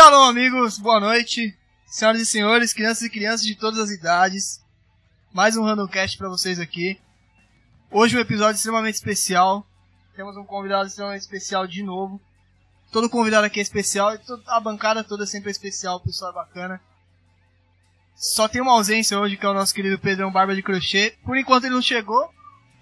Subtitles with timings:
[0.00, 1.58] Shalom, amigos, boa noite.
[1.84, 4.64] Senhoras e senhores, crianças e crianças de todas as idades.
[5.32, 7.00] Mais um Randomcast para vocês aqui.
[7.90, 9.66] Hoje um episódio extremamente especial.
[10.14, 12.20] Temos um convidado extremamente especial de novo.
[12.92, 16.80] Todo convidado aqui é especial e a bancada toda sempre é especial, pessoal é bacana.
[18.14, 21.18] Só tem uma ausência hoje, que é o nosso querido Pedrão Barba de Crochê.
[21.24, 22.32] Por enquanto ele não chegou,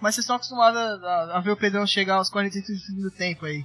[0.03, 3.65] mas vocês estão acostumados a, a ver o Pedrão chegar aos 45 do tempo aí.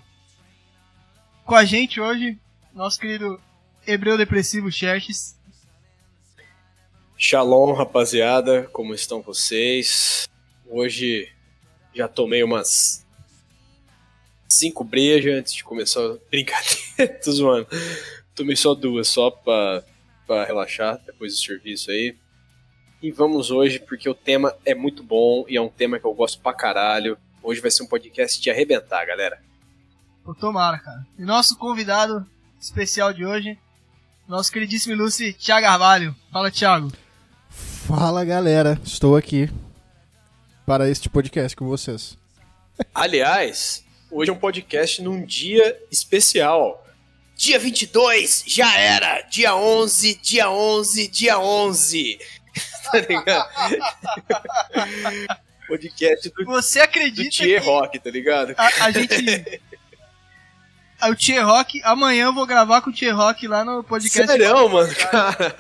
[1.44, 2.40] Com a gente hoje,
[2.74, 3.40] nosso querido
[3.86, 5.38] Hebreu Depressivo Xerxes.
[7.18, 10.28] Shalom, rapaziada, como estão vocês?
[10.68, 11.30] Hoje
[11.94, 13.06] já tomei umas
[14.48, 17.20] cinco brejas antes de começar a brincadeira.
[17.24, 17.68] Tô zoando.
[18.34, 19.84] Tomei só duas, só pra,
[20.26, 22.16] pra relaxar depois do serviço aí.
[23.02, 26.14] E vamos hoje, porque o tema é muito bom e é um tema que eu
[26.14, 27.18] gosto pra caralho.
[27.44, 29.42] Hoje vai ser um podcast de arrebentar, galera.
[30.24, 31.06] Pô, tomara, cara.
[31.18, 32.26] E nosso convidado
[32.62, 33.58] especial de hoje,
[34.28, 36.16] nosso queridíssimo ilustre Thiago Arvalho.
[36.32, 36.92] Fala, Thiago.
[37.50, 38.80] Fala, galera.
[38.86, 39.50] Estou aqui
[40.66, 42.18] para este podcast com vocês.
[42.94, 46.86] Aliás, hoje é um podcast num dia especial.
[47.36, 49.22] Dia 22, já era.
[49.24, 52.20] Dia 11, dia 11, dia 11.
[52.92, 53.50] tá ligado?
[55.68, 58.54] podcast do, Você acredita do que Rock, tá ligado?
[58.58, 59.62] a, a gente...
[61.10, 64.28] O Tier Rock, amanhã eu vou gravar com o Tier Rock lá no podcast.
[64.28, 65.56] Sério, mano, cara.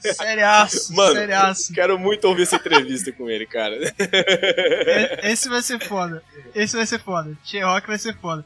[0.00, 1.74] Seriaço, Mano, seriaço.
[1.74, 3.76] quero muito ouvir essa entrevista com ele, cara.
[5.22, 6.22] Esse vai ser foda.
[6.54, 7.36] Esse vai ser foda.
[7.44, 8.42] Tier Rock vai ser foda.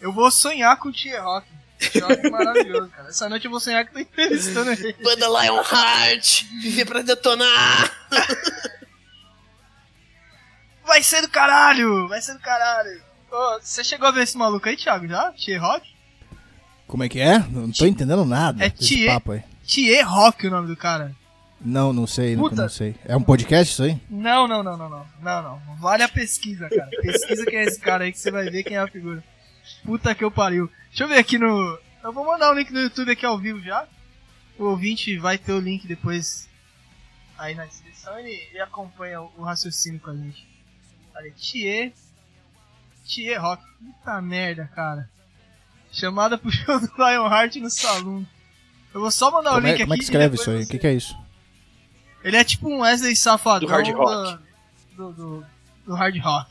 [0.00, 1.46] Eu vou sonhar com o Tier Rock.
[1.78, 3.08] Tier Rock é maravilhoso, cara.
[3.10, 4.92] Essa noite eu vou sonhar que tô entrevistando ele.
[5.00, 7.92] Banda Lionheart, viver pra detonar.
[10.84, 12.08] Vai ser do caralho!
[12.08, 13.07] Vai ser do caralho!
[13.30, 15.32] Ô, você chegou a ver esse maluco aí, Thiago, já?
[15.32, 15.86] Tier Rock?
[16.86, 17.38] Como é que é?
[17.40, 19.42] Não tô entendendo nada É desse Thier- papo aí.
[19.64, 21.14] Tier Rock o nome do cara.
[21.60, 22.62] Não, não sei, não, Puta.
[22.62, 22.94] não sei.
[23.04, 24.00] É um podcast isso aí?
[24.08, 25.06] Não, não, não, não, não.
[25.20, 25.76] Não, não.
[25.76, 26.88] Vale a pesquisa, cara.
[27.02, 29.22] Pesquisa quem é esse cara aí que você vai ver quem é a figura.
[29.84, 30.70] Puta que eu pariu.
[30.88, 31.78] Deixa eu ver aqui no.
[32.02, 33.86] Eu vou mandar o link do YouTube aqui ao vivo já.
[34.56, 36.48] O ouvinte vai ter o link depois
[37.36, 40.46] aí na descrição e ele acompanha o, o raciocínio com a gente.
[41.14, 41.92] Olha, Thier.
[43.08, 43.62] Thier Rock.
[43.78, 45.08] Puta merda, cara.
[45.90, 48.24] Chamada pro show do Lionheart no Saloon.
[48.94, 49.98] Eu vou só mandar Como o é, link como é aqui.
[49.98, 50.56] que escreve isso aí?
[50.56, 51.16] O você- que, que é isso?
[52.24, 54.10] ele é tipo um Wesley Safadão Do hard rock.
[54.12, 54.38] da-
[54.96, 55.46] Do, do,
[55.86, 56.50] do hard rock.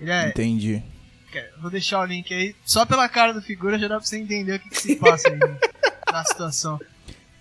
[0.00, 0.28] Ele é.
[0.28, 0.82] Entendi.
[1.60, 2.56] Vou deixar o link aí.
[2.64, 5.28] Só pela cara do figura já dá pra você entender o que, que se passa
[5.28, 5.58] aí né,
[6.10, 6.80] na situação.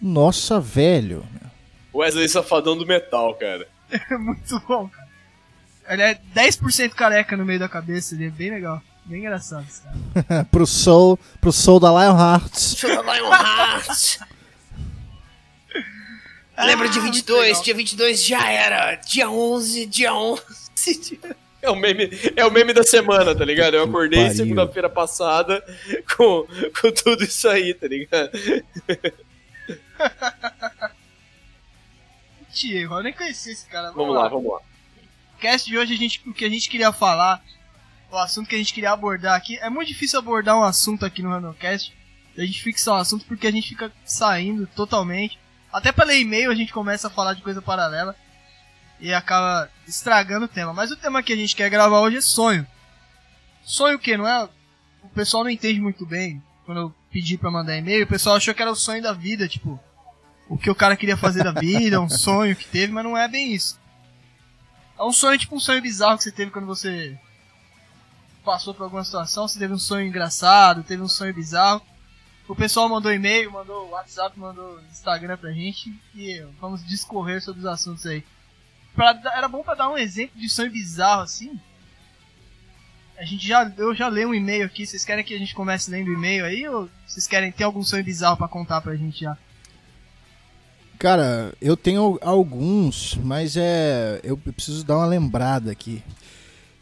[0.02, 1.26] Nossa, velho.
[1.94, 3.68] Wesley Safadão do metal, cara.
[4.12, 5.05] É muito bom, cara.
[5.88, 8.82] Ele é 10% careca no meio da cabeça, ele é bem legal.
[9.06, 10.46] Bem engraçado esse cara.
[10.52, 12.58] pro soul, pro soul da Lionheart.
[12.60, 14.20] Show da Lionheart.
[16.58, 17.64] Lembra de Ah, muito 22, legal.
[17.64, 18.96] dia 22 já era.
[18.96, 20.42] Dia 11, dia 11.
[21.62, 23.74] É o meme, é o meme da semana, tá ligado?
[23.74, 25.64] Eu acordei segunda-feira passada
[26.16, 26.46] com,
[26.80, 28.30] com tudo isso aí, tá ligado?
[32.54, 33.92] Tier, eu nem conhecia esse cara.
[33.94, 34.60] Vamos lá, vamos lá.
[35.36, 37.44] O cast de hoje, a gente, o que a gente queria falar,
[38.10, 41.22] o assunto que a gente queria abordar aqui, é muito difícil abordar um assunto aqui
[41.22, 41.94] no Randomcast,
[42.38, 45.38] a gente fixar um assunto porque a gente fica saindo totalmente.
[45.72, 48.16] Até pra ler e-mail a gente começa a falar de coisa paralela
[49.00, 50.74] e acaba estragando o tema.
[50.74, 52.66] Mas o tema que a gente quer gravar hoje é sonho.
[53.64, 54.16] Sonho o que?
[54.16, 54.50] Não é?
[55.04, 56.42] O pessoal não entende muito bem.
[56.66, 59.48] Quando eu pedi pra mandar e-mail, o pessoal achou que era o sonho da vida,
[59.48, 59.80] tipo,
[60.50, 63.28] o que o cara queria fazer da vida, um sonho que teve, mas não é
[63.28, 63.80] bem isso.
[64.98, 67.18] É um sonho tipo um sonho bizarro que você teve quando você
[68.44, 71.82] passou por alguma situação, você teve um sonho engraçado, teve um sonho bizarro.
[72.48, 77.66] O pessoal mandou e-mail, mandou WhatsApp, mandou Instagram pra gente e vamos discorrer sobre os
[77.66, 78.24] assuntos aí.
[78.94, 81.60] Pra, era bom pra dar um exemplo de sonho bizarro assim.
[83.18, 85.90] A gente já, eu já leio um e-mail aqui, vocês querem que a gente comece
[85.90, 89.22] lendo o e-mail aí ou vocês querem ter algum sonho bizarro pra contar pra gente
[89.22, 89.38] já?
[91.00, 94.20] Cara, eu tenho alguns, mas é.
[94.24, 96.02] Eu preciso dar uma lembrada aqui.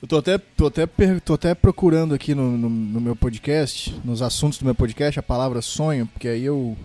[0.01, 0.85] Eu tô até, tô até,
[1.23, 5.23] tô até procurando aqui no, no, no meu podcast, nos assuntos do meu podcast, a
[5.23, 6.77] palavra sonho, porque aí eu.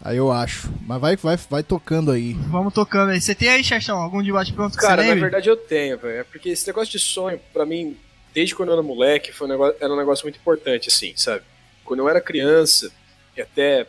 [0.00, 0.72] Aí eu acho.
[0.86, 2.32] Mas vai, vai, vai tocando aí.
[2.48, 3.20] Vamos tocando aí.
[3.20, 6.20] Você tem aí, Xerxão, algum de bate-pronto que Cara, você na verdade eu tenho, velho.
[6.20, 7.96] É porque esse negócio de sonho, pra mim,
[8.34, 11.44] desde quando eu era moleque, foi um negócio, era um negócio muito importante, assim, sabe?
[11.84, 12.90] Quando eu era criança,
[13.36, 13.86] e até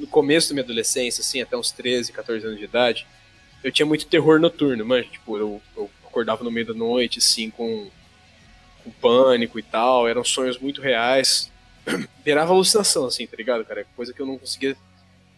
[0.00, 3.06] no começo da minha adolescência, assim, até uns 13, 14 anos de idade,
[3.62, 5.04] eu tinha muito terror noturno, mano.
[5.04, 7.90] Tipo, eu, eu acordava no meio da noite, assim, com,
[8.82, 10.08] com pânico e tal.
[10.08, 11.52] Eram sonhos muito reais.
[12.24, 13.86] beirava alucinação, assim, tá ligado, cara?
[13.94, 14.76] Coisa que eu não conseguia.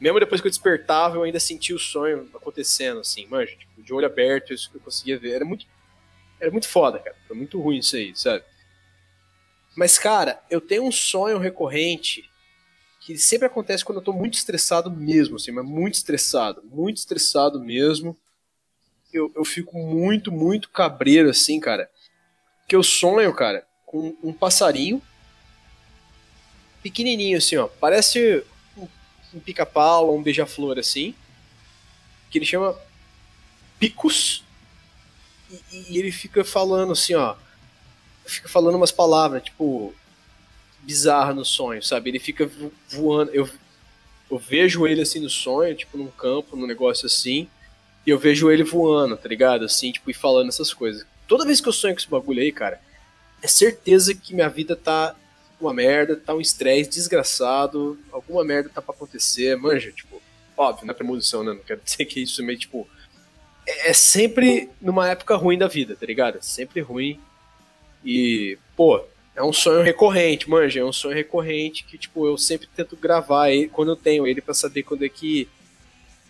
[0.01, 3.93] Mesmo depois que eu despertava, eu ainda sentia o sonho acontecendo, assim, manja, tipo, de
[3.93, 5.33] olho aberto, isso que eu conseguia ver.
[5.33, 5.67] Era muito.
[6.41, 7.17] Era muito foda, cara.
[7.27, 8.45] Foi muito ruim isso aí, sabe?
[9.77, 12.29] Mas, cara, eu tenho um sonho recorrente
[13.05, 17.61] que sempre acontece quando eu tô muito estressado mesmo, assim, mas muito estressado, muito estressado
[17.61, 18.17] mesmo.
[19.13, 21.91] Eu, eu fico muito, muito cabreiro, assim, cara.
[22.69, 25.03] Que eu sonho, cara, com um passarinho
[26.81, 27.67] pequenininho, assim, ó.
[27.67, 28.45] Parece
[28.77, 28.87] um,
[29.35, 31.13] um pica-pau ou um beija-flor, assim.
[32.31, 32.79] Que ele chama
[33.81, 34.45] Picus.
[35.51, 37.35] E, e ele fica falando, assim, ó.
[38.25, 39.93] Fica falando umas palavras, tipo
[40.83, 42.11] bizarra no sonho, sabe?
[42.11, 42.51] Ele fica
[42.89, 43.31] voando.
[43.33, 43.49] Eu,
[44.31, 47.49] eu vejo ele assim no sonho, tipo num campo, num negócio assim,
[48.07, 49.65] e eu vejo ele voando, tá ligado?
[49.65, 51.07] Assim, tipo, e falando essas coisas.
[51.29, 52.81] Toda vez que eu sonho com esse bagulho aí, cara,
[53.43, 55.15] é certeza que minha vida tá
[55.61, 60.21] uma merda, tá um estresse desgraçado, alguma merda tá pra acontecer, manja, tipo,
[60.57, 61.53] óbvio, não é premonição, né?
[61.53, 62.89] Não quero dizer que isso é meio, tipo.
[63.67, 66.39] É, é sempre numa época ruim da vida, tá ligado?
[66.39, 67.21] É sempre ruim.
[68.05, 72.69] E, pô, é um sonho recorrente, manja, é um sonho recorrente que, tipo, eu sempre
[72.75, 75.49] tento gravar ele quando eu tenho ele para saber quando é que,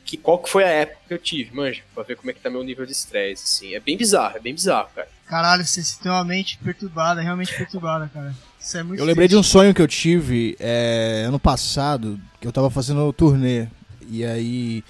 [0.05, 0.17] que.
[0.17, 2.49] qual que foi a época que eu tive, manja, pra ver como é que tá
[2.49, 3.75] meu nível de estresse, assim.
[3.75, 5.09] É bem bizarro, é bem bizarro, cara.
[5.27, 8.35] Caralho, você tem uma mente perturbada, realmente perturbada, cara.
[8.61, 12.47] Isso é muito Eu lembrei de um sonho que eu tive é, ano passado, que
[12.47, 13.67] eu tava fazendo o turnê.
[14.09, 14.85] E aí.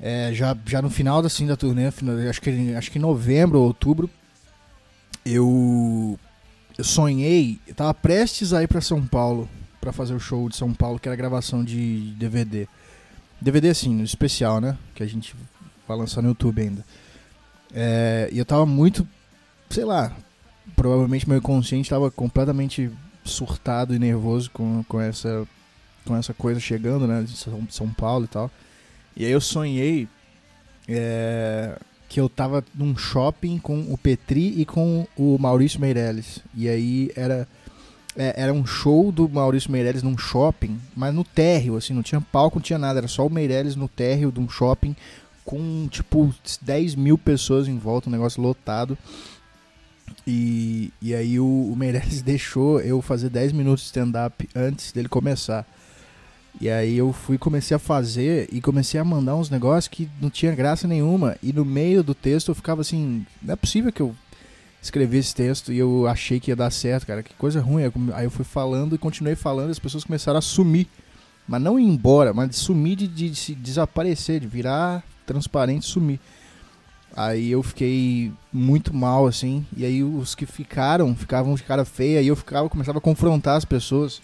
[0.00, 1.86] É, já, já no final assim, da turnê,
[2.28, 4.10] acho que, acho que em novembro ou outubro,
[5.24, 6.18] eu
[6.76, 9.48] eu sonhei, eu tava prestes a ir para São Paulo
[9.80, 12.66] para fazer o show de São Paulo, que era gravação de DVD.
[13.40, 14.78] DVD assim, especial, né?
[14.94, 15.36] Que a gente
[15.86, 16.84] vai lançar no YouTube ainda.
[17.72, 19.06] É, e eu tava muito,
[19.68, 20.16] sei lá,
[20.74, 22.90] provavelmente meu inconsciente tava completamente
[23.24, 25.46] surtado e nervoso com, com, essa,
[26.04, 27.22] com essa coisa chegando, né?
[27.22, 28.50] De São Paulo e tal.
[29.16, 30.08] E aí eu sonhei
[30.88, 31.78] é,
[32.08, 36.40] que eu tava num shopping com o Petri e com o Maurício Meirelles.
[36.54, 37.48] E aí era
[38.16, 42.20] é, era um show do Maurício Meirelles num shopping, mas no térreo, assim, não tinha
[42.20, 44.94] palco, não tinha nada, era só o Meirelles no térreo de um shopping
[45.44, 48.96] com, tipo, 10 mil pessoas em volta, um negócio lotado.
[50.26, 55.08] E, e aí o, o Meirelles deixou eu fazer 10 minutos de stand-up antes dele
[55.08, 55.66] começar.
[56.60, 60.30] E aí eu fui comecei a fazer e comecei a mandar uns negócios que não
[60.30, 61.36] tinha graça nenhuma.
[61.42, 64.14] E no meio do texto eu ficava assim, não é possível que eu
[64.80, 67.22] escrevi esse texto e eu achei que ia dar certo, cara.
[67.22, 67.84] Que coisa ruim.
[68.14, 70.86] Aí eu fui falando e continuei falando e as pessoas começaram a sumir.
[71.46, 76.20] Mas não ir embora, mas sumir, de, de, de desaparecer, de virar transparente sumir.
[77.16, 79.64] Aí eu fiquei muito mal, assim.
[79.76, 82.22] E aí os que ficaram, ficavam de cara feia.
[82.22, 84.22] E eu ficava, começava a confrontar as pessoas.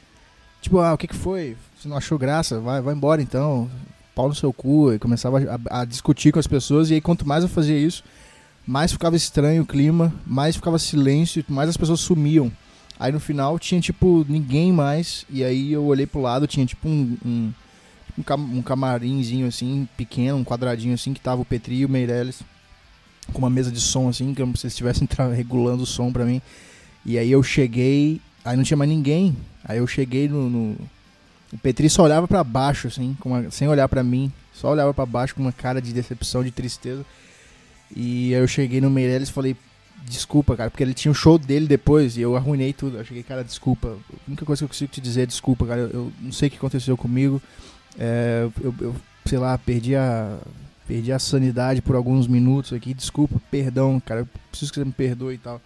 [0.60, 1.56] Tipo, ah, o que que foi?
[1.80, 2.60] Você não achou graça?
[2.60, 3.70] Vai, vai embora então.
[4.14, 4.92] Pau no seu cu.
[4.92, 5.38] E começava
[5.70, 6.90] a, a, discutir com as pessoas.
[6.90, 8.04] E aí, quanto mais eu fazia isso,
[8.66, 12.52] mais ficava estranho o clima, mais ficava silêncio, mais as pessoas sumiam.
[12.98, 15.24] Aí no final tinha, tipo, ninguém mais.
[15.30, 17.52] E aí eu olhei pro lado, tinha, tipo, um, um,
[18.28, 22.42] um camarimzinho, assim, pequeno, um quadradinho, assim, que tava o Petri e o Meirelles.
[23.32, 26.42] Com uma mesa de som, assim, que se estivessem regulando o som pra mim.
[27.06, 29.34] E aí eu cheguei, aí não tinha mais ninguém.
[29.64, 30.76] Aí eu cheguei no, no
[31.52, 34.32] o Petri só olhava para baixo, assim, uma, sem olhar para mim.
[34.52, 37.04] Só olhava para baixo com uma cara de decepção, de tristeza.
[37.94, 39.56] E aí eu cheguei no Meirelles e falei,
[40.04, 42.98] desculpa, cara, porque ele tinha um show dele depois e eu arruinei tudo.
[42.98, 43.88] Eu cheguei, cara, desculpa.
[43.88, 45.80] A única coisa que eu consigo te dizer é desculpa, cara.
[45.80, 47.42] Eu, eu não sei o que aconteceu comigo.
[47.98, 50.38] É, eu, eu, sei lá, perdi a,
[50.86, 52.94] perdi a sanidade por alguns minutos aqui.
[52.94, 54.20] Desculpa, perdão, cara.
[54.20, 55.60] Eu preciso que você me perdoe e tal.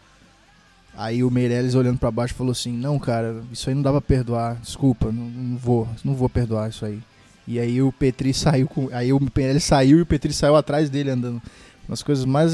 [0.96, 4.00] Aí o Meirelles olhando para baixo falou assim: Não, cara, isso aí não dá pra
[4.00, 4.56] perdoar.
[4.56, 7.00] Desculpa, não, não, vou, não vou perdoar isso aí.
[7.46, 8.88] E aí o Petri saiu com.
[8.92, 11.42] Aí o Meirelles saiu e o Petri saiu atrás dele andando.
[11.88, 12.52] Umas coisas mais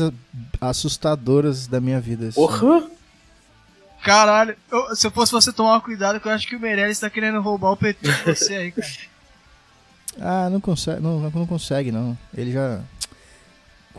[0.61, 2.29] assustadoras da minha vida.
[2.29, 2.41] Assim.
[2.41, 2.89] Porra!
[4.03, 7.11] Caralho, eu, se eu fosse você tomar cuidado, que eu acho que o Meirelles tá
[7.11, 8.89] querendo roubar o Petri de você aí, cara.
[10.19, 12.17] ah, não consegue, não, não consegue, não.
[12.35, 12.81] Ele já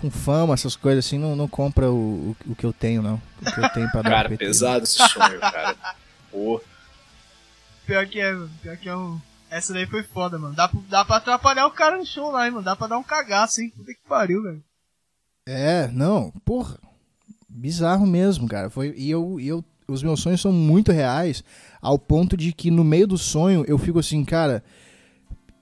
[0.01, 3.21] com fama, essas coisas assim, não, não compra o, o, o que eu tenho, não.
[3.41, 5.77] O que eu tenho pra dar Cara, pesado esse sonho, cara.
[6.31, 6.61] Pô.
[7.85, 8.51] Pior que é, mano.
[8.61, 9.19] Pior que é um.
[9.49, 10.55] Essa daí foi foda, mano.
[10.55, 12.65] Dá, dá pra atrapalhar o cara no show lá, hein, mano.
[12.65, 13.71] Dá pra dar um cagaço, hein.
[13.75, 14.63] Puta que pariu, velho.
[15.47, 16.79] É, não, porra.
[17.47, 18.69] Bizarro mesmo, cara.
[18.69, 21.43] Foi, e eu, eu, os meus sonhos são muito reais,
[21.81, 24.63] ao ponto de que no meio do sonho eu fico assim, cara,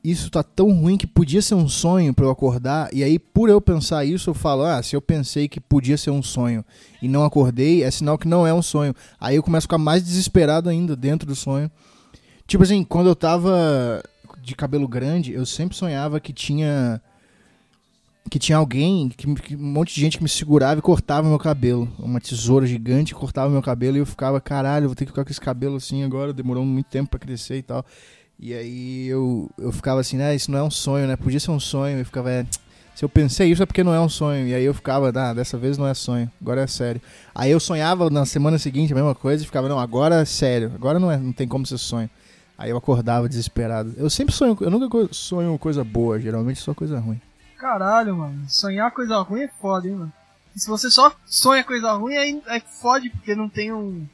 [0.04, 3.50] isso tá tão ruim que podia ser um sonho para eu acordar, e aí por
[3.50, 6.64] eu pensar isso, eu falo, ah, se eu pensei que podia ser um sonho
[7.02, 8.96] e não acordei, é sinal que não é um sonho.
[9.20, 11.70] Aí eu começo a ficar mais desesperado ainda dentro do sonho.
[12.48, 14.02] Tipo assim, quando eu tava
[14.42, 17.02] de cabelo grande, eu sempre sonhava que tinha
[18.30, 21.40] que tinha alguém, que, que, um monte de gente que me segurava e cortava meu
[21.40, 21.92] cabelo.
[21.98, 25.32] Uma tesoura gigante cortava meu cabelo e eu ficava, caralho, vou ter que ficar com
[25.32, 27.84] esse cabelo assim agora, demorou muito tempo para crescer e tal.
[28.40, 31.18] E aí eu, eu ficava assim, né, isso não é um sonho, né?
[31.18, 32.00] Podia ser um sonho.
[32.00, 32.46] Eu ficava, é,
[32.96, 34.48] se eu pensei isso é porque não é um sonho.
[34.48, 37.02] E aí eu ficava, ah, dessa vez não é sonho, agora é sério.
[37.36, 40.72] Aí eu sonhava na semana seguinte a mesma coisa e ficava, não, agora é sério,
[40.74, 42.10] agora não, é, não tem como ser sonho.
[42.58, 43.94] Aí eu acordava desesperado.
[43.98, 47.22] Eu sempre sonho, eu nunca sonho coisa boa, geralmente só coisa ruim.
[47.58, 50.14] Caralho, mano, sonhar coisa ruim é foda, hein, mano.
[50.56, 54.06] E se você só sonha coisa ruim, aí é fode, porque não tem um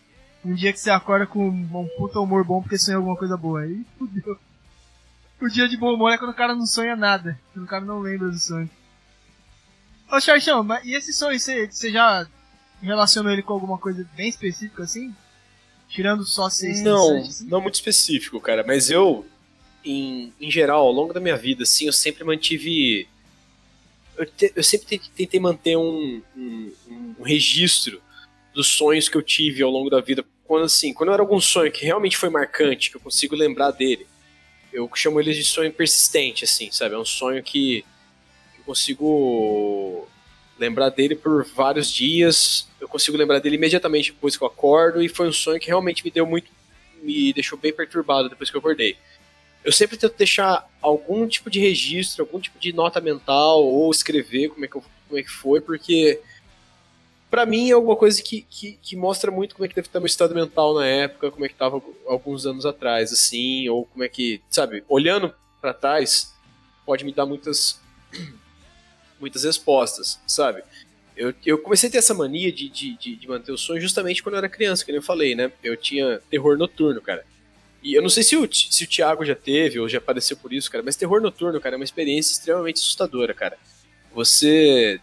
[0.45, 3.61] um dia que você acorda com um puta humor bom porque sonhou alguma coisa boa.
[3.61, 4.37] Aí fudeu.
[5.41, 7.39] O dia de bom humor é quando o cara não sonha nada.
[7.51, 8.69] Quando o cara não lembra do sonho.
[10.11, 12.27] Ô Charchão, mas e esse sonho, você, você já
[12.79, 15.13] relacionou ele com alguma coisa bem específica assim?
[15.89, 17.47] Tirando só ser Não, assim?
[17.47, 18.63] não muito específico, cara.
[18.65, 19.25] Mas eu,
[19.83, 23.07] em, em geral, ao longo da minha vida, assim, eu sempre mantive.
[24.15, 26.71] Eu, te, eu sempre tentei manter um, um,
[27.19, 27.99] um registro
[28.53, 31.71] dos sonhos que eu tive ao longo da vida quando assim, quando era algum sonho
[31.71, 34.07] que realmente foi marcante, que eu consigo lembrar dele,
[34.71, 36.95] eu chamo ele de sonho persistente, assim, sabe?
[36.95, 37.83] É um sonho que
[38.57, 40.07] eu consigo
[40.57, 45.09] lembrar dele por vários dias, eu consigo lembrar dele imediatamente depois que eu acordo, e
[45.09, 46.49] foi um sonho que realmente me deu muito,
[47.01, 48.97] me deixou bem perturbado depois que eu acordei.
[49.63, 54.49] Eu sempre tento deixar algum tipo de registro, algum tipo de nota mental, ou escrever
[54.49, 56.21] como é que, eu, como é que foi, porque
[57.29, 59.99] para mim é alguma coisa que, que, que, mostra muito como é que deve estar
[59.99, 64.03] meu estado mental na época, como é que estava alguns anos atrás, assim, ou como
[64.03, 66.33] é que, sabe, olhando para trás,
[66.85, 67.81] pode me dar muitas
[69.19, 70.63] muitas respostas, sabe?
[71.15, 74.35] Eu, eu comecei a ter essa mania de, de, de, manter o sonho justamente quando
[74.35, 75.51] eu era criança, que eu falei, né?
[75.63, 77.25] Eu tinha terror noturno, cara.
[77.81, 80.51] E eu não sei se o, se o Thiago já teve ou já apareceu por
[80.51, 83.57] isso, cara, mas terror noturno, cara, é uma experiência extremamente assustadora, cara.
[84.13, 84.99] Você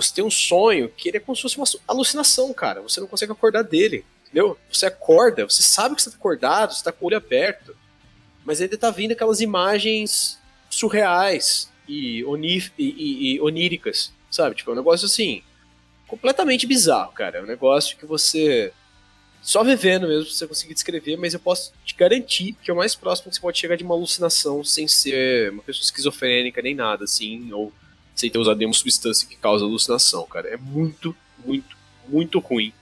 [0.00, 2.80] você tem um sonho que ele é como se fosse uma alucinação, cara.
[2.82, 4.56] Você não consegue acordar dele, entendeu?
[4.72, 7.76] Você acorda, você sabe que você tá acordado, você tá com o olho aberto,
[8.44, 10.38] mas ainda tá vindo aquelas imagens
[10.68, 14.56] surreais e, onif e, e, e oníricas, sabe?
[14.56, 15.42] Tipo, é um negócio assim,
[16.06, 17.38] completamente bizarro, cara.
[17.38, 18.72] É um negócio que você
[19.42, 22.94] só vivendo mesmo você conseguir descrever, mas eu posso te garantir que é o mais
[22.94, 27.04] próximo que você pode chegar de uma alucinação sem ser uma pessoa esquizofrênica nem nada,
[27.04, 27.72] assim, ou
[28.14, 30.48] sem ter usado nenhuma substância que causa alucinação, cara.
[30.48, 31.14] É muito,
[31.44, 31.76] muito,
[32.08, 32.72] muito ruim.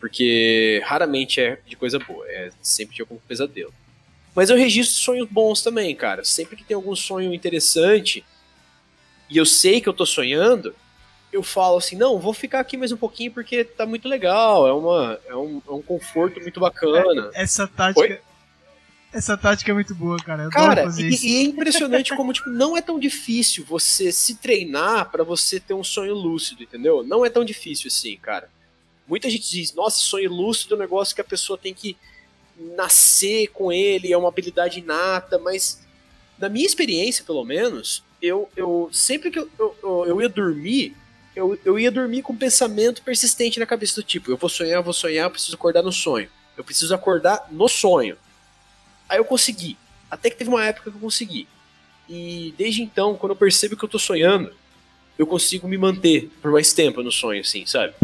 [0.00, 3.72] Porque raramente é de coisa boa, é sempre de algum pesadelo.
[4.34, 6.24] Mas eu registro sonhos bons também, cara.
[6.24, 8.24] Sempre que tem algum sonho interessante
[9.28, 10.74] e eu sei que eu tô sonhando,
[11.32, 14.72] eu falo assim, não, vou ficar aqui mais um pouquinho porque tá muito legal, é,
[14.72, 17.30] uma, é, um, é um conforto muito bacana.
[17.32, 18.20] Essa tática, Oi?
[19.12, 20.44] Essa tática é muito boa, cara.
[20.44, 25.10] Eu cara, e, e, é impressionante como tipo, não é tão difícil você se treinar
[25.10, 27.04] para você ter um sonho lúcido, entendeu?
[27.04, 28.48] Não é tão difícil assim, cara.
[29.06, 31.96] Muita gente diz, nossa, sonho lúcido é um negócio que a pessoa tem que
[32.76, 35.82] nascer com ele, é uma habilidade inata, mas
[36.38, 40.96] na minha experiência, pelo menos, eu, eu sempre que eu, eu, eu ia dormir,
[41.36, 44.76] eu, eu ia dormir com um pensamento persistente na cabeça do tipo, eu vou sonhar,
[44.76, 46.28] eu vou sonhar, eu preciso acordar no sonho.
[46.56, 48.16] Eu preciso acordar no sonho.
[49.08, 49.76] Aí eu consegui.
[50.10, 51.48] Até que teve uma época que eu consegui.
[52.08, 54.52] E desde então, quando eu percebo que eu tô sonhando,
[55.18, 57.94] eu consigo me manter por mais tempo no sonho, assim, sabe?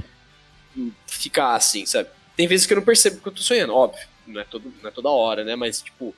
[1.07, 2.09] Ficar assim, sabe?
[2.37, 4.07] Tem vezes que eu não percebo que eu tô sonhando, óbvio.
[4.27, 5.57] Não é, todo, não é toda hora, né?
[5.57, 6.15] Mas, tipo,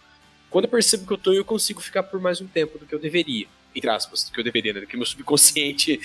[0.50, 2.94] quando eu percebo que eu tô, eu consigo ficar por mais um tempo do que
[2.94, 3.46] eu deveria.
[3.74, 4.80] Entre aspas, do que eu deveria, né?
[4.80, 6.00] Do que meu subconsciente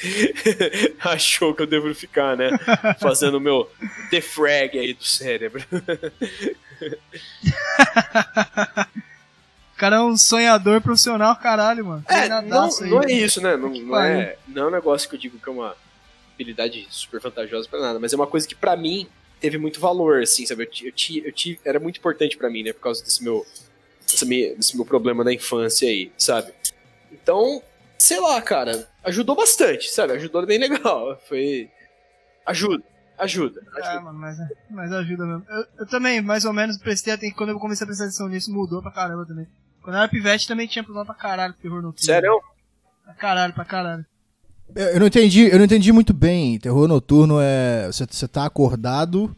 [1.02, 2.52] achou que eu devo ficar, né?
[3.00, 3.70] Fazendo o meu
[4.12, 5.64] defrag aí do cérebro.
[9.76, 12.06] O cara é um sonhador profissional, caralho, mano.
[12.08, 13.58] É, não, aí, não é isso, né?
[13.58, 15.76] Não, não, é, não é um negócio que eu digo que é uma
[16.34, 19.08] habilidade super vantajosa pra nada, mas é uma coisa que para mim
[19.40, 20.64] teve muito valor, assim, sabe?
[20.64, 20.94] Eu, eu,
[21.26, 22.72] eu, eu era muito importante para mim, né?
[22.72, 23.46] Por causa desse meu,
[24.10, 26.54] desse meu, desse meu problema da infância aí, sabe?
[27.22, 27.62] Então,
[27.98, 30.14] sei lá, cara, ajudou bastante, sabe?
[30.14, 31.20] Ajudou bem legal.
[31.28, 31.70] Foi.
[32.46, 32.84] Ajuda.
[33.18, 33.62] Ajuda.
[33.62, 33.96] É, ajuda.
[33.96, 34.38] É, mano, mas,
[34.70, 35.46] mas ajuda mesmo.
[35.50, 37.38] Eu, eu, também, mais ou menos, prestei atenção.
[37.38, 39.48] Quando eu comecei a prestar atenção nisso, mudou pra caramba também.
[39.82, 42.06] Quando eu era pivete, também tinha problema pra caralho terror noturno.
[42.06, 42.42] Sério?
[43.04, 44.06] Pra caralho, pra caralho.
[44.76, 46.60] Eu, eu não entendi, eu não entendi muito bem.
[46.60, 47.88] Terror noturno é.
[47.88, 49.36] Você tá acordado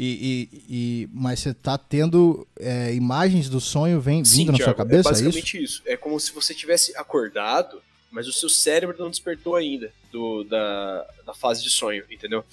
[0.00, 4.58] E, e, e- mas você tá tendo é, imagens do sonho vem, Sim, vindo na
[4.58, 5.24] sua Thiago, cabeça, é é isso?
[5.24, 5.82] basicamente isso?
[5.84, 11.04] É como se você tivesse acordado, mas o seu cérebro não despertou ainda do, da,
[11.26, 12.44] da fase de sonho, entendeu?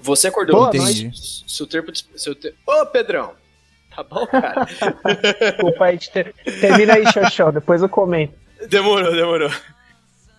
[0.00, 1.06] Você acordou, Boa noite.
[1.06, 1.92] mas seu tempo...
[2.16, 2.52] Seu te...
[2.66, 3.34] Ô, Pedrão!
[3.94, 4.64] Tá bom, cara?
[5.40, 8.34] Desculpa aí, ter- termina aí, Xoxão, depois eu comento.
[8.68, 9.50] demorou, demorou.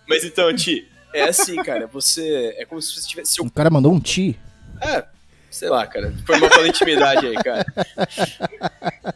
[0.08, 2.54] Mas então, Ti, é assim, cara, você...
[2.58, 3.34] É como se você tivesse...
[3.34, 4.38] Seu O cara mandou um ti.
[4.80, 5.04] É,
[5.52, 6.12] sei lá, cara.
[6.26, 7.64] Foi mal pela intimidade aí, cara.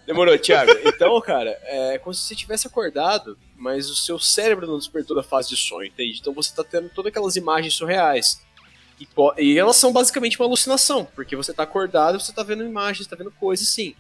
[0.07, 0.71] Demorou, Thiago.
[0.85, 5.23] Então, cara, é como se você tivesse acordado, mas o seu cérebro não despertou da
[5.23, 6.19] fase de sonho, entende?
[6.21, 8.41] Então você tá tendo todas aquelas imagens surreais.
[9.01, 12.65] E, e elas são basicamente uma alucinação, porque você tá acordado e você tá vendo
[12.65, 13.95] imagens, tá vendo coisas sim.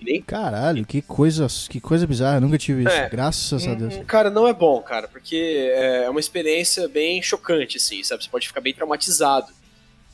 [0.00, 2.38] Nem Caralho, que coisa, que coisa bizarra.
[2.38, 2.94] Eu nunca tive isso.
[2.94, 3.08] É.
[3.10, 3.96] Graças a Deus.
[3.96, 8.24] Hum, Cara, não é bom, cara, porque é uma experiência bem chocante, assim, sabe?
[8.24, 9.59] Você pode ficar bem traumatizado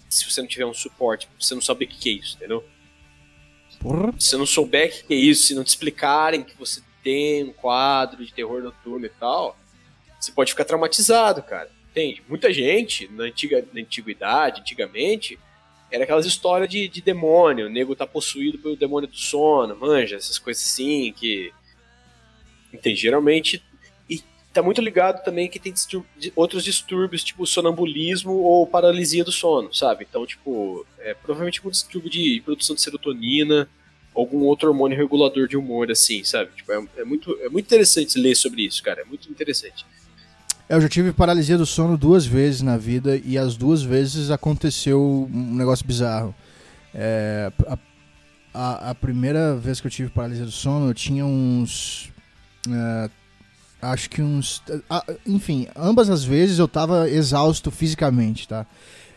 [0.08, 2.64] se você não tiver um suporte, você não saber o que é isso, entendeu?
[3.80, 4.12] Porra.
[4.18, 6.80] Se você não souber o que que é isso, se não te explicarem que você
[7.02, 9.56] tem um quadro de terror noturno e tal,
[10.18, 11.70] você pode ficar traumatizado, cara.
[11.90, 12.22] Entende?
[12.28, 15.38] Muita gente, na, antiga, na antiguidade, antigamente,
[15.90, 20.16] era aquelas histórias de, de demônio, o nego tá possuído pelo demônio do sono, manja,
[20.16, 21.52] essas coisas assim, que.
[22.72, 23.00] Entende?
[23.00, 23.62] Geralmente.
[24.56, 25.74] Tá muito ligado também que tem
[26.34, 30.06] outros distúrbios, tipo sonambulismo ou paralisia do sono, sabe?
[30.08, 33.68] Então, tipo, é provavelmente um distúrbio de produção de serotonina,
[34.14, 36.52] algum outro hormônio regulador de humor, assim, sabe?
[36.56, 39.02] Tipo, é, é muito, é muito interessante ler sobre isso, cara.
[39.02, 39.84] É muito interessante.
[40.70, 45.28] Eu já tive paralisia do sono duas vezes na vida e as duas vezes aconteceu
[45.30, 46.34] um negócio bizarro.
[46.94, 47.78] É, a,
[48.54, 52.10] a- a primeira vez que eu tive paralisia do sono, eu tinha uns.
[52.70, 53.10] é,
[53.80, 54.62] acho que uns.
[54.88, 58.66] ah, enfim, ambas as vezes eu tava exausto fisicamente, tá?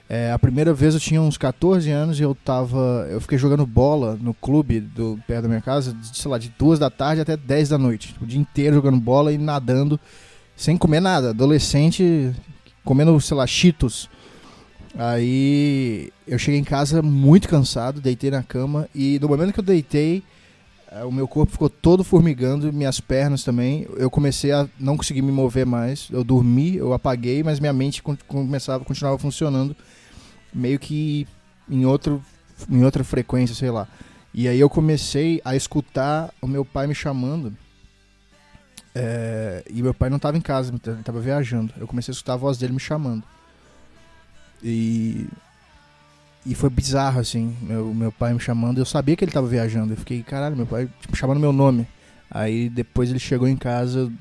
[0.08, 3.08] É, a primeira vez eu tinha uns 14 anos e eu tava.
[3.12, 6.80] Eu fiquei jogando bola no clube do perto da minha casa, sei lá, de duas
[6.80, 8.16] da tarde até 10 da noite.
[8.20, 10.00] O dia inteiro jogando bola e nadando
[10.56, 11.30] sem comer nada.
[11.30, 12.34] Adolescente
[12.84, 14.10] comendo, sei lá, cheetos.
[14.98, 19.64] Aí eu cheguei em casa muito cansado, deitei na cama e no momento que eu
[19.64, 20.24] deitei,
[21.06, 23.88] o meu corpo ficou todo formigando, minhas pernas também.
[23.96, 26.08] Eu comecei a não conseguir me mover mais.
[26.12, 29.76] Eu dormi, eu apaguei, mas minha mente começava, continuava funcionando
[30.54, 31.28] meio que
[31.70, 32.24] em outro
[32.70, 33.88] em outra frequência, sei lá.
[34.34, 37.56] E aí eu comecei a escutar o meu pai me chamando.
[38.94, 41.74] É, e meu pai não estava em casa, ele estava viajando.
[41.78, 43.24] Eu comecei a escutar a voz dele me chamando.
[44.62, 45.28] E
[46.46, 49.94] e foi bizarro assim, meu meu pai me chamando, eu sabia que ele estava viajando.
[49.94, 51.88] Eu fiquei, caralho, meu pai tipo, chamando meu nome.
[52.32, 54.12] Aí depois ele chegou em casa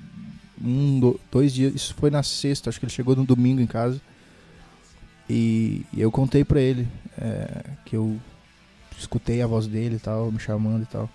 [0.62, 3.66] um, do- dois dias, isso foi na sexta, acho que ele chegou no domingo em
[3.66, 4.00] casa.
[5.28, 6.88] E, e eu contei pra ele
[7.20, 8.18] é, que eu
[8.98, 11.08] escutei a voz dele e tal, me chamando e tal.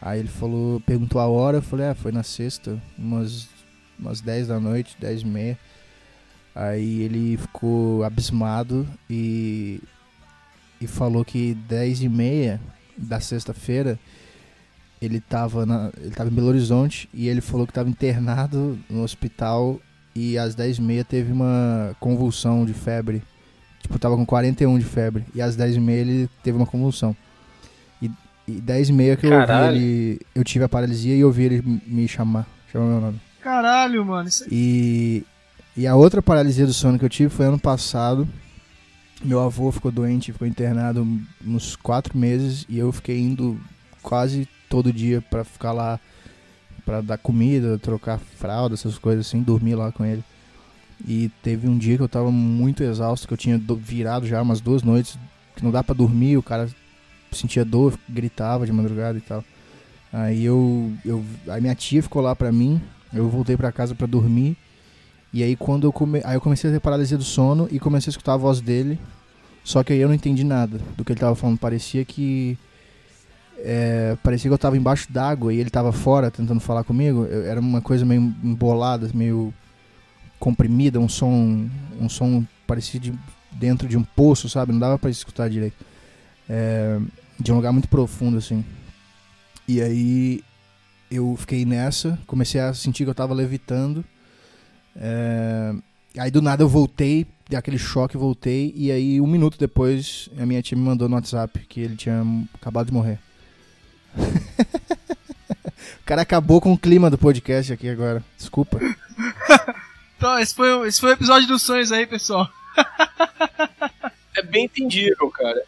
[0.00, 3.48] Aí ele falou, perguntou a hora, eu falei, ah, foi na sexta, umas,
[3.98, 5.58] umas 10 da noite, 10 e meia.
[6.54, 9.80] Aí ele ficou abismado e,
[10.80, 12.60] e falou que 10 e meia
[12.96, 13.98] da sexta-feira
[15.00, 19.02] ele tava, na, ele tava em Belo Horizonte e ele falou que tava internado no
[19.02, 19.80] hospital
[20.14, 23.22] e às 10 e meia teve uma convulsão de febre.
[23.82, 25.24] Tipo, tava com 41 de febre.
[25.34, 27.14] E às 10 e meia ele teve uma convulsão.
[28.00, 28.10] E,
[28.48, 30.20] e 10 e meia que eu ouvi ele.
[30.34, 32.46] Eu tive a paralisia e ouvi ele me chamar.
[32.72, 33.20] Chamar meu nome.
[33.42, 34.26] Caralho, mano.
[34.26, 34.46] Isso...
[34.50, 35.22] E,
[35.76, 38.26] e a outra paralisia do sono que eu tive foi ano passado.
[39.24, 41.06] Meu avô ficou doente, ficou internado
[41.44, 43.58] uns quatro meses e eu fiquei indo
[44.02, 45.98] quase todo dia pra ficar lá
[46.84, 50.22] pra dar comida, trocar fralda, essas coisas assim, dormir lá com ele.
[51.06, 54.40] E teve um dia que eu tava muito exausto, que eu tinha do- virado já
[54.40, 55.18] umas duas noites,
[55.56, 56.68] que não dá pra dormir, o cara
[57.32, 59.44] sentia dor, gritava de madrugada e tal.
[60.12, 62.80] Aí eu, eu a minha tia ficou lá pra mim,
[63.12, 64.56] eu voltei pra casa pra dormir.
[65.32, 66.20] E aí quando eu come...
[66.24, 68.98] aí eu comecei a ter paralisia do sono e comecei a escutar a voz dele.
[69.64, 71.58] Só que aí eu não entendi nada do que ele tava falando.
[71.58, 72.56] Parecia que
[73.58, 77.24] é, parecia que eu tava embaixo d'água e ele tava fora tentando falar comigo.
[77.24, 79.52] Eu- era uma coisa meio embolada, meio
[80.38, 81.68] comprimida, um som,
[82.00, 83.12] um som parecia de
[83.50, 84.72] dentro de um poço, sabe?
[84.72, 85.76] Não dava pra escutar direito.
[86.48, 87.00] É,
[87.40, 88.64] de um lugar muito profundo assim.
[89.66, 90.44] E aí
[91.10, 94.04] eu fiquei nessa, comecei a sentir que eu tava levitando.
[94.98, 95.72] É,
[96.18, 100.46] aí do nada eu voltei, dei aquele choque, voltei, e aí um minuto depois a
[100.46, 102.22] minha tia me mandou no WhatsApp que ele tinha
[102.54, 103.18] acabado de morrer.
[106.00, 108.24] o cara acabou com o clima do podcast aqui agora.
[108.36, 108.78] Desculpa.
[110.18, 112.48] Então, esse foi, o- esse foi o episódio dos sonhos aí, pessoal.
[114.34, 115.62] É bem entendível, cara.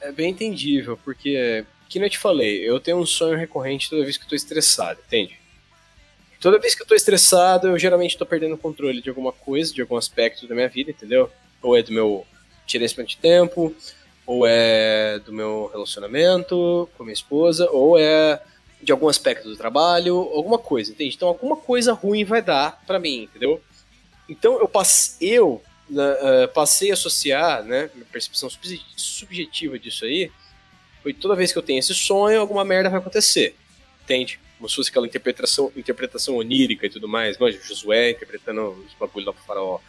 [0.00, 4.16] É bem entendível, porque, que eu te falei, eu tenho um sonho recorrente toda vez
[4.16, 5.38] que eu tô estressado, entende?
[6.42, 9.72] Toda vez que eu tô estressado, eu geralmente tô perdendo o controle de alguma coisa,
[9.72, 11.30] de algum aspecto da minha vida, entendeu?
[11.62, 12.26] Ou é do meu
[12.66, 13.72] gerenciamento de tempo,
[14.26, 18.42] ou é do meu relacionamento com minha esposa, ou é
[18.82, 21.14] de algum aspecto do trabalho, alguma coisa, entende?
[21.14, 23.62] Então alguma coisa ruim vai dar para mim, entendeu?
[24.28, 24.68] Então eu
[25.20, 28.50] eu uh, passei a associar, né, minha percepção
[28.96, 30.28] subjetiva disso aí,
[31.04, 33.54] foi toda vez que eu tenho esse sonho, alguma merda vai acontecer,
[34.04, 34.38] entende?
[34.58, 39.26] Como se fosse aquela interpretação, interpretação onírica e tudo mais, mas Josué interpretando os bagulho
[39.26, 39.78] lá pro faraó.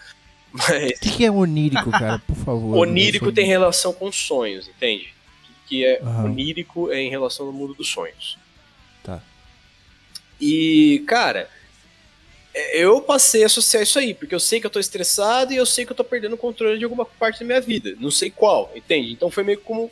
[0.54, 0.92] Mas...
[0.92, 2.20] O que, que é onírico, cara?
[2.20, 2.78] Por favor.
[2.78, 5.12] onírico tem relação com sonhos, entende?
[5.50, 6.26] O que é uhum.
[6.26, 8.38] onírico é em relação ao mundo dos sonhos.
[9.04, 9.20] Tá.
[10.40, 11.50] E, cara,
[12.54, 15.58] é, eu passei a associar isso aí, porque eu sei que eu tô estressado e
[15.58, 17.96] eu sei que eu tô perdendo o controle de alguma parte da minha vida.
[18.00, 19.12] Não sei qual, entende?
[19.12, 19.90] Então foi meio como,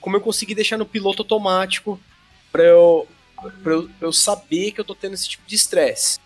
[0.00, 1.98] como eu consegui deixar no piloto automático
[2.52, 6.18] pra eu, pra eu, pra eu saber que eu tô tendo esse tipo de estresse.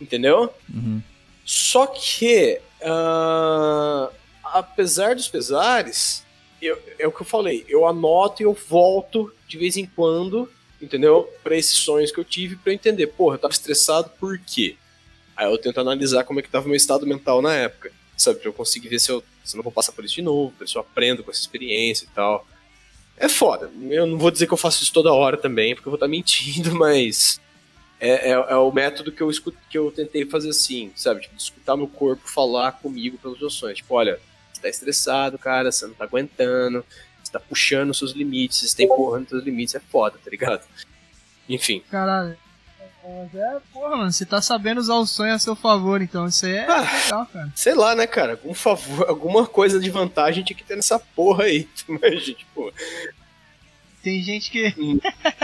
[0.00, 0.52] Entendeu?
[0.72, 1.02] Uhum.
[1.44, 4.12] Só que, uh,
[4.44, 6.24] apesar dos pesares,
[6.62, 10.50] eu, é o que eu falei, eu anoto e eu volto de vez em quando,
[10.80, 11.28] entendeu?
[11.42, 14.76] Para esses sonhos que eu tive, para eu entender, porra, eu tava estressado por quê?
[15.36, 18.38] Aí eu tento analisar como é que tava o meu estado mental na época, sabe?
[18.38, 20.54] Pra eu conseguir ver se eu, se eu não vou passar por isso de novo,
[20.58, 22.46] ver se eu aprendo com essa experiência e tal.
[23.20, 23.70] É foda.
[23.90, 26.06] Eu não vou dizer que eu faço isso toda hora também, porque eu vou estar
[26.06, 27.38] tá mentindo, mas
[28.00, 31.20] é, é, é, o método que eu, escuto, que eu tentei fazer assim, sabe?
[31.20, 33.76] Tipo, escutar meu corpo falar comigo meus sonhos.
[33.76, 34.18] Tipo, olha,
[34.50, 36.82] você tá estressado, cara, você não tá aguentando,
[37.22, 40.30] você tá puxando os seus limites, você tá empurrando os seus limites, é foda, tá
[40.30, 40.66] ligado?
[41.46, 41.82] Enfim.
[41.90, 42.38] Caralho.
[43.02, 46.44] Mas é, porra, mano, você tá sabendo usar o sonho a seu favor, então isso
[46.46, 47.52] aí é ah, legal, cara.
[47.54, 48.32] Sei lá, né, cara?
[48.32, 51.68] Algum favor, alguma coisa de vantagem tinha que ter nessa porra aí.
[51.88, 52.72] Mas, tipo.
[54.02, 54.74] Tem gente que.
[54.78, 54.98] Hum.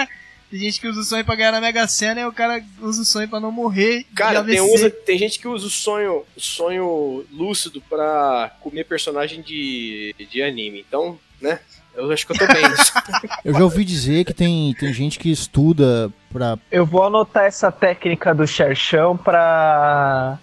[0.50, 3.02] tem gente que usa o sonho pra ganhar na Mega Sena e o cara usa
[3.02, 4.04] o sonho pra não morrer.
[4.14, 10.14] Cara, tem, usa, tem gente que usa o sonho, sonho lúcido pra comer personagem de,
[10.30, 10.84] de anime.
[10.86, 11.60] Então, né?
[11.96, 12.62] Eu acho que eu tô bem.
[13.44, 16.58] eu já ouvi dizer que tem, tem gente que estuda pra.
[16.70, 20.38] Eu vou anotar essa técnica do Xerxão pra.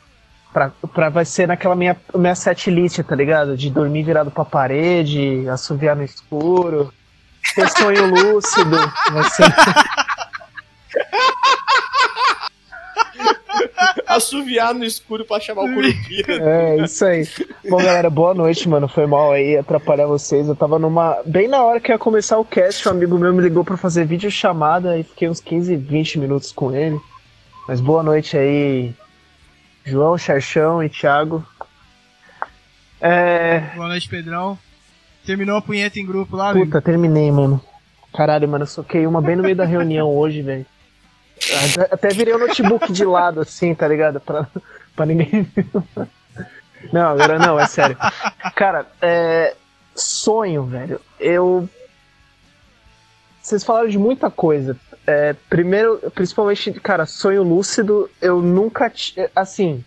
[0.52, 3.58] Pra, pra vai ser naquela minha, minha set list, tá ligado?
[3.58, 6.94] De dormir virado pra parede, assoviar no escuro,
[7.56, 8.78] ter sonho lúcido.
[9.12, 9.46] Vai ser...
[14.16, 16.34] assoviar no escuro pra chamar o Curupira.
[16.44, 17.28] É, isso aí.
[17.70, 18.88] Bom, galera, boa noite, mano.
[18.88, 20.48] Foi mal aí atrapalhar vocês.
[20.48, 21.22] Eu tava numa.
[21.26, 24.06] Bem na hora que ia começar o cast, um amigo meu me ligou pra fazer
[24.06, 27.00] vídeo chamada e fiquei uns 15, 20 minutos com ele.
[27.68, 28.94] Mas boa noite aí,
[29.86, 31.46] João, Charchão e Thiago.
[33.00, 33.60] É...
[33.76, 34.58] Boa noite, Pedrão.
[35.26, 37.62] Terminou a punheta em grupo lá, Puta, terminei, mano.
[38.14, 40.66] Caralho, mano, eu soquei uma bem no meio da reunião hoje, velho.
[41.92, 44.20] Até virei o notebook de lado, assim, tá ligado?
[44.20, 44.48] Pra,
[44.96, 45.48] pra ninguém.
[46.92, 47.98] Não, agora não, é sério.
[48.56, 49.56] Cara, é.
[49.96, 51.00] Sonho, velho.
[51.18, 51.70] Eu.
[53.42, 54.78] Vocês falaram de muita coisa.
[55.08, 58.92] É, primeiro, principalmente, cara, sonho lúcido, eu nunca.
[59.34, 59.84] Assim,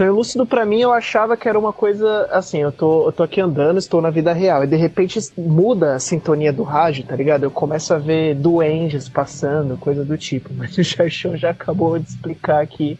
[0.00, 3.22] Sonho lúcido para mim eu achava que era uma coisa assim, eu tô, eu tô
[3.22, 7.14] aqui andando, estou na vida real, e de repente muda a sintonia do rádio, tá
[7.14, 7.42] ligado?
[7.44, 12.08] Eu começo a ver duendes passando, coisa do tipo, mas o Xaxão já acabou de
[12.08, 12.98] explicar aqui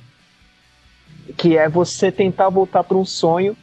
[1.38, 3.56] que é você tentar voltar para um sonho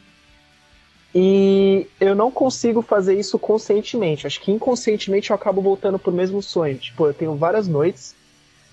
[1.14, 4.26] e eu não consigo fazer isso conscientemente.
[4.26, 6.76] Acho que inconscientemente eu acabo voltando pro mesmo sonho.
[6.80, 8.16] Tipo, eu tenho várias noites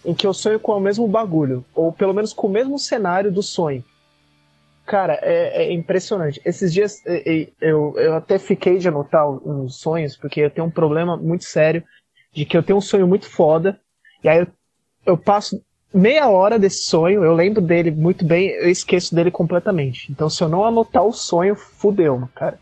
[0.02, 3.30] em que eu sonho com o mesmo bagulho, ou pelo menos com o mesmo cenário
[3.30, 3.84] do sonho.
[4.86, 6.40] Cara, é, é impressionante.
[6.44, 7.02] Esses dias
[7.60, 11.82] eu, eu até fiquei de anotar uns sonhos, porque eu tenho um problema muito sério
[12.32, 13.80] de que eu tenho um sonho muito foda,
[14.22, 14.46] e aí eu,
[15.06, 20.10] eu passo meia hora desse sonho, eu lembro dele muito bem, eu esqueço dele completamente.
[20.10, 22.58] Então se eu não anotar o sonho, fudeu, cara.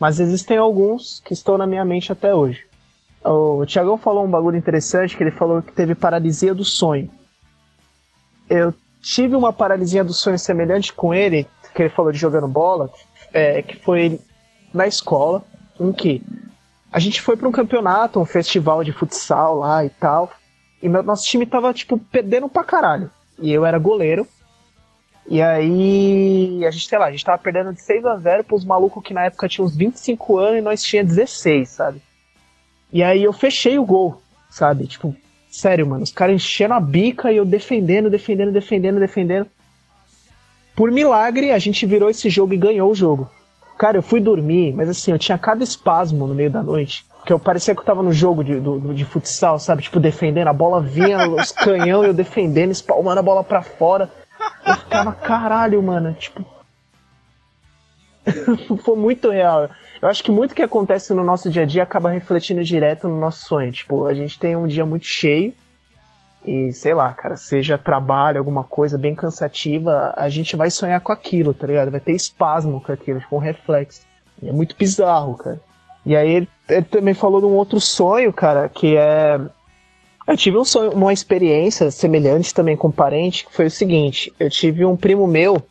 [0.00, 2.64] Mas existem alguns que estão na minha mente até hoje.
[3.24, 7.10] O Tiagão falou um bagulho interessante, que ele falou que teve paralisia do sonho.
[8.48, 12.88] Eu tive uma paralisia do sonho semelhante com ele, que ele falou de jogando bola,
[13.32, 14.20] é, que foi
[14.72, 15.42] na escola,
[15.78, 16.22] em que
[16.90, 20.30] a gente foi para um campeonato, um festival de futsal lá e tal,
[20.82, 23.10] e meu, nosso time tava, tipo, perdendo pra caralho.
[23.38, 24.26] E eu era goleiro.
[25.28, 28.64] E aí, a gente, sei lá, a gente tava perdendo de 6 a 0 pros
[28.64, 32.02] malucos que na época tinham uns 25 anos e nós tinha 16, sabe?
[32.92, 34.86] E aí eu fechei o gol, sabe?
[34.88, 35.14] Tipo,
[35.52, 39.46] Sério, mano, os caras enchendo a bica e eu defendendo, defendendo, defendendo, defendendo.
[40.74, 43.30] Por milagre, a gente virou esse jogo e ganhou o jogo.
[43.78, 47.04] Cara, eu fui dormir, mas assim, eu tinha cada espasmo no meio da noite.
[47.26, 49.82] Que eu parecia que eu tava no jogo de, do, de futsal, sabe?
[49.82, 54.10] Tipo, defendendo, a bola vinha, os canhão, eu defendendo, espalmando a bola pra fora.
[54.66, 56.42] Eu ficava, caralho, mano, tipo.
[58.82, 59.68] Foi muito real.
[60.02, 63.20] Eu acho que muito que acontece no nosso dia a dia acaba refletindo direto no
[63.20, 63.70] nosso sonho.
[63.70, 65.54] Tipo, a gente tem um dia muito cheio
[66.44, 71.12] e, sei lá, cara, seja trabalho, alguma coisa bem cansativa, a gente vai sonhar com
[71.12, 71.92] aquilo, tá ligado?
[71.92, 74.02] Vai ter espasmo com aquilo, tipo um reflexo.
[74.42, 75.60] E é muito bizarro, cara.
[76.04, 79.40] E aí ele, ele também falou de um outro sonho, cara, que é.
[80.26, 84.32] Eu tive um sonho, uma experiência semelhante também com um parente, que foi o seguinte:
[84.40, 85.62] eu tive um primo meu.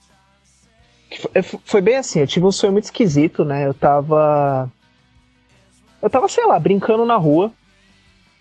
[1.19, 3.67] Foi, foi bem assim, eu tive um sonho muito esquisito, né?
[3.67, 4.71] Eu tava.
[6.01, 7.51] Eu tava, sei lá, brincando na rua.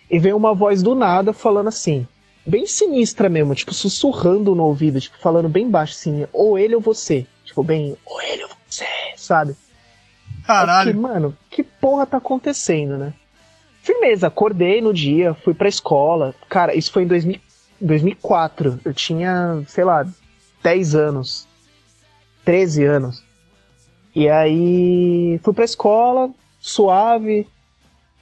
[0.09, 2.05] E veio uma voz do nada falando assim:
[2.45, 6.81] bem sinistra mesmo, tipo, sussurrando no ouvido, tipo, falando bem baixo assim, ou ele ou
[6.81, 7.25] você.
[7.45, 9.55] Tipo, bem, ou ele ou você, sabe?
[10.45, 10.91] Caralho.
[10.91, 13.13] Fiquei, mano, que porra tá acontecendo, né?
[13.81, 16.35] Firmeza, acordei no dia, fui pra escola.
[16.49, 17.39] Cara, isso foi em 2000,
[17.79, 18.79] 2004.
[18.85, 20.05] Eu tinha, sei lá,
[20.61, 21.47] 10 anos.
[22.45, 23.23] 13 anos.
[24.15, 27.47] E aí fui pra escola, suave.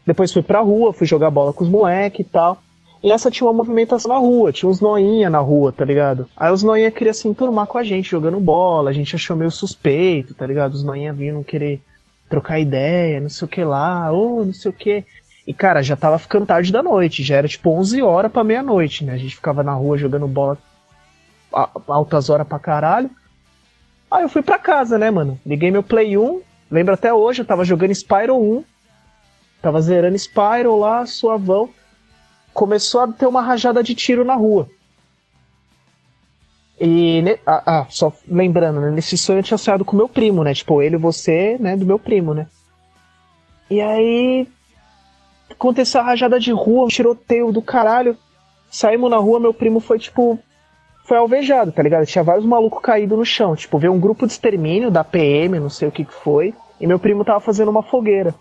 [0.05, 2.61] Depois fui pra rua, fui jogar bola com os moleques e tal.
[3.01, 6.27] E essa tinha uma movimentação na rua, tinha uns noinha na rua, tá ligado?
[6.35, 9.51] Aí os noinha queriam se enturmar com a gente, jogando bola, a gente achou meio
[9.51, 10.73] suspeito, tá ligado?
[10.73, 11.81] Os noinha vinham querer
[12.29, 15.05] trocar ideia, não sei o que lá, ou não sei o que.
[15.47, 19.05] E cara, já tava ficando tarde da noite, já era tipo 11 horas pra meia-noite,
[19.05, 19.13] né?
[19.13, 20.57] A gente ficava na rua jogando bola
[21.87, 23.09] altas horas pra caralho.
[24.11, 25.39] Aí eu fui pra casa, né, mano?
[25.45, 26.41] Liguei meu Play 1,
[26.71, 28.63] lembro até hoje, eu tava jogando Spyro 1,
[29.61, 31.69] tava zerando Spyro lá, suavão
[32.59, 34.69] começou a ter uma rajada de tiro na rua.
[36.77, 40.53] E, ah, ah, só lembrando, né, nesse sonho eu tinha sonhado com meu primo, né?
[40.53, 42.47] Tipo, ele e você, né, do meu primo, né?
[43.69, 44.47] E aí
[45.49, 48.17] aconteceu a rajada de rua, um tiroteio do caralho.
[48.69, 50.37] Saímos na rua, meu primo foi tipo.
[51.09, 52.05] Foi alvejado, tá ligado?
[52.05, 53.55] Tinha vários malucos caídos no chão.
[53.55, 56.53] Tipo, veio um grupo de extermínio da PM, não sei o que que foi.
[56.79, 58.35] E meu primo tava fazendo uma fogueira.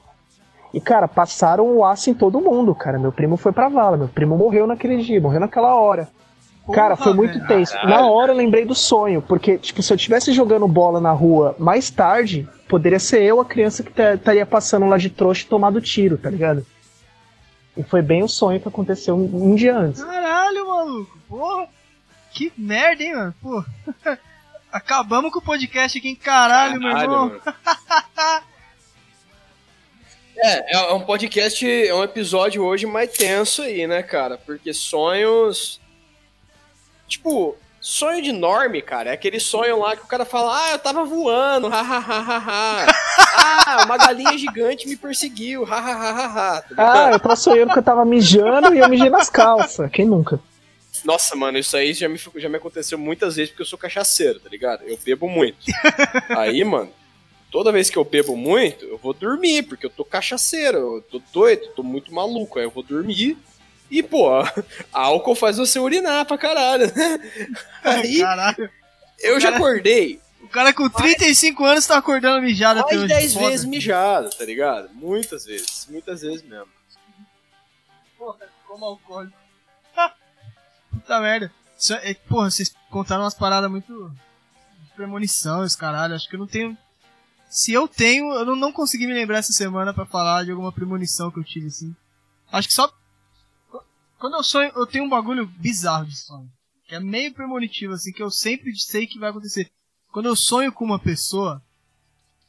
[0.74, 2.98] E, cara, passaram o aço em todo mundo, cara.
[2.98, 6.10] Meu primo foi pra vala, meu primo morreu naquele dia, morreu naquela hora.
[6.66, 7.48] Porra, cara, foi muito velho.
[7.48, 7.74] tenso.
[7.86, 11.56] Na hora eu lembrei do sonho, porque, tipo, se eu estivesse jogando bola na rua
[11.58, 15.80] mais tarde, poderia ser eu a criança que estaria passando lá de trouxa e tomado
[15.80, 16.66] tiro, tá ligado?
[17.74, 20.04] E foi bem o sonho que aconteceu um, um dia antes.
[20.04, 21.77] Caralho, maluco, porra!
[22.38, 23.34] Que merda, hein, mano?
[23.42, 23.64] Pô.
[24.70, 27.40] Acabamos com o podcast aqui, em caralho, caralho meu irmão.
[30.40, 34.38] É, é um podcast, é um episódio hoje mais tenso aí, né, cara?
[34.38, 35.80] Porque sonhos.
[37.08, 39.10] Tipo, sonho de norme, cara.
[39.10, 42.86] É aquele sonho lá que o cara fala, ah, eu tava voando, hahaha.
[43.34, 46.62] ah, uma galinha gigante me perseguiu, hahaha.
[46.62, 49.90] Tá ah, eu tava sonhando que eu tava mijando e eu mijei nas calças.
[49.90, 50.40] Quem nunca?
[51.04, 54.40] Nossa, mano, isso aí já me, já me aconteceu muitas vezes porque eu sou cachaceiro,
[54.40, 54.84] tá ligado?
[54.84, 55.58] Eu bebo muito.
[56.36, 56.92] aí, mano,
[57.50, 61.22] toda vez que eu bebo muito, eu vou dormir, porque eu tô cachaceiro, eu tô
[61.32, 63.36] doido, tô muito maluco, aí eu vou dormir.
[63.90, 64.28] E, pô,
[64.92, 67.18] álcool faz você urinar pra caralho, né?
[67.82, 68.70] Aí, caralho.
[69.18, 70.20] eu já acordei.
[70.42, 73.08] O cara com 35 anos tá acordando mijado até hoje.
[73.08, 74.90] 10 vezes mijado, tá ligado?
[74.94, 76.68] Muitas vezes, muitas vezes mesmo.
[78.16, 79.47] Porra, como alcoólico.
[81.00, 81.52] Puta merda.
[82.02, 84.10] É, porra, vocês contaram umas paradas muito
[84.82, 86.14] de premonição, esse caralho.
[86.14, 86.76] Acho que eu não tenho
[87.48, 90.70] se eu tenho, eu não, não consegui me lembrar essa semana para falar de alguma
[90.70, 91.96] premonição que eu tive, assim.
[92.52, 92.92] Acho que só.
[94.18, 96.50] Quando eu sonho, eu tenho um bagulho bizarro de sonho.
[96.86, 99.70] Que é meio premonitivo, assim, que eu sempre sei que vai acontecer.
[100.12, 101.62] Quando eu sonho com uma pessoa,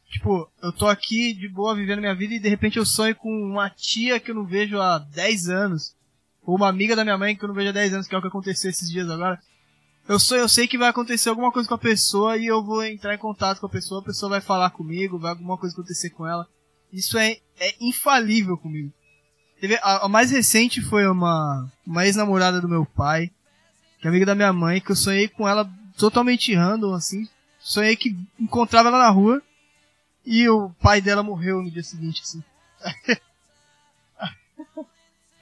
[0.09, 3.29] tipo, eu tô aqui de boa vivendo minha vida e de repente eu sonho com
[3.29, 5.95] uma tia que eu não vejo há 10 anos.
[6.53, 8.21] Uma amiga da minha mãe que eu não vejo há 10 anos, que é o
[8.21, 9.39] que aconteceu esses dias agora
[10.09, 12.83] eu, sou, eu sei que vai acontecer alguma coisa com a pessoa e eu vou
[12.83, 16.09] entrar em contato com a pessoa, a pessoa vai falar comigo, vai alguma coisa acontecer
[16.09, 16.47] com ela.
[16.91, 18.91] Isso é, é infalível comigo.
[19.83, 23.29] A, a mais recente foi uma, uma ex-namorada do meu pai,
[23.99, 27.29] que é amiga da minha mãe, que eu sonhei com ela totalmente random, assim.
[27.59, 29.43] Sonhei que encontrava ela na rua
[30.25, 32.43] e o pai dela morreu no dia seguinte, assim.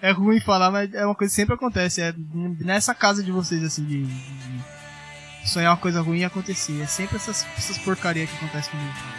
[0.07, 2.01] É ruim falar, mas é uma coisa que sempre acontece.
[2.01, 2.13] É
[2.61, 6.81] nessa casa de vocês, assim, de, de sonhar uma coisa ruim e acontecer.
[6.81, 9.16] É sempre essas, essas porcarias que acontecem comigo.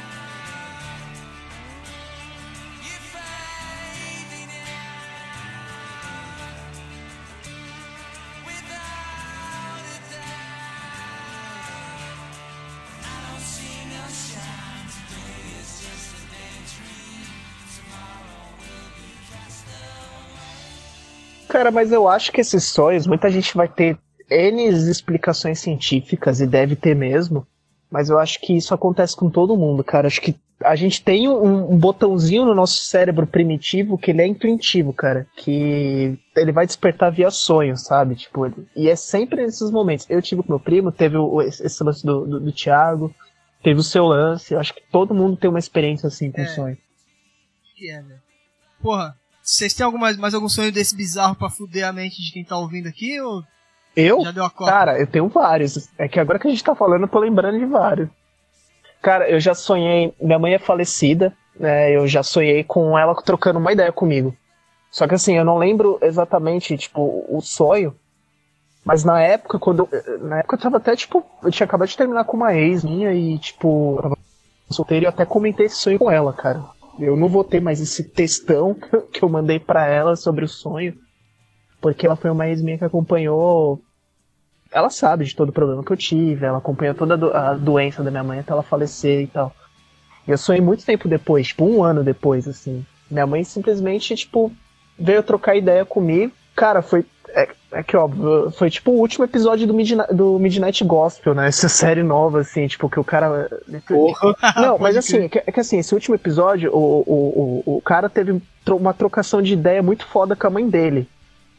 [21.58, 23.98] Cara, mas eu acho que esses sonhos, muita gente vai ter
[24.30, 27.44] N explicações científicas, e deve ter mesmo,
[27.90, 30.06] mas eu acho que isso acontece com todo mundo, cara.
[30.06, 34.26] Acho que a gente tem um, um, botãozinho no nosso cérebro primitivo que ele é
[34.28, 35.26] intuitivo, cara.
[35.36, 38.14] Que ele vai despertar via sonho, sabe?
[38.14, 40.08] Tipo, ele, e é sempre nesses momentos.
[40.08, 43.12] Eu tive com meu primo, teve o, esse lance do, do, do Thiago,
[43.64, 44.54] teve o seu lance.
[44.54, 46.46] Eu acho que todo mundo tem uma experiência assim com é.
[46.46, 46.78] sonho.
[47.74, 48.22] Que é, velho.
[48.80, 49.17] Porra,
[49.48, 52.86] vocês têm mais, algum sonho desse bizarro pra fuder a mente de quem tá ouvindo
[52.86, 53.18] aqui?
[53.18, 53.42] Ou
[53.96, 54.22] eu?
[54.22, 55.88] Já deu a Cara, eu tenho vários.
[55.96, 58.10] É que agora que a gente tá falando, eu tô lembrando de vários.
[59.00, 60.12] Cara, eu já sonhei.
[60.20, 61.90] Minha mãe é falecida, né?
[61.96, 64.36] Eu já sonhei com ela trocando uma ideia comigo.
[64.90, 67.96] Só que assim, eu não lembro exatamente, tipo, o sonho.
[68.84, 69.88] Mas na época, quando.
[70.20, 73.14] Na época eu tava até, tipo, eu tinha acabado de terminar com uma ex minha
[73.14, 74.18] e, tipo, eu tava
[74.70, 76.62] solteiro e eu até comentei esse sonho com ela, cara.
[76.98, 78.74] Eu não vou ter mais esse textão
[79.12, 80.94] que eu mandei para ela sobre o sonho.
[81.80, 83.80] Porque ela foi uma ex minha que acompanhou
[84.70, 88.10] ela sabe de todo o problema que eu tive, ela acompanhou toda a doença da
[88.10, 89.54] minha mãe até ela falecer e tal.
[90.26, 92.84] E eu sonhei muito tempo depois, tipo um ano depois, assim.
[93.10, 94.52] Minha mãe simplesmente, tipo,
[94.98, 96.32] veio trocar ideia comigo.
[96.54, 97.04] Cara, foi.
[97.70, 101.48] É, que óbvio, foi tipo o último episódio do Midnight, do Midnight Gospel, né?
[101.48, 103.48] Essa série nova, assim, tipo, que o cara.
[103.86, 104.34] Porra.
[104.56, 107.82] Não, mas assim, é que, é que, assim, esse último episódio, o, o, o, o
[107.82, 111.08] cara teve uma trocação de ideia muito foda com a mãe dele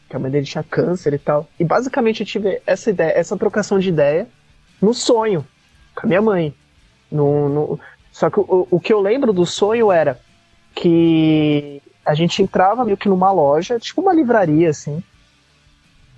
[0.10, 1.48] que a mãe dele tinha câncer e tal.
[1.60, 4.28] E basicamente eu tive essa ideia, essa trocação de ideia
[4.82, 5.46] no sonho
[5.96, 6.54] com a minha mãe.
[7.12, 7.80] No, no...
[8.12, 10.20] Só que o, o que eu lembro do sonho era
[10.74, 15.04] que a gente entrava meio que numa loja, tipo uma livraria, assim.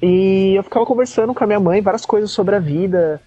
[0.01, 3.21] E eu ficava conversando com a minha mãe várias coisas sobre a vida,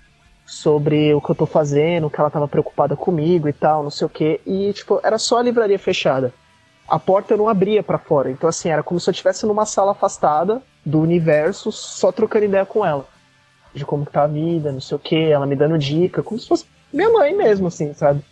[0.45, 4.07] sobre o que eu tô fazendo, que ela tava preocupada comigo e tal, não sei
[4.07, 4.41] o quê.
[4.45, 6.33] E, tipo, era só a livraria fechada
[6.89, 8.31] a porta não abria para fora.
[8.31, 12.67] Então, assim, era como se eu estivesse numa sala afastada do universo, só trocando ideia
[12.67, 13.07] com ela.
[13.75, 16.47] De como tá a vida, não sei o que, ela me dando dica, como se
[16.47, 18.23] fosse minha mãe mesmo, assim, sabe?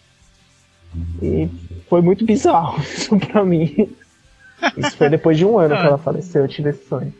[1.20, 1.48] E
[1.88, 3.96] foi muito bizarro isso pra mim.
[4.76, 7.12] Isso foi depois de um ano que ela faleceu, eu tive esse sonho.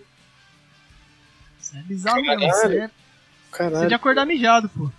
[1.74, 2.90] É bizarro mesmo, você.
[3.50, 3.76] Caralho.
[3.76, 4.90] Você de acordar mijado, pô.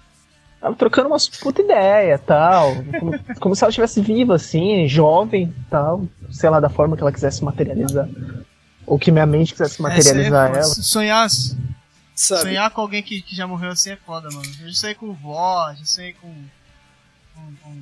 [0.59, 2.71] Tava trocando umas puta ideia tal.
[2.99, 6.07] Como, como, se ela estivesse viva, assim, jovem tal.
[6.31, 8.07] Sei lá, da forma que ela quisesse materializar.
[8.85, 10.63] Ou que minha mente quisesse é, materializar é, ela.
[10.63, 11.27] Sonhar,
[12.15, 14.49] sonhar com alguém que, que já morreu assim é foda, mano.
[14.61, 16.33] Eu já sonhei com vó, já sonhei com,
[17.35, 17.75] com, com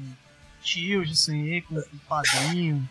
[0.64, 2.90] tio, já sonhei com, com padrinho.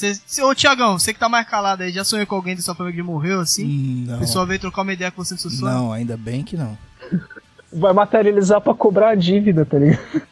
[0.00, 2.62] Cê, cê, ô Tiagão, você que tá mais calado aí, já sonhou com alguém da
[2.62, 4.04] sua família que morreu assim?
[4.06, 4.14] Não.
[4.14, 5.70] A pessoa veio trocar uma ideia com você no seu sonho?
[5.70, 6.78] Não, ainda bem que não
[7.70, 10.22] vai materializar para cobrar a dívida, tá ligado?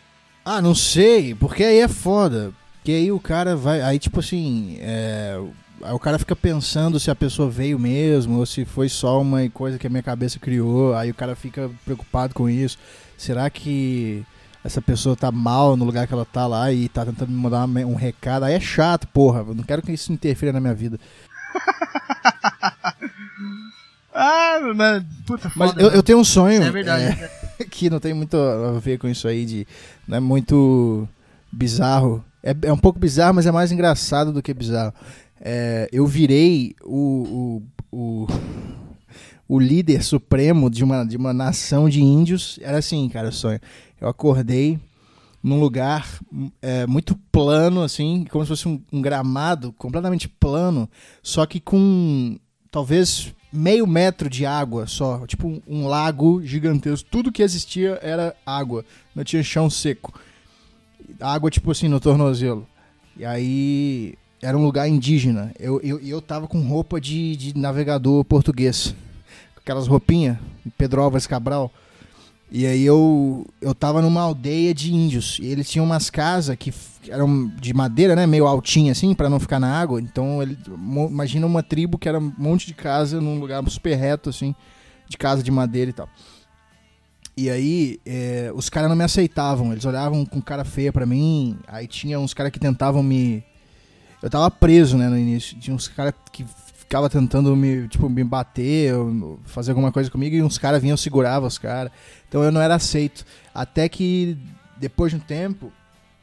[0.45, 2.53] Ah, não sei, porque aí é foda.
[2.77, 3.83] Porque aí o cara vai.
[3.83, 4.79] Aí, tipo assim.
[4.81, 5.39] É,
[5.83, 9.47] aí o cara fica pensando se a pessoa veio mesmo ou se foi só uma
[9.51, 10.95] coisa que a minha cabeça criou.
[10.95, 12.79] Aí o cara fica preocupado com isso.
[13.17, 14.25] Será que
[14.64, 17.66] essa pessoa tá mal no lugar que ela tá lá e tá tentando me mandar
[17.66, 18.44] um recado?
[18.44, 19.44] Aí é chato, porra.
[19.47, 20.99] Eu não quero que isso interfira na minha vida.
[24.21, 26.61] Ah, mano, puta Mas foda, eu, eu, tenho um sonho.
[26.61, 27.05] É verdade.
[27.59, 29.64] É, que não tem muito a ver com isso aí de.
[30.09, 31.09] Não é muito
[31.53, 32.25] bizarro.
[32.42, 34.92] É, é um pouco bizarro, mas é mais engraçado do que bizarro.
[35.40, 38.27] É, eu virei o, o, o,
[39.47, 42.59] o, líder supremo de uma, de uma nação de índios.
[42.61, 43.61] Era assim, cara, o sonho.
[44.01, 44.79] Eu acordei
[45.43, 46.07] num lugar
[46.61, 50.89] é, muito plano, assim, como se fosse um, um gramado completamente plano,
[51.23, 52.39] só que com
[52.71, 57.09] talvez meio metro de água só, tipo um, um, lago gigantesco.
[57.11, 58.85] Tudo que existia era água,
[59.15, 60.19] não tinha chão seco.
[61.21, 62.67] Água, tipo assim, no tornozelo.
[63.17, 65.53] E aí era um lugar indígena.
[65.59, 68.95] Eu, eu, eu tava com roupa de, de navegador português.
[69.57, 70.37] Aquelas roupinhas,
[70.77, 71.73] Pedro Álvares Cabral.
[72.51, 75.39] E aí eu, eu tava numa aldeia de índios.
[75.41, 76.73] E eles tinham umas casas que
[77.09, 78.27] eram de madeira, né?
[78.27, 80.01] Meio altinha assim, para não ficar na água.
[80.01, 80.57] Então, ele,
[81.11, 84.55] imagina uma tribo que era um monte de casa num lugar super reto, assim,
[85.09, 86.09] de casa de madeira e tal.
[87.37, 89.70] E aí, é, os caras não me aceitavam.
[89.72, 91.59] Eles olhavam com cara feia para mim.
[91.68, 93.45] Aí tinha uns caras que tentavam me.
[94.22, 95.57] Eu tava preso, né, no início.
[95.59, 96.45] Tinha uns caras que
[96.89, 98.95] ficava tentando me, tipo, me bater,
[99.45, 101.93] fazer alguma coisa comigo, e uns caras vinham segurava os caras.
[102.26, 103.26] Então eu não era aceito.
[103.55, 104.39] Até que,
[104.78, 105.70] depois de um tempo,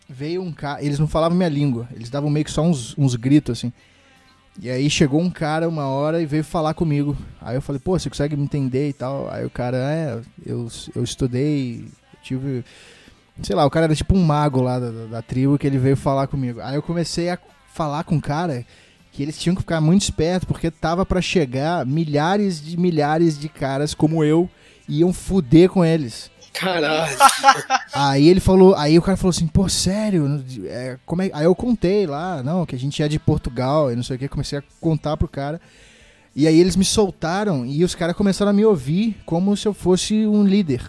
[0.09, 0.83] veio um cara.
[0.83, 3.71] Eles não falavam minha língua, eles davam meio que só uns, uns gritos assim.
[4.59, 7.15] E aí chegou um cara uma hora e veio falar comigo.
[7.39, 9.29] Aí eu falei, pô, você consegue me entender e tal?
[9.29, 11.85] Aí o cara, é, eu, eu estudei,
[12.23, 12.65] tive.
[13.43, 15.77] Sei lá, o cara era tipo um mago lá da, da, da tribo que ele
[15.77, 16.59] veio falar comigo.
[16.61, 17.37] Aí eu comecei a
[17.71, 18.65] falar com o cara
[19.15, 23.47] que eles tinham que ficar muito espertos porque tava para chegar milhares de milhares de
[23.47, 24.49] caras como eu
[24.89, 26.29] iam fuder com eles.
[26.51, 27.17] Caralho.
[27.93, 30.43] Aí ele falou, aí o cara falou assim, pô, sério?
[30.65, 31.29] É, como é?
[31.33, 34.19] Aí eu contei lá, não, que a gente é de Portugal e não sei o
[34.19, 35.59] que, comecei a contar pro cara.
[36.35, 39.73] E aí eles me soltaram e os caras começaram a me ouvir como se eu
[39.73, 40.81] fosse um líder.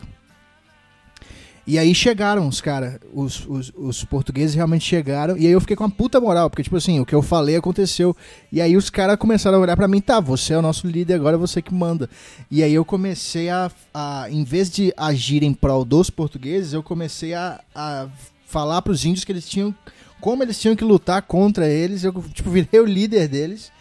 [1.66, 5.74] E aí chegaram os caras, os, os, os, portugueses realmente chegaram, e aí eu fiquei
[5.74, 8.16] com uma puta moral, porque, tipo assim, o que eu falei aconteceu.
[8.52, 11.14] E aí os caras começaram a olhar para mim, tá, você é o nosso líder,
[11.14, 12.08] agora é você que manda.
[12.48, 16.84] E aí eu comecei a, a em vez de agir em prol dos portugueses, eu
[16.84, 18.06] comecei a, a
[18.46, 19.74] falar pros índios que eles tinham,
[20.20, 23.72] como eles tinham que lutar contra eles, eu, tipo, virei o líder deles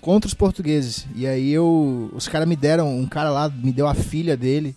[0.00, 1.06] contra os portugueses.
[1.14, 4.74] E aí eu, os caras me deram, um cara lá me deu a filha dele,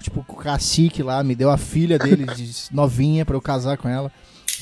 [0.00, 3.88] tipo, o cacique lá me deu a filha dele de novinha para eu casar com
[3.88, 4.10] ela.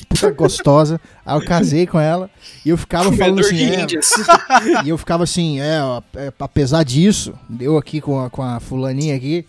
[0.09, 0.99] Puta gostosa.
[1.25, 2.29] Aí eu casei com ela
[2.65, 3.63] e eu ficava falando assim.
[3.63, 3.87] É,
[4.83, 5.79] e eu ficava assim, é,
[6.15, 9.45] é, apesar disso, eu aqui com a, com a fulaninha aqui,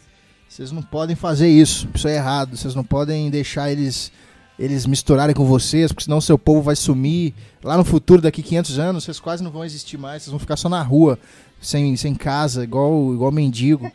[0.48, 1.88] vocês não podem fazer isso.
[1.94, 2.56] Isso é errado.
[2.56, 4.12] Vocês não podem deixar eles
[4.58, 7.34] eles misturarem com vocês, porque senão seu povo vai sumir.
[7.62, 10.56] Lá no futuro, daqui 500 anos, vocês quase não vão existir mais, vocês vão ficar
[10.56, 11.18] só na rua,
[11.60, 13.90] sem, sem casa, igual, igual mendigo.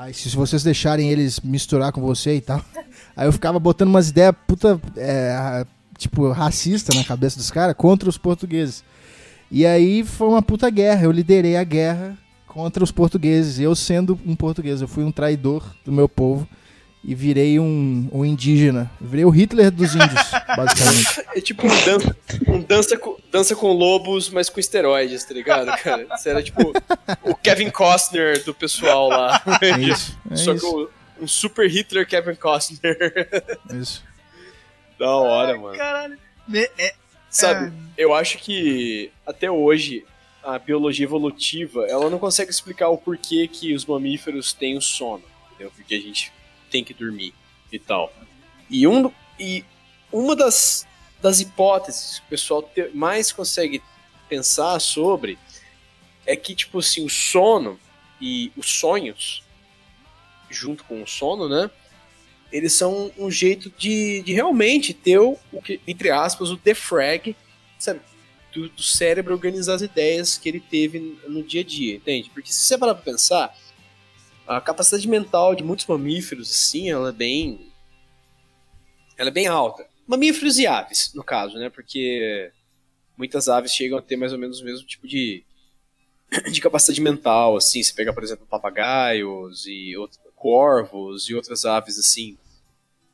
[0.00, 2.64] Aí se vocês deixarem eles misturar com você e tal.
[3.16, 8.08] Aí eu ficava botando umas ideias puta, é, tipo, racista na cabeça dos caras contra
[8.08, 8.84] os portugueses.
[9.50, 11.04] E aí foi uma puta guerra.
[11.04, 13.58] Eu liderei a guerra contra os portugueses.
[13.58, 16.46] Eu sendo um português, eu fui um traidor do meu povo
[17.08, 18.90] e virei um, um indígena.
[19.00, 21.24] virei o Hitler dos índios, basicamente.
[21.34, 25.74] É tipo um dança, um dança, com, dança com lobos, mas com esteroides, tá ligado,
[25.82, 26.06] cara?
[26.14, 26.70] Você era tipo
[27.22, 29.42] o Kevin Costner do pessoal lá.
[29.62, 30.86] É isso, é Só isso.
[31.16, 32.96] que um super Hitler Kevin Costner.
[33.72, 34.04] Isso.
[34.98, 35.78] Da hora, mano.
[35.78, 36.18] Caralho.
[36.76, 36.94] É-
[37.30, 40.04] Sabe, eu acho que até hoje
[40.42, 45.22] a biologia evolutiva, ela não consegue explicar o porquê que os mamíferos têm o sono,
[45.52, 45.70] entendeu?
[45.76, 46.32] Porque a gente
[46.68, 47.34] tem que dormir
[47.72, 48.12] e tal.
[48.70, 49.64] E, um, e
[50.12, 50.86] uma das,
[51.20, 53.82] das hipóteses que o pessoal te- mais consegue
[54.28, 55.38] pensar sobre
[56.26, 57.78] é que, tipo assim, o sono
[58.20, 59.42] e os sonhos,
[60.50, 61.70] junto com o sono, né?
[62.50, 67.36] Eles são um jeito de, de realmente ter o, o que, entre aspas, o defrag,
[67.78, 68.00] sabe?
[68.52, 72.30] Do, do cérebro organizar as ideias que ele teve no dia a dia, entende?
[72.30, 73.54] Porque se você parar pra pensar,
[74.48, 77.70] a capacidade mental de muitos mamíferos, assim, ela é bem.
[79.18, 79.86] Ela é bem alta.
[80.06, 81.68] Mamíferos e aves, no caso, né?
[81.68, 82.50] Porque
[83.14, 85.44] muitas aves chegam a ter mais ou menos o mesmo tipo de,
[86.50, 87.82] de capacidade mental, assim.
[87.82, 89.92] Você pega, por exemplo, papagaios e
[90.34, 92.38] corvos e outras aves, assim,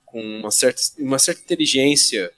[0.04, 2.32] com uma certa, uma certa inteligência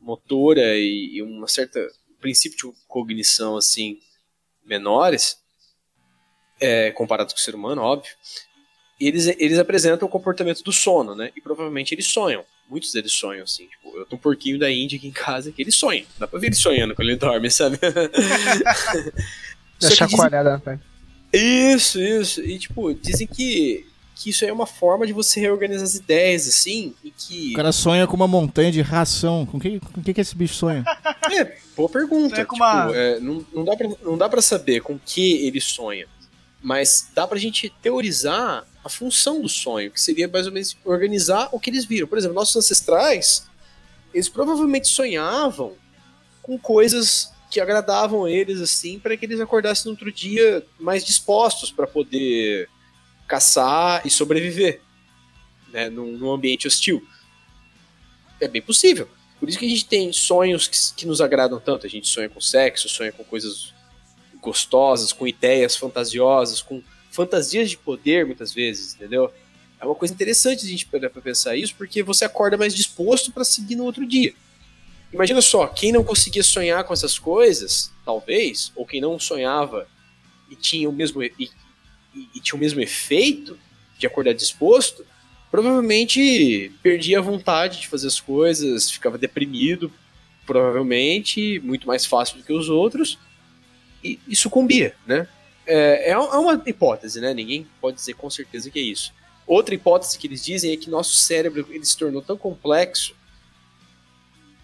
[0.00, 1.86] motora e, e uma certa
[2.20, 4.00] princípio de cognição, assim,
[4.64, 5.41] menores,
[6.62, 8.10] é, comparados com o ser humano, óbvio,
[9.00, 11.30] eles, eles apresentam o comportamento do sono, né?
[11.36, 12.44] E provavelmente eles sonham.
[12.70, 13.66] Muitos deles sonham, assim.
[13.66, 16.04] Tipo, eu tenho um porquinho da Índia aqui em casa que ele sonha.
[16.18, 17.78] Dá pra ver ele sonhando quando ele dorme, sabe?
[19.80, 20.82] Dá chacoalhada na frente.
[21.32, 22.40] Isso, isso.
[22.42, 26.46] E, tipo, dizem que, que isso aí é uma forma de você reorganizar as ideias,
[26.46, 27.50] assim, e que...
[27.52, 29.44] O cara sonha com uma montanha de ração.
[29.46, 30.84] Com que, com que, que esse bicho sonha?
[31.32, 32.36] É, boa pergunta.
[32.44, 35.60] Com Tipo, uma- é, não, não, dá pra, não dá pra saber com que ele
[35.60, 36.06] sonha.
[36.62, 41.48] Mas dá pra gente teorizar a função do sonho, que seria mais ou menos organizar
[41.52, 42.06] o que eles viram.
[42.06, 43.46] Por exemplo, nossos ancestrais,
[44.14, 45.74] eles provavelmente sonhavam
[46.42, 51.70] com coisas que agradavam eles, assim, para que eles acordassem no outro dia mais dispostos
[51.70, 52.68] para poder
[53.26, 54.80] caçar e sobreviver
[55.72, 57.06] né, num, num ambiente hostil.
[58.40, 59.08] É bem possível.
[59.38, 61.86] Por isso que a gente tem sonhos que, que nos agradam tanto.
[61.86, 63.74] A gente sonha com sexo, sonha com coisas
[64.42, 69.32] gostosas, com ideias fantasiosas, com fantasias de poder, muitas vezes, entendeu?
[69.80, 73.32] É uma coisa interessante a gente parar pra pensar isso, porque você acorda mais disposto
[73.32, 74.34] para seguir no outro dia.
[75.12, 79.86] Imagina só, quem não conseguia sonhar com essas coisas, talvez, ou quem não sonhava
[80.50, 81.50] e tinha o mesmo, e, e-
[82.34, 83.58] e tinha o mesmo efeito
[83.98, 85.04] de acordar disposto,
[85.50, 89.92] provavelmente perdia a vontade de fazer as coisas, ficava deprimido,
[90.46, 93.18] provavelmente, muito mais fácil do que os outros,
[94.02, 95.26] e, e sucumbia, né?
[95.66, 97.32] É, é uma hipótese, né?
[97.32, 99.12] Ninguém pode dizer com certeza que é isso.
[99.46, 103.14] Outra hipótese que eles dizem é que nosso cérebro ele se tornou tão complexo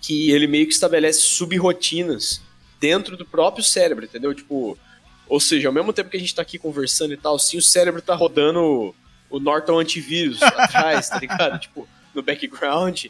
[0.01, 2.41] que ele meio que estabelece subrotinas
[2.81, 4.35] dentro do próprio cérebro, entendeu?
[4.35, 4.79] Tipo,
[5.29, 7.63] ou seja, ao mesmo tempo que a gente tá aqui conversando e tal, sim, o
[7.63, 8.95] cérebro tá rodando o,
[9.29, 11.59] o Norton antivírus atrás, tá ligado?
[11.59, 13.07] Tipo, no background,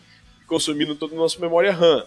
[0.47, 2.05] consumindo toda a nossa memória RAM.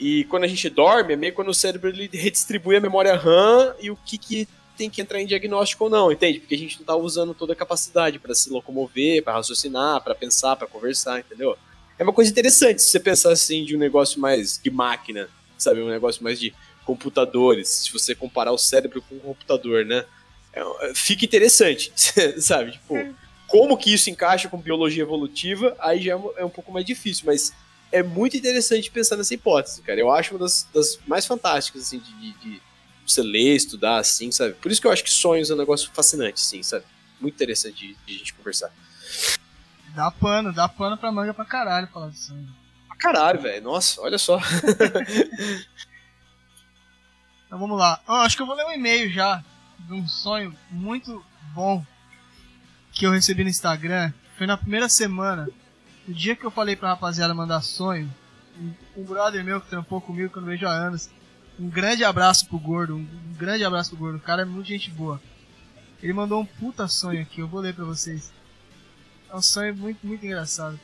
[0.00, 3.74] E quando a gente dorme, é meio quando o cérebro ele redistribui a memória RAM
[3.78, 6.40] e o que, que tem que entrar em diagnóstico ou não, entende?
[6.40, 10.14] Porque a gente não tá usando toda a capacidade para se locomover, para raciocinar, para
[10.14, 11.54] pensar, para conversar, entendeu?
[11.98, 15.28] É uma coisa interessante se você pensar assim de um negócio mais de máquina,
[15.58, 15.82] sabe?
[15.82, 20.06] Um negócio mais de computadores, se você comparar o cérebro com o computador, né?
[20.54, 21.92] É, fica interessante,
[22.40, 22.72] sabe?
[22.72, 22.94] Tipo,
[23.46, 27.52] como que isso encaixa com biologia evolutiva, aí já é um pouco mais difícil, mas
[27.92, 29.98] é muito interessante pensar nessa hipótese, cara.
[29.98, 32.62] Eu acho uma das, das mais fantásticas, assim, de, de,
[33.06, 34.54] você ler, estudar, assim, sabe?
[34.54, 36.84] Por isso que eu acho que sonhos é um negócio fascinante, sim, sabe?
[37.20, 38.70] Muito interessante de, de a gente conversar.
[39.94, 42.48] Dá pano, dá pano pra manga pra caralho falar de sonho.
[42.86, 43.62] Pra caralho, velho.
[43.62, 44.38] Nossa, olha só.
[47.46, 48.00] então vamos lá.
[48.06, 49.42] Oh, acho que eu vou ler um e-mail já
[49.80, 51.84] de um sonho muito bom
[52.92, 54.12] que eu recebi no Instagram.
[54.38, 55.48] Foi na primeira semana
[56.10, 58.12] o dia que eu falei pra rapaziada mandar sonho,
[58.58, 61.08] um, um brother meu que trampou comigo que eu não vejo há anos,
[61.56, 64.66] um grande abraço pro gordo, um, um, grande abraço pro gordo, o cara é muito
[64.66, 65.20] gente boa.
[66.02, 68.32] Ele mandou um puta sonho aqui, eu vou ler pra vocês.
[69.28, 70.80] É um sonho muito, muito engraçado,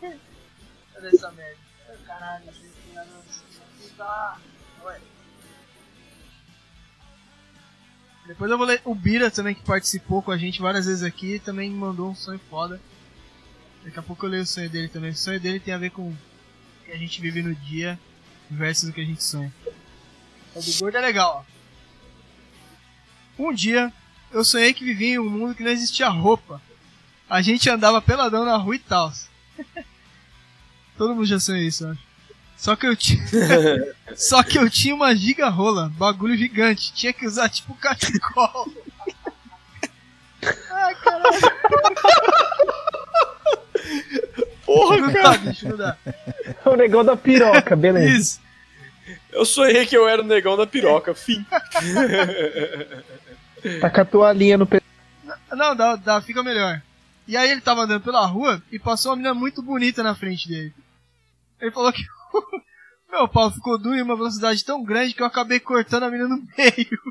[0.00, 0.14] cara.
[0.96, 1.58] Olha essa merda.
[2.06, 2.46] Caralho,
[3.98, 4.38] tá.
[8.26, 11.38] Depois eu vou ler o Bira também, que participou com a gente várias vezes aqui,
[11.38, 12.80] também mandou um sonho foda.
[13.84, 15.10] Daqui a pouco eu leio o sonho dele também.
[15.10, 16.16] O sonho dele tem a ver com o
[16.86, 17.98] que a gente vive no dia
[18.50, 19.52] versus o que a gente sonha.
[20.54, 21.54] O do gordo é legal, ó.
[23.38, 23.92] Um dia,
[24.32, 26.62] eu sonhei que vivia em um mundo que não existia roupa.
[27.28, 29.12] A gente andava peladão na rua e tal.
[30.96, 32.14] Todo mundo já sonhou isso, eu acho.
[32.56, 33.22] Só que eu tinha.
[34.16, 36.92] Só que eu tinha uma giga rola, bagulho gigante.
[36.92, 38.72] Tinha que usar tipo cachecol.
[40.70, 41.40] Ai, caralho.
[44.74, 45.22] Porra, não cara.
[45.22, 45.96] Dá, bicho, não dá.
[46.64, 48.18] O negão da piroca, beleza.
[48.18, 48.40] Isso.
[49.32, 51.44] Eu sonhei que eu era o negão da piroca, fim.
[53.80, 54.84] Tá com a toalhinha no peito.
[55.52, 56.82] Não, dá, dá, fica melhor.
[57.26, 60.46] E aí ele tava andando pela rua e passou uma menina muito bonita na frente
[60.46, 60.74] dele.
[61.58, 62.04] Ele falou que
[63.10, 66.28] meu pau ficou duro em uma velocidade tão grande que eu acabei cortando a menina
[66.28, 67.02] no meio.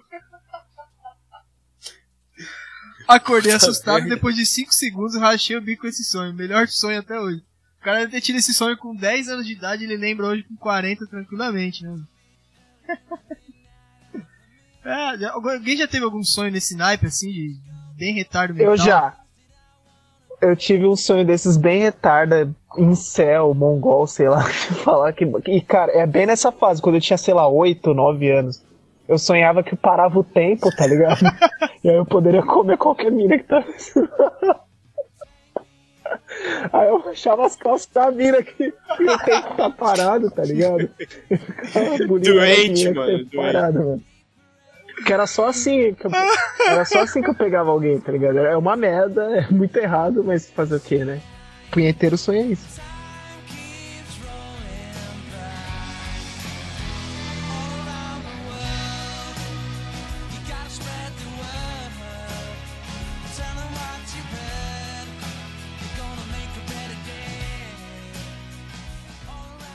[3.07, 6.35] Acordei assustado e depois de 5 segundos rachei o bico com esse sonho.
[6.35, 7.41] Melhor sonho até hoje.
[7.83, 10.27] O cara deve ter tido esse sonho com 10 anos de idade e ele lembra
[10.27, 11.99] hoje com 40 tranquilamente, né?
[15.19, 17.57] é, alguém já teve algum sonho nesse naipe assim, de
[17.97, 18.71] bem retardo mental?
[18.71, 19.17] Eu já.
[20.39, 24.43] Eu tive um sonho desses bem retarda, incel, mongol, sei lá,
[24.85, 25.25] falar que.
[25.47, 28.63] E, cara, é bem nessa fase, quando eu tinha, sei lá, 8, 9 anos.
[29.09, 31.19] Eu sonhava que parava o tempo, tá ligado?
[31.83, 33.61] e aí eu poderia comer qualquer mina que tá.
[36.71, 40.89] Aí eu achava as calças da mina que, que o tempo tá parado, tá ligado?
[42.21, 43.35] Doente, mano, doente.
[43.35, 44.03] Parado, mano.
[45.05, 46.11] Que era só assim que eu,
[46.67, 48.39] era só assim que eu pegava alguém, tá ligado?
[48.39, 51.19] É uma merda, é muito errado, mas fazer o quê, né?
[51.71, 52.79] Punheteiro sonha isso.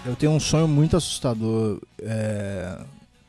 [0.08, 2.80] Eu tenho um sonho muito assustador, é,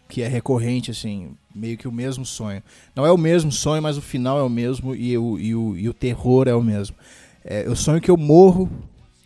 [0.08, 2.64] que é recorrente, assim, meio que o mesmo sonho.
[2.96, 5.78] Não é o mesmo sonho, mas o final é o mesmo e o, e o,
[5.78, 6.96] e o terror é o mesmo.
[7.44, 8.70] É, eu sonho que eu morro,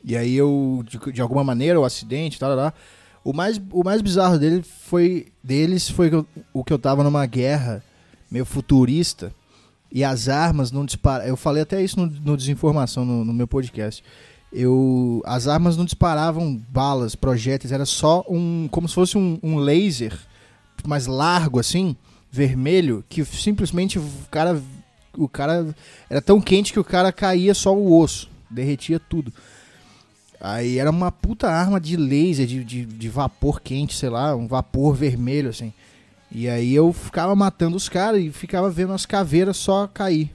[0.04, 2.80] e aí eu, de, de alguma maneira, o acidente, tal, tal, tal.
[3.24, 7.04] O mais, o mais bizarro dele foi, deles foi que eu- o que eu tava
[7.04, 7.84] numa guerra
[8.32, 9.32] meio futurista
[9.92, 11.28] e as armas não disparavam.
[11.30, 14.04] Eu falei até isso no, no Desinformação, no, no meu podcast.
[14.54, 18.68] Eu, as armas não disparavam balas, projéteis, era só um.
[18.70, 20.16] como se fosse um, um laser
[20.86, 21.96] mais largo assim,
[22.32, 24.62] vermelho, que simplesmente o cara.
[25.18, 25.76] O cara.
[26.08, 29.34] Era tão quente que o cara caía só o osso, derretia tudo.
[30.40, 34.46] Aí era uma puta arma de laser, de, de, de vapor quente, sei lá, um
[34.46, 35.74] vapor vermelho, assim.
[36.30, 40.32] E aí eu ficava matando os caras e ficava vendo as caveiras só cair.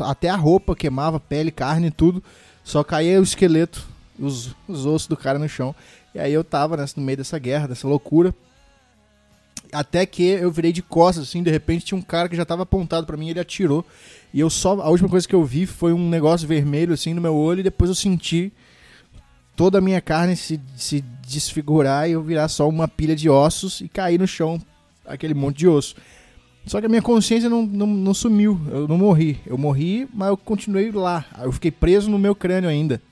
[0.00, 2.22] Até a roupa queimava, pele, carne, tudo.
[2.64, 3.86] Só caía o esqueleto,
[4.18, 5.74] os, os ossos do cara no chão.
[6.14, 8.34] E aí eu tava nessa, no meio dessa guerra, dessa loucura.
[9.72, 12.62] Até que eu virei de costas, assim, de repente tinha um cara que já tava
[12.62, 13.84] apontado pra mim, ele atirou.
[14.32, 14.80] E eu só.
[14.80, 17.62] A última coisa que eu vi foi um negócio vermelho, assim, no meu olho, e
[17.62, 18.52] depois eu senti
[19.56, 23.80] toda a minha carne se, se desfigurar e eu virar só uma pilha de ossos
[23.80, 24.60] e cair no chão,
[25.06, 25.96] aquele monte de osso.
[26.66, 29.38] Só que a minha consciência não, não, não sumiu, eu não morri.
[29.44, 31.24] Eu morri, mas eu continuei lá.
[31.40, 33.02] Eu fiquei preso no meu crânio ainda.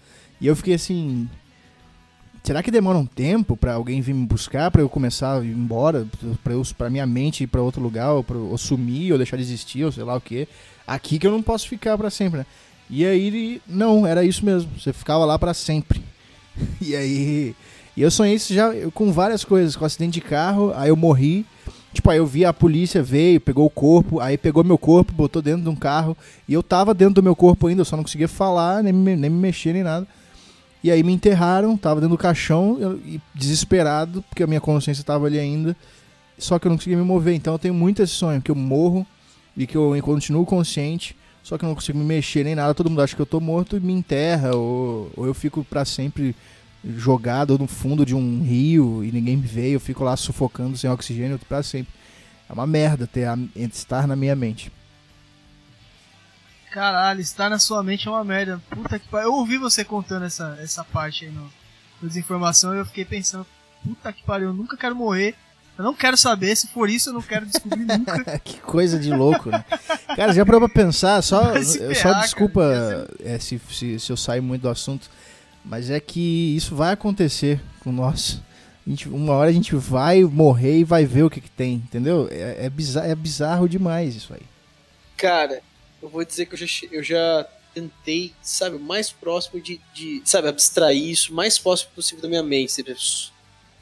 [0.41, 1.29] E eu fiquei assim.
[2.45, 5.51] será que demora um tempo pra alguém vir me buscar, pra eu começar a ir
[5.51, 6.07] embora,
[6.43, 9.37] pra, eu, pra minha mente ir pra outro lugar, ou, pra, ou sumir, ou deixar
[9.37, 10.49] de existir, ou sei lá o que.
[10.87, 12.47] Aqui que eu não posso ficar pra sempre, né?
[12.89, 14.71] E aí, não, era isso mesmo.
[14.79, 16.03] Você ficava lá pra sempre.
[16.81, 17.55] E aí.
[17.97, 21.45] E eu sonhei isso já com várias coisas, com acidente de carro, aí eu morri.
[21.93, 25.43] Tipo, aí eu vi a polícia veio, pegou o corpo, aí pegou meu corpo, botou
[25.43, 26.17] dentro de um carro,
[26.47, 29.17] e eu tava dentro do meu corpo ainda, eu só não conseguia falar, nem me,
[29.17, 30.07] nem me mexer, nem nada.
[30.83, 33.01] E aí me enterraram, tava dentro do caixão, eu,
[33.35, 35.77] desesperado, porque a minha consciência tava ali ainda,
[36.39, 37.35] só que eu não conseguia me mover.
[37.35, 39.05] Então eu tenho muito esse sonho, que eu morro
[39.57, 42.89] e que eu continuo consciente, só que eu não consigo me mexer nem nada, todo
[42.89, 46.37] mundo acha que eu tô morto e me enterra, ou, ou eu fico para sempre
[46.85, 50.91] jogado no fundo de um rio e ninguém me vê, eu fico lá sufocando sem
[50.91, 51.93] oxigênio para sempre.
[52.49, 54.73] É uma merda ter a, estar na minha mente.
[56.71, 58.61] Caralho, estar na sua mente é uma merda.
[58.71, 59.29] Puta que pariu.
[59.29, 61.51] Eu ouvi você contando essa, essa parte aí no,
[62.01, 63.47] no Desinformação e eu fiquei pensando,
[63.85, 65.35] puta que pariu, eu nunca quero morrer.
[65.77, 68.39] Eu não quero saber, se for isso eu não quero descobrir nunca.
[68.39, 69.65] que coisa de louco, né?
[70.15, 74.13] Cara, já parou pra pensar, só, se só ferrar, desculpa cara, é, se, se, se
[74.13, 75.09] eu sair muito do assunto,
[75.65, 78.41] mas é que isso vai acontecer com nós.
[78.87, 82.29] Gente- uma hora a gente vai morrer e vai ver o que, que tem, entendeu?
[82.31, 84.43] É, é, bizarro, é bizarro demais isso aí.
[85.17, 85.63] Cara,
[86.03, 90.49] eu vou dizer que eu já, eu já tentei, sabe, mais próximo de, de, sabe,
[90.49, 92.83] abstrair isso, mais próximo possível da minha mente.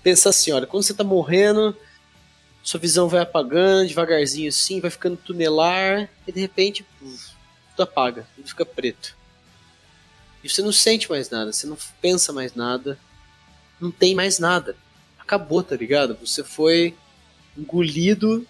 [0.03, 1.77] Pensar assim, olha, quando você tá morrendo,
[2.63, 8.49] sua visão vai apagando devagarzinho assim, vai ficando tunelar, e de repente, tudo apaga, tudo
[8.49, 9.17] fica preto.
[10.43, 12.99] E você não sente mais nada, você não pensa mais nada,
[13.81, 14.77] não tem mais nada.
[15.19, 16.17] Acabou, tá ligado?
[16.21, 16.95] Você foi
[17.57, 18.47] engolido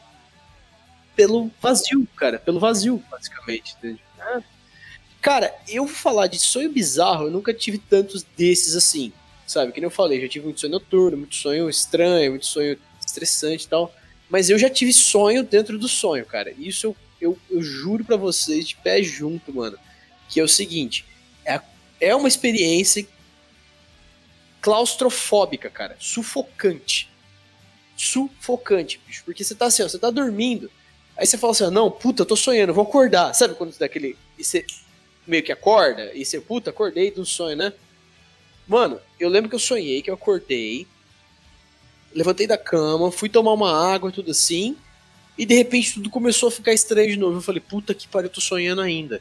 [1.16, 2.39] pelo vazio, cara.
[2.39, 3.74] Pelo vazio, basicamente.
[3.78, 4.01] Entende?
[5.20, 9.12] Cara, eu vou falar de sonho bizarro, eu nunca tive tantos desses assim.
[9.47, 9.72] Sabe?
[9.72, 13.64] Que nem eu falei, já tive muito sonho noturno, muito sonho estranho, muito sonho estressante
[13.64, 13.93] e tal.
[14.28, 16.53] Mas eu já tive sonho dentro do sonho, cara.
[16.59, 19.78] Isso eu, eu, eu juro pra vocês de pé junto, mano.
[20.28, 21.05] Que é o seguinte:
[22.01, 23.07] é, uma experiência
[24.61, 25.96] claustrofóbica, cara.
[25.99, 27.11] Sufocante.
[27.96, 29.22] Sufocante, bicho.
[29.24, 30.70] Porque você tá assim, ó, você tá dormindo.
[31.16, 33.34] Aí você fala assim, ó, não, puta, eu tô sonhando, vou acordar.
[33.34, 34.16] Sabe quando você dá aquele.
[34.38, 34.64] E você
[35.26, 37.72] meio que acorda, e você, puta, acordei do sonho, né?
[38.66, 40.86] Mano, eu lembro que eu sonhei, que eu acordei,
[42.14, 44.74] levantei da cama, fui tomar uma água e tudo assim,
[45.36, 47.36] e de repente tudo começou a ficar estranho de novo.
[47.36, 49.20] Eu falei, puta que pariu, eu tô sonhando ainda.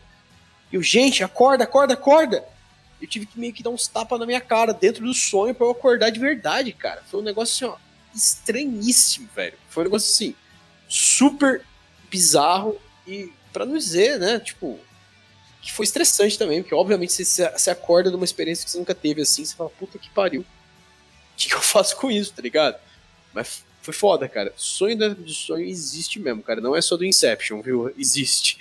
[0.71, 2.43] E eu, gente, acorda, acorda, acorda!
[3.01, 5.65] Eu tive que meio que dar uns tapas na minha cara dentro do sonho pra
[5.65, 7.03] eu acordar de verdade, cara.
[7.09, 7.77] Foi um negócio assim, ó,
[8.15, 9.57] estranhíssimo, velho.
[9.69, 10.35] Foi um negócio assim,
[10.89, 11.63] super
[12.09, 14.79] bizarro e, pra não dizer, né, tipo,
[15.61, 18.95] que foi estressante também, porque obviamente você, você acorda de uma experiência que você nunca
[18.95, 20.41] teve assim, você fala, puta que pariu.
[20.41, 20.45] O
[21.37, 22.79] que, que eu faço com isso, tá ligado?
[23.33, 24.51] Mas foi foda, cara.
[24.57, 26.59] Sonho dentro do sonho existe mesmo, cara.
[26.59, 27.93] Não é só do Inception, viu?
[27.97, 28.57] Existe.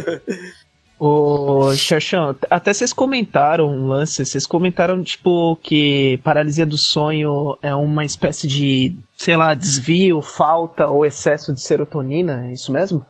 [0.98, 7.72] Ô, Xaxão, até vocês comentaram um lance, vocês comentaram, tipo, que paralisia do sonho é
[7.72, 13.06] uma espécie de, sei lá, desvio, falta ou excesso de serotonina, é isso mesmo?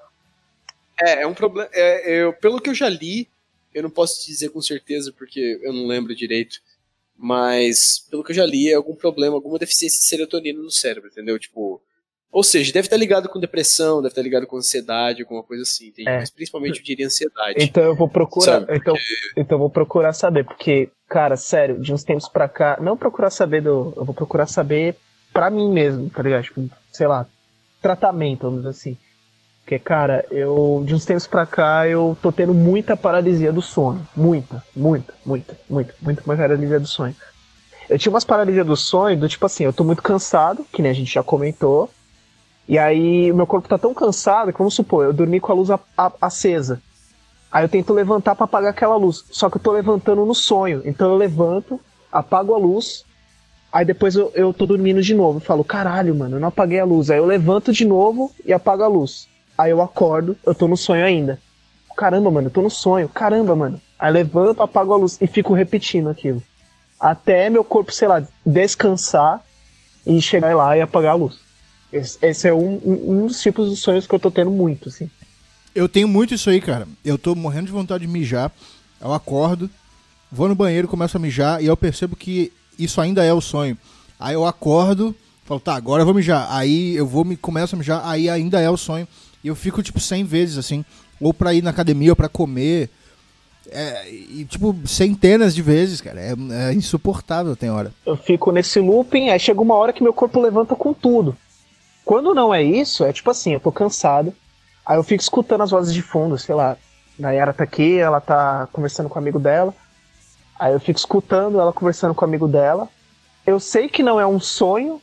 [1.01, 1.71] É, é um problema.
[1.73, 3.27] É, eu, pelo que eu já li,
[3.73, 6.61] eu não posso dizer com certeza porque eu não lembro direito.
[7.17, 11.09] Mas, pelo que eu já li, é algum problema, alguma deficiência de serotonina no cérebro,
[11.11, 11.39] entendeu?
[11.39, 11.81] Tipo.
[12.31, 15.93] Ou seja, deve estar ligado com depressão, deve estar ligado com ansiedade, alguma coisa assim?
[16.07, 16.19] É.
[16.19, 17.63] Mas principalmente eu diria ansiedade.
[17.65, 18.95] Então eu vou procurar, Sabe, então,
[19.37, 23.31] então eu vou procurar saber, porque, cara, sério, de uns tempos pra cá, não procurar
[23.31, 24.95] saber do, eu vou procurar saber
[25.33, 26.45] pra mim mesmo, tá ligado?
[26.45, 27.27] Tipo, sei lá,
[27.81, 28.97] tratamento, vamos dizer assim.
[29.63, 34.07] Porque, cara, eu, de uns tempos pra cá, eu tô tendo muita paralisia do sono.
[34.17, 37.15] Muita, muita, muita, muita, muita paralisia do sonho.
[37.89, 40.91] Eu tinha umas paralisias do sonho, do tipo assim, eu tô muito cansado, que nem
[40.91, 41.91] a gente já comentou.
[42.69, 45.71] E aí, meu corpo tá tão cansado que, vamos supor, eu dormi com a luz
[45.71, 46.83] a- a- acesa.
[47.51, 49.25] Aí eu tento levantar pra apagar aquela luz.
[49.31, 50.83] Só que eu tô levantando no sonho.
[50.85, 51.81] Então eu levanto,
[52.13, 53.05] apago a luz.
[53.73, 55.39] Aí depois eu, eu tô dormindo de novo.
[55.39, 57.11] Eu falo, caralho, mano, eu não apaguei a luz.
[57.11, 59.27] Aí eu levanto de novo e apago a luz.
[59.57, 61.39] Aí eu acordo, eu tô no sonho ainda.
[61.97, 63.09] Caramba, mano, eu tô no sonho.
[63.09, 63.81] Caramba, mano.
[63.99, 66.43] Aí levanto, apago a luz e fico repetindo aquilo.
[67.01, 69.43] Até meu corpo, sei lá, descansar
[70.07, 71.48] e chegar lá e apagar a luz.
[71.93, 74.89] Esse, esse é um, um, um dos tipos de sonhos que eu tô tendo muito,
[74.89, 75.11] assim.
[75.75, 76.87] Eu tenho muito isso aí, cara.
[77.05, 78.53] Eu tô morrendo de vontade de mijar.
[79.01, 79.71] Eu acordo,
[80.31, 83.79] vou no banheiro, começo a mijar e eu percebo que isso ainda é o sonho.
[84.19, 85.15] Aí eu acordo,
[85.45, 86.49] falo, tá, agora eu vou mijar.
[86.51, 89.07] Aí eu vou me começo a mijar, aí ainda é o sonho.
[89.43, 90.85] E eu fico tipo 100 vezes assim,
[91.21, 92.91] ou pra ir na academia ou pra comer.
[93.71, 96.21] É, e, tipo, centenas de vezes, cara.
[96.21, 96.35] É,
[96.71, 97.93] é insuportável, tem hora.
[98.05, 101.37] Eu fico nesse looping, aí chega uma hora que meu corpo levanta com tudo.
[102.09, 104.33] Quando não é isso, é tipo assim, eu tô cansado.
[104.87, 106.75] Aí eu fico escutando as vozes de fundo, sei lá.
[107.19, 109.75] Nayara tá aqui, ela tá conversando com o amigo dela.
[110.59, 112.89] Aí eu fico escutando ela conversando com o amigo dela.
[113.47, 115.03] Eu sei que não é um sonho,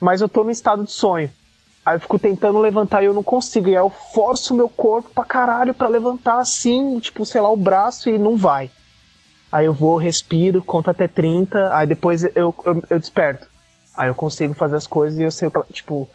[0.00, 1.28] mas eu tô no estado de sonho.
[1.84, 3.68] Aí eu fico tentando levantar e eu não consigo.
[3.68, 7.50] E aí eu forço o meu corpo pra caralho pra levantar assim, tipo, sei lá,
[7.50, 8.70] o braço e não vai.
[9.50, 13.50] Aí eu vou, respiro, conto até 30, aí depois eu, eu, eu desperto.
[13.96, 16.08] Aí eu consigo fazer as coisas e eu sei, tipo,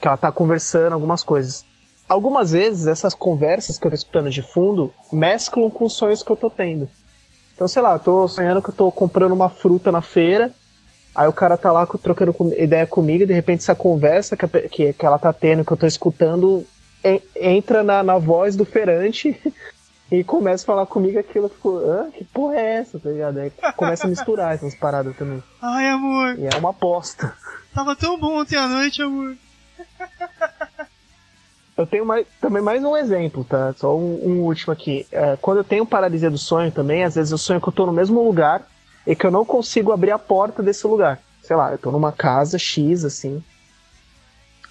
[0.00, 1.64] que ela tá conversando algumas coisas.
[2.08, 6.30] Algumas vezes essas conversas que eu tô escutando de fundo mesclam com os sonhos que
[6.30, 6.88] eu tô tendo.
[7.54, 10.52] Então, sei lá, eu tô sonhando que eu tô comprando uma fruta na feira
[11.16, 14.92] Aí o cara tá lá trocando ideia comigo e de repente essa conversa que, que,
[14.92, 16.66] que ela tá tendo, que eu tô escutando,
[17.34, 19.34] entra na, na voz do feirante
[20.10, 23.38] e começa a falar comigo aquilo, tipo, ah, que porra é essa, tá ligado?
[23.38, 25.42] Aí começa a misturar essas paradas também.
[25.60, 26.38] Ai, amor.
[26.38, 27.34] E é uma aposta.
[27.74, 29.36] Tava tão bom ontem à noite, amor.
[31.76, 33.74] Eu tenho mais, também mais um exemplo, tá?
[33.74, 35.06] Só um, um último aqui.
[35.12, 37.84] É, quando eu tenho paralisia do sonho também, às vezes eu sonho que eu tô
[37.84, 38.66] no mesmo lugar
[39.06, 41.20] e que eu não consigo abrir a porta desse lugar.
[41.42, 43.44] Sei lá, eu tô numa casa X, assim.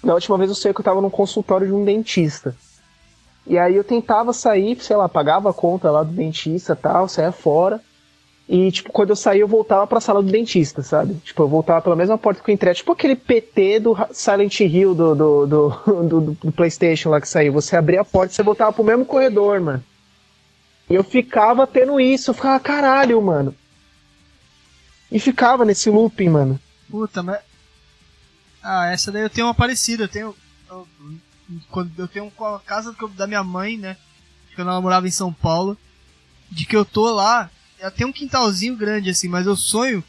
[0.02, 2.56] Da última vez eu sei que eu tava num consultório de um dentista.
[3.46, 7.08] E aí eu tentava sair, sei lá, pagava a conta lá do dentista e tal,
[7.08, 7.80] saia fora.
[8.48, 11.14] E, tipo, quando eu saía, eu voltava pra sala do dentista, sabe?
[11.14, 12.74] Tipo, eu voltava pela mesma porta que eu entrei.
[12.74, 15.68] Tipo aquele PT do Silent Hill do, do, do,
[16.08, 17.52] do, do PlayStation lá que saiu.
[17.52, 19.84] Você abria a porta e você voltava pro mesmo corredor, mano.
[20.88, 22.30] E eu ficava tendo isso.
[22.30, 23.52] Eu ficava, caralho, mano.
[25.10, 26.60] E ficava nesse looping, mano.
[26.88, 27.40] Puta, mas.
[28.62, 30.04] Ah, essa daí eu tenho uma parecida.
[30.04, 30.34] Eu tenho.
[31.70, 33.96] Quando eu tenho a casa da minha mãe, né?
[34.54, 35.76] Quando ela morava em São Paulo.
[36.50, 37.50] De que eu tô lá.
[37.78, 40.02] Ela tem um quintalzinho grande assim, mas eu sonho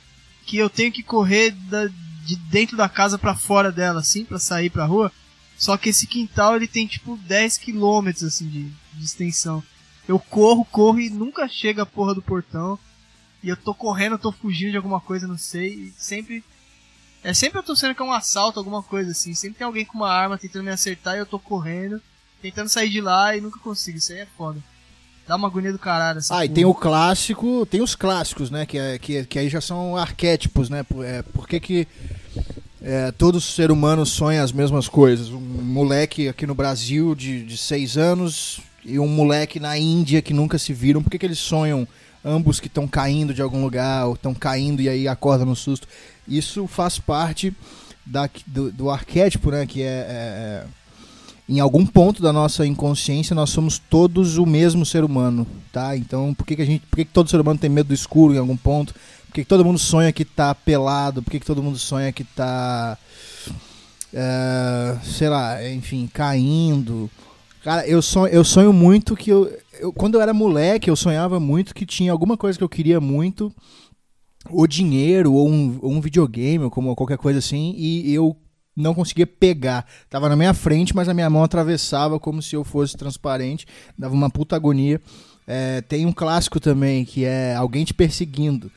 [0.46, 1.88] que eu tenho que correr da,
[2.24, 5.12] de dentro da casa para fora dela, assim, para sair pra rua.
[5.58, 9.62] Só que esse quintal ele tem tipo 10 quilômetros assim de, de extensão.
[10.08, 12.80] Eu corro, corro e nunca chega a porra do portão
[13.44, 16.44] e eu tô correndo, eu tô fugindo de alguma coisa, não sei, e sempre.
[17.24, 19.34] É sempre eu tô sendo que é um assalto, alguma coisa assim.
[19.34, 22.02] Sempre tem alguém com uma arma tentando me acertar e eu tô correndo,
[22.42, 23.98] tentando sair de lá e nunca consigo.
[23.98, 24.60] Isso aí é foda.
[25.28, 26.22] Dá uma agonia do caralho.
[26.30, 28.66] ah, e tem o clássico, tem os clássicos, né?
[28.66, 30.84] Que, é, que, que aí já são arquétipos, né?
[30.84, 31.88] Por, é, por que que
[32.82, 35.30] é, todo ser humano sonha as mesmas coisas?
[35.30, 40.34] Um moleque aqui no Brasil de, de seis anos e um moleque na Índia que
[40.34, 41.86] nunca se viram, por que, que eles sonham
[42.28, 45.88] ambos que estão caindo de algum lugar, ou estão caindo e aí acorda no susto.
[46.28, 47.56] Isso faz parte
[48.06, 49.66] da, do, do arquétipo, né?
[49.66, 50.66] Que é, é, é,
[51.48, 55.96] em algum ponto da nossa inconsciência nós somos todos o mesmo ser humano, tá?
[55.96, 57.94] Então por que, que a gente, por que, que todo ser humano tem medo do
[57.94, 58.94] escuro em algum ponto?
[59.28, 61.24] Por que, que todo mundo sonha que tá pelado?
[61.24, 62.98] Por que, que todo mundo sonha que tá,
[64.14, 67.10] é, sei lá, enfim, caindo?
[67.68, 71.38] Cara, eu sonho, eu sonho muito que eu, eu, quando eu era moleque, eu sonhava
[71.38, 73.54] muito que tinha alguma coisa que eu queria muito,
[74.50, 78.38] ou dinheiro, ou um, ou um videogame, ou como, qualquer coisa assim, e eu
[78.74, 79.86] não conseguia pegar.
[80.10, 84.14] Tava na minha frente, mas a minha mão atravessava como se eu fosse transparente, dava
[84.14, 85.02] uma puta agonia.
[85.46, 88.72] É, tem um clássico também, que é alguém te perseguindo.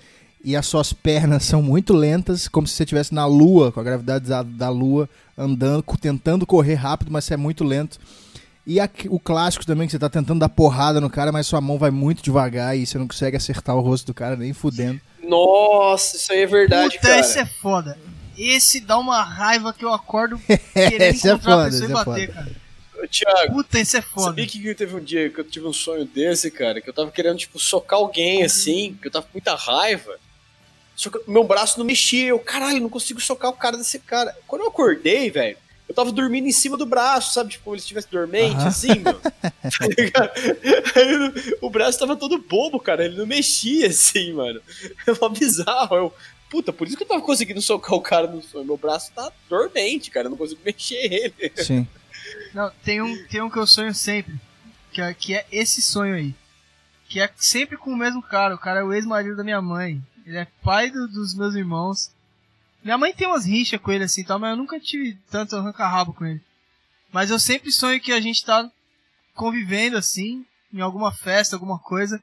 [0.45, 3.85] E as suas pernas são muito lentas, como se você estivesse na lua, com a
[3.85, 8.01] gravidade da, da lua, andando, tentando correr rápido, mas você é muito lento.
[8.67, 11.61] E a, o clássico também, que você tá tentando dar porrada no cara, mas sua
[11.61, 15.01] mão vai muito devagar e você não consegue acertar o rosto do cara nem fudendo.
[15.23, 17.21] Nossa, isso aí é verdade, Puta, cara.
[17.21, 17.99] esse é foda.
[18.37, 20.39] Esse dá uma raiva que eu acordo
[20.73, 22.33] querendo Esse é encontrar foda, a pessoa esse e é bater, foda.
[22.33, 22.61] cara.
[23.03, 24.27] Ô, Thiago, Puta, esse é foda.
[24.27, 26.81] sabia que teve um dia que eu tive um sonho desse, cara?
[26.81, 30.17] Que eu tava querendo, tipo, socar alguém assim, que eu tava com muita raiva.
[30.95, 32.29] Só que meu braço não mexia.
[32.29, 34.37] Eu, caralho, não consigo socar o cara desse cara.
[34.47, 35.57] Quando eu acordei, velho,
[35.91, 37.51] eu tava dormindo em cima do braço, sabe?
[37.51, 38.69] Tipo, como ele estivesse dormente, Aham.
[38.69, 39.21] assim, meu.
[40.13, 40.33] Tá?
[40.97, 43.05] Aí o braço tava todo bobo, cara.
[43.05, 44.61] Ele não mexia, assim, mano.
[45.07, 45.97] É uma bizarro.
[45.97, 46.15] Eu,
[46.49, 48.65] puta, por isso que eu tava conseguindo socar o cara no sonho.
[48.65, 50.27] Meu braço tá dormente, cara.
[50.27, 51.53] Eu não consigo mexer ele.
[51.57, 51.87] Sim.
[52.55, 54.35] Não, tem um, tem um que eu sonho sempre.
[54.93, 56.35] Que é, que é esse sonho aí.
[57.09, 58.55] Que é sempre com o mesmo cara.
[58.55, 60.01] O cara é o ex-marido da minha mãe.
[60.25, 62.11] Ele é pai do- dos meus irmãos.
[62.83, 66.15] Minha mãe tem umas rixas com ele assim tal, mas eu nunca tive tanto arranca-rabo
[66.15, 66.41] com ele.
[67.13, 68.69] Mas eu sempre sonho que a gente tá
[69.35, 72.21] convivendo assim, em alguma festa, alguma coisa.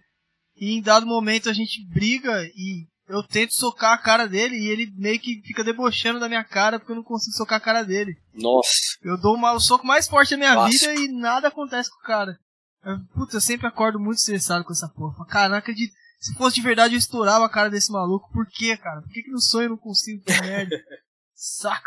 [0.59, 4.67] E em dado momento a gente briga e eu tento socar a cara dele e
[4.67, 7.83] ele meio que fica debochando da minha cara porque eu não consigo socar a cara
[7.83, 8.17] dele.
[8.33, 8.97] Nossa.
[9.03, 12.03] Eu dou uma- o soco mais forte da minha vida e nada acontece com o
[12.07, 12.37] cara.
[12.83, 15.25] Eu, Putz, eu sempre acordo muito estressado com essa porra.
[15.25, 15.93] Cara, não acredito.
[16.19, 18.29] Se fosse de verdade, eu estourava a cara desse maluco.
[18.33, 19.01] Por quê, cara?
[19.01, 20.75] Por que, que no sonho eu não consigo ter merda?
[21.35, 21.85] Saco.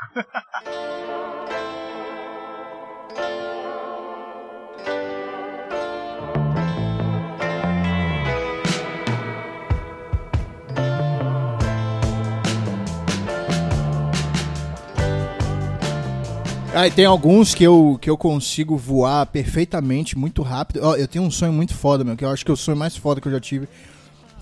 [16.73, 20.81] Ah, e tem alguns que eu, que eu consigo voar perfeitamente, muito rápido.
[20.85, 22.77] Ó, eu tenho um sonho muito foda, meu, que eu acho que é o sonho
[22.77, 23.69] mais foda que eu já tive.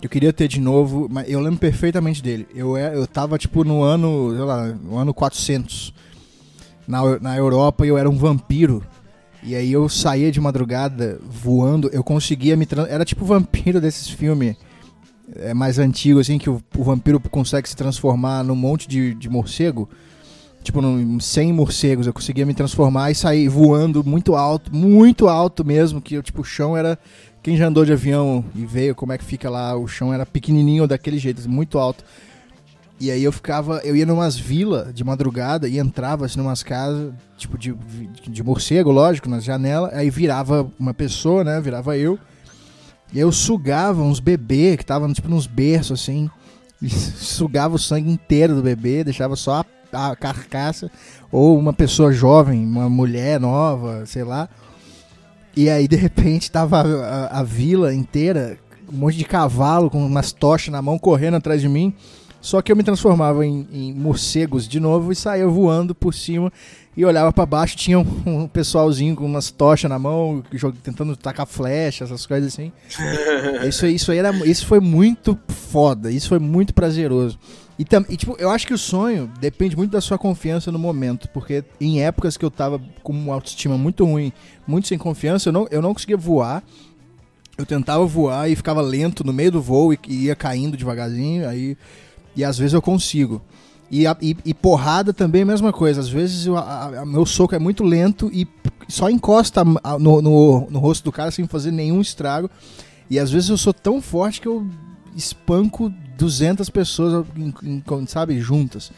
[0.00, 2.46] Eu queria ter de novo, mas eu lembro perfeitamente dele.
[2.54, 5.92] Eu, é- eu tava, tipo, no ano, sei lá, no ano 400,
[6.86, 8.84] na, na Europa, eu era um vampiro.
[9.42, 12.66] E aí eu saía de madrugada voando, eu conseguia me...
[12.88, 14.56] Era tipo vampiro desses filmes
[15.36, 19.28] é, mais antigos, assim, que o, o vampiro consegue se transformar num monte de, de
[19.28, 19.88] morcego
[20.62, 25.64] tipo, num, 100 morcegos, eu conseguia me transformar e sair voando muito alto, muito alto
[25.64, 26.98] mesmo, que tipo, o chão era.
[27.42, 30.26] Quem já andou de avião e veio como é que fica lá, o chão era
[30.26, 32.04] pequenininho daquele jeito, muito alto.
[33.00, 37.12] E aí eu ficava, eu ia numas vilas de madrugada e entrava assim numas casas,
[37.36, 37.72] tipo de,
[38.28, 42.18] de morcego, lógico, nas janelas, aí virava uma pessoa, né, virava eu.
[43.12, 46.28] E aí eu sugava uns bebês que estavam tipo nos berços assim,
[46.82, 49.62] sugava o sangue inteiro do bebê, deixava só
[49.92, 50.90] a, a carcaça,
[51.30, 54.48] ou uma pessoa jovem, uma mulher nova, sei lá.
[55.60, 58.56] E aí, de repente, tava a, a- vila inteira,
[58.92, 61.92] um monte de cavalo com umas tochas na mão, correndo atrás de mim.
[62.40, 66.52] Só que eu me transformava em, em morcegos de novo e saía voando por cima
[66.96, 67.76] e olhava pra baixo.
[67.76, 72.52] Tinha um, um pessoalzinho com umas tochas na mão, jog- tentando tacar flecha, essas coisas
[72.54, 72.70] assim.
[73.68, 77.36] Isso, isso aí era, isso foi muito foda, isso foi muito prazeroso.
[77.78, 80.78] E, tam, e, tipo, eu acho que o sonho depende muito da sua confiança no
[80.78, 84.32] momento, porque em épocas que eu tava com uma autoestima muito ruim,
[84.66, 86.62] muito sem confiança, eu não, eu não conseguia voar.
[87.56, 91.48] Eu tentava voar e ficava lento no meio do voo e, e ia caindo devagarzinho,
[91.48, 91.76] aí
[92.36, 93.40] e às vezes eu consigo.
[93.90, 96.00] E, a- e- e porrada também é a mesma coisa.
[96.00, 96.54] Às vezes o
[97.06, 98.46] meu soco é muito lento e
[98.88, 102.48] só encosta no, no, no rosto do cara sem fazer nenhum estrago.
[103.10, 104.66] E às vezes eu sou tão forte que eu
[105.16, 107.24] espanco 200 pessoas,
[108.08, 108.90] sabe, juntas.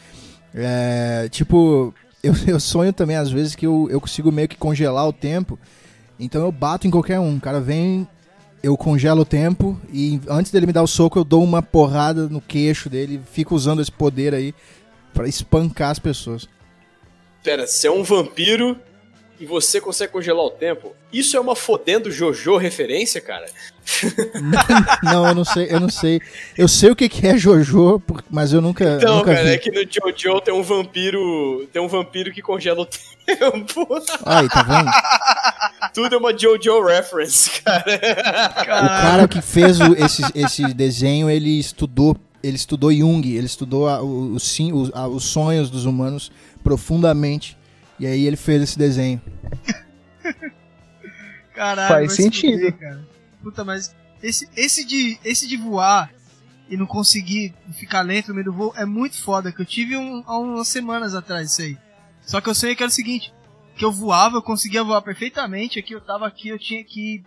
[0.53, 1.93] É, tipo,
[2.23, 5.57] eu, eu sonho também às vezes que eu, eu consigo meio que congelar o tempo.
[6.19, 7.37] Então eu bato em qualquer um.
[7.37, 8.07] O cara vem,
[8.63, 12.27] eu congelo o tempo e antes dele me dar o soco eu dou uma porrada
[12.27, 13.21] no queixo dele.
[13.31, 14.53] Fico usando esse poder aí
[15.13, 16.49] pra espancar as pessoas.
[17.43, 18.77] Pera, você é um vampiro
[19.41, 20.93] e você consegue congelar o tempo?
[21.11, 23.47] Isso é uma fodendo Jojo referência, cara?
[25.03, 26.21] não, eu não sei, eu não sei.
[26.57, 29.53] Eu sei o que que é Jojo, mas eu nunca, Então, nunca cara, vi.
[29.53, 31.67] é que no Jojo tem um vampiro.
[31.73, 32.85] Tem um vampiro que congela o
[33.25, 33.87] tempo.
[34.25, 34.91] Aí, tá vendo?
[35.93, 37.83] Tudo é uma Jojo reference, cara.
[37.95, 43.87] O cara que fez o- esse, esse desenho, ele estudou, ele estudou Jung, ele estudou
[43.89, 44.37] a- o-
[44.93, 46.31] a- os sonhos dos humanos
[46.63, 47.57] profundamente.
[48.01, 49.21] E aí ele fez esse desenho.
[51.53, 52.53] Caralho, Faz sentido.
[52.53, 53.07] fuder, cara.
[53.43, 56.11] Puta, mas esse, esse, de, esse de voar
[56.67, 59.95] e não conseguir ficar lento no meio do voo é muito foda, que eu tive
[59.95, 61.77] um, há umas semanas atrás isso aí.
[62.23, 63.31] Só que eu sonhei que era o seguinte,
[63.75, 67.23] que eu voava, eu conseguia voar perfeitamente, aqui eu tava aqui, eu tinha que...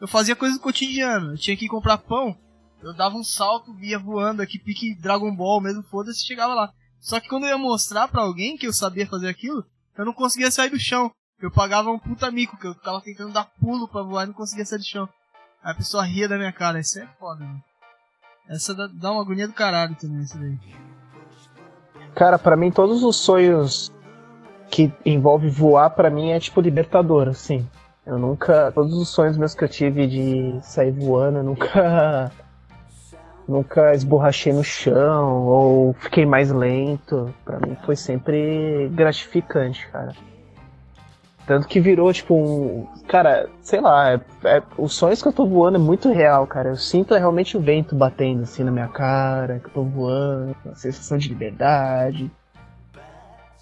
[0.00, 2.36] Eu fazia coisas do cotidiano, eu tinha que ir comprar pão,
[2.82, 6.72] eu dava um salto, via voando aqui, pique Dragon Ball mesmo, foda-se, chegava lá.
[6.98, 9.64] Só que quando eu ia mostrar pra alguém que eu sabia fazer aquilo,
[9.98, 11.10] eu não conseguia sair do chão.
[11.40, 14.34] Eu pagava um puta mico, que eu tava tentando dar pulo pra voar e não
[14.34, 15.08] conseguia sair do chão.
[15.62, 17.62] Aí a pessoa ria da minha cara, isso é foda, mano.
[18.48, 20.58] Essa dá, dá uma agonia do caralho também, isso daí.
[22.14, 23.92] Cara, pra mim todos os sonhos
[24.70, 27.68] que envolve voar pra mim é tipo libertador, assim.
[28.06, 32.32] Eu nunca, todos os sonhos meus que eu tive de sair voando, eu nunca
[33.48, 37.34] nunca esborrachei no chão ou fiquei mais lento.
[37.44, 40.12] Pra mim foi sempre gratificante, cara.
[41.46, 42.86] Tanto que virou, tipo, um.
[43.08, 46.68] Cara, sei lá, é, é- os sonhos que eu tô voando é muito real, cara.
[46.68, 50.74] Eu sinto realmente o vento batendo assim na minha cara, que eu tô voando, a
[50.74, 52.30] sensação de liberdade.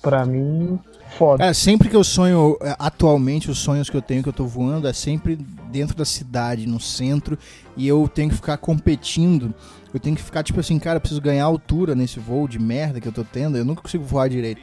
[0.02, 0.80] Pra mim,
[1.18, 1.44] foda.
[1.44, 4.44] É, sempre que eu sonho, é, atualmente, os sonhos que eu tenho que eu tô
[4.44, 5.36] voando é sempre
[5.70, 7.38] dentro da cidade, no centro,
[7.76, 9.54] e eu tenho que ficar competindo.
[9.92, 13.08] Eu tenho que ficar tipo assim, cara, preciso ganhar altura nesse voo de merda que
[13.08, 14.60] eu tô tendo, eu nunca consigo voar direito.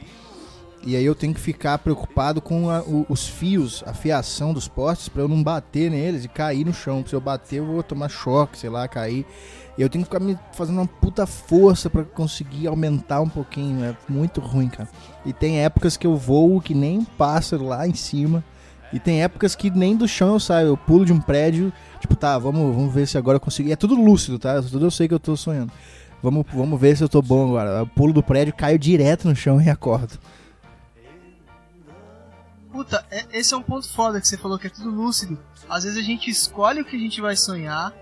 [0.86, 4.68] E aí eu tenho que ficar preocupado com a- o- os fios, a fiação dos
[4.68, 7.02] postes, pra eu não bater neles e cair no chão.
[7.06, 9.24] Se eu bater, eu vou tomar choque, sei lá, cair.
[9.78, 13.82] E eu tenho que ficar me fazendo uma puta força pra conseguir aumentar um pouquinho.
[13.82, 14.88] É muito ruim, cara.
[15.24, 18.44] E tem épocas que eu voo que nem um pássaro lá em cima
[18.92, 22.14] E tem épocas que nem do chão eu saio, eu pulo de um prédio, tipo,
[22.14, 23.68] tá, vamos, vamos ver se agora eu consigo.
[23.68, 24.62] E é tudo lúcido, tá?
[24.62, 25.72] Tudo eu sei que eu tô sonhando.
[26.22, 27.70] Vamos, vamos ver se eu tô bom agora.
[27.80, 30.16] Eu pulo do prédio, caio direto no chão e acordo.
[32.74, 35.38] Puta, é- esse é um ponto foda que você falou que é tudo lúcido.
[35.68, 37.94] Às vezes a gente escolhe o que a gente vai sonhar.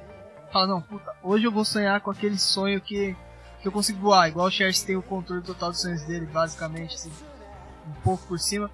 [0.50, 3.14] Fala, não, puta, hoje eu vou sonhar com aquele sonho que,
[3.60, 4.28] que eu consigo voar.
[4.28, 7.12] Igual o Chers tem o controle total dos sonhos dele, basicamente, assim,
[7.86, 8.70] um pouco por cima.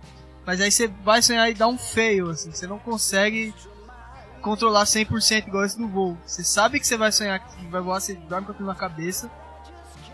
[0.46, 3.52] Mas aí você vai sonhar e dá um feio, assim, você não consegue
[4.40, 6.16] controlar 100% igual esse do voo.
[6.24, 9.28] Você sabe que você vai sonhar que vai voar, você dorme com aquilo na cabeça.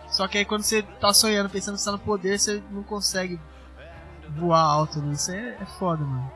[0.08, 3.38] Só que aí quando você tá sonhando, pensando que tá no poder, você não consegue
[4.30, 5.12] voar alto, né?
[5.12, 6.30] Isso é, é foda, mano.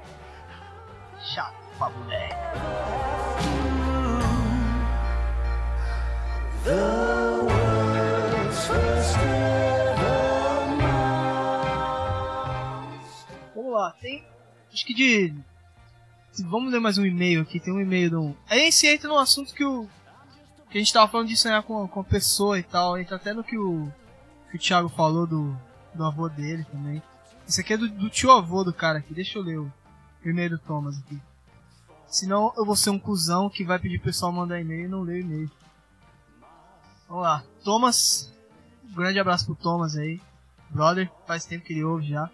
[1.20, 2.34] Chato pra moleque.
[13.54, 14.24] Vamos lá, tem.
[14.72, 15.34] Acho que de.
[16.44, 18.36] Vamos ler mais um e-mail aqui, tem um e-mail do.
[18.48, 19.88] Aí você entra no assunto que o.
[20.70, 22.98] Que a gente tava falando de sonhar com, com a pessoa e tal.
[22.98, 23.90] Entra até no que o.
[24.50, 25.56] Que o Thiago falou do.
[25.94, 27.02] Do avô dele também.
[27.48, 29.14] Isso aqui é do, do tio avô do cara aqui.
[29.14, 29.72] Deixa eu ler o
[30.22, 31.18] do Thomas aqui.
[32.06, 35.00] Senão eu vou ser um cuzão que vai pedir pro pessoal mandar e-mail e não
[35.00, 35.50] ler e-mail.
[37.08, 37.42] Vamos lá.
[37.64, 38.30] Thomas.
[38.90, 40.20] Um grande abraço pro Thomas aí.
[40.68, 42.30] Brother, faz tempo que ele ouve já.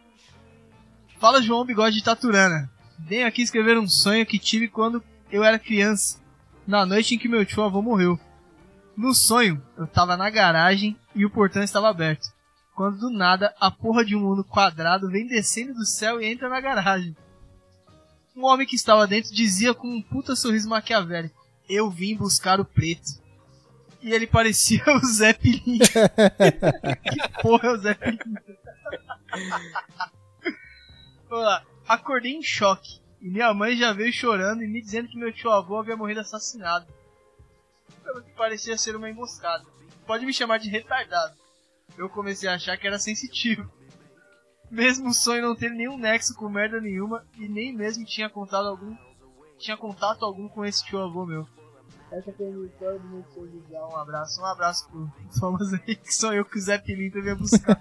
[1.20, 2.68] Fala João Bigode de Taturana.
[2.98, 6.20] Venho aqui escrever um sonho que tive quando eu era criança.
[6.66, 8.18] Na noite em que meu tio avô morreu.
[8.96, 12.33] No sonho, eu tava na garagem e o portão estava aberto.
[12.74, 16.48] Quando do nada, a porra de um mundo quadrado vem descendo do céu e entra
[16.48, 17.16] na garagem.
[18.36, 22.64] Um homem que estava dentro dizia com um puta sorriso maquiavélico: Eu vim buscar o
[22.64, 23.22] preto.
[24.02, 25.86] E ele parecia o Zé Pilinha.
[25.88, 28.42] que porra é o Zé Pilinha?
[31.30, 31.64] Vamos lá.
[31.86, 33.00] Acordei em choque.
[33.20, 36.20] E minha mãe já veio chorando e me dizendo que meu tio avô havia morrido
[36.20, 36.86] assassinado.
[38.02, 39.64] Pelo que parecia ser uma emboscada.
[40.06, 41.43] Pode me chamar de retardado.
[41.96, 43.70] Eu comecei a achar que era sensitivo.
[44.70, 48.66] Mesmo o sonho não ter nenhum nexo com merda nenhuma e nem mesmo tinha contato
[48.66, 48.96] algum
[49.58, 51.46] tinha contato algum com esse tio avô meu.
[52.10, 54.40] Essa foi a minha história do meu sonho dar um abraço.
[54.40, 57.80] Um abraço pro Thomas aí, que sou eu que o Zé Pilinta veio buscar.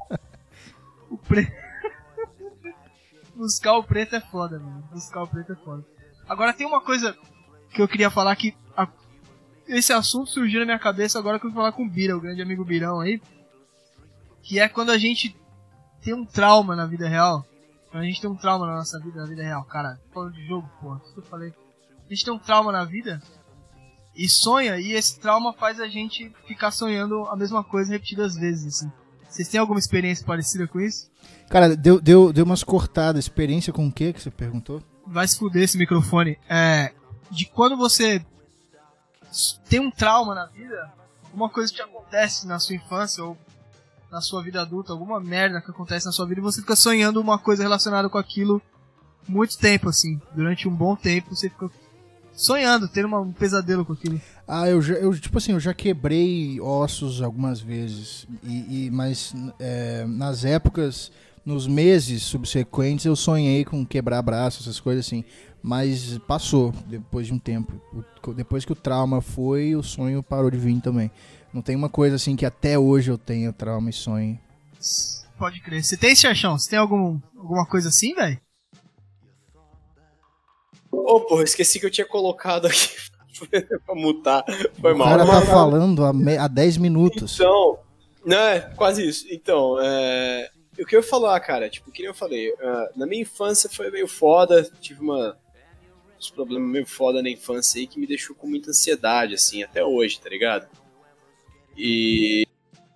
[1.10, 1.52] o preto.
[3.34, 4.82] buscar o preto é foda, mano.
[4.92, 5.84] Buscar o preto é foda.
[6.28, 7.16] Agora tem uma coisa
[7.70, 8.54] que eu queria falar que
[9.68, 12.20] esse assunto surgiu na minha cabeça agora que eu fui falar com o Bira, o
[12.20, 13.20] grande amigo Birão aí.
[14.42, 15.36] Que é quando a gente
[16.02, 17.46] tem um trauma na vida real.
[17.90, 20.00] Quando a gente tem um trauma na nossa vida, na vida real, cara.
[20.12, 21.52] Falando de jogo, porra, tudo que eu falei.
[22.06, 23.20] A gente tem um trauma na vida
[24.16, 28.66] e sonha, e esse trauma faz a gente ficar sonhando a mesma coisa repetidas vezes,
[28.66, 28.92] assim.
[29.28, 31.10] Vocês têm alguma experiência parecida com isso?
[31.48, 33.24] Cara, deu, deu, deu umas cortadas.
[33.24, 34.82] Experiência com o que que você perguntou?
[35.06, 36.38] Vai se fuder esse microfone.
[36.48, 36.92] É.
[37.30, 38.24] De quando você
[39.68, 40.90] tem um trauma na vida,
[41.32, 43.36] uma coisa que acontece na sua infância ou
[44.10, 47.20] na sua vida adulta, alguma merda que acontece na sua vida e você fica sonhando
[47.20, 48.60] uma coisa relacionada com aquilo
[49.28, 50.18] muito tempo, assim.
[50.34, 51.70] Durante um bom tempo você fica
[52.32, 54.20] sonhando, tendo uma- um pesadelo com aquilo.
[54.46, 59.34] Ah, eu, já, eu tipo assim, eu já quebrei ossos algumas vezes, e, e- mas
[59.58, 61.10] é, nas épocas,
[61.44, 65.24] nos meses subsequentes, eu sonhei com quebrar braço, essas coisas assim,
[65.62, 67.72] mas passou depois de um tempo.
[68.26, 71.10] O- depois que o trauma foi, o sonho parou de vir também.
[71.52, 74.38] Não tem uma coisa assim que até hoje eu tenho trauma e sonho.
[75.38, 75.82] Pode crer.
[75.82, 76.58] Você tem, Xerxão?
[76.58, 78.38] Você tem algum, alguma coisa assim, velho?
[80.90, 82.88] Ô, porra, esqueci que eu tinha colocado aqui
[83.86, 84.44] pra mutar.
[84.80, 85.08] Foi o mal.
[85.08, 87.34] cara tá falando há, me- há 10 minutos.
[87.34, 87.78] Então,
[88.24, 89.26] não, é quase isso.
[89.30, 90.50] Então, é,
[90.80, 93.68] o que eu ia falar, cara, tipo, que nem eu falei, ah, na minha infância
[93.70, 95.36] foi meio foda, tive uma,
[96.18, 99.84] uns problemas meio foda na infância aí que me deixou com muita ansiedade, assim, até
[99.84, 100.68] hoje, tá ligado?
[101.76, 102.46] E,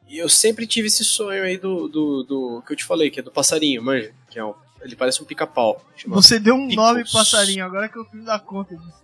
[0.09, 3.21] e eu sempre tive esse sonho aí do, do, do- que eu te falei, que
[3.21, 5.85] é do passarinho, manja, que é um, ele parece um pica-pau.
[6.09, 6.77] Você deu um Picos.
[6.77, 9.03] nome passarinho, agora que eu fui dar conta disso.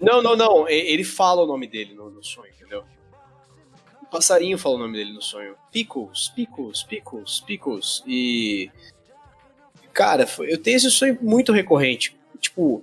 [0.00, 0.66] Não, não, não.
[0.66, 2.82] Ele fala o nome dele no, no sonho, entendeu?
[4.02, 5.54] O passarinho fala o nome dele no sonho.
[5.70, 8.02] Pickles, Pickles, Pickles, Pickles.
[8.06, 8.70] E.
[9.92, 12.16] Cara, eu tenho esse sonho muito recorrente.
[12.40, 12.82] Tipo.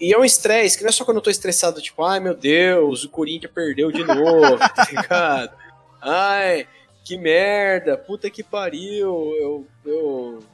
[0.00, 2.34] E é um estresse, que não é só quando eu tô estressado, tipo, ai meu
[2.34, 5.56] Deus, o Corinthians perdeu de novo, tá ligado?
[6.00, 6.66] Ai,
[7.04, 10.44] que merda, puta que pariu, eu, eu,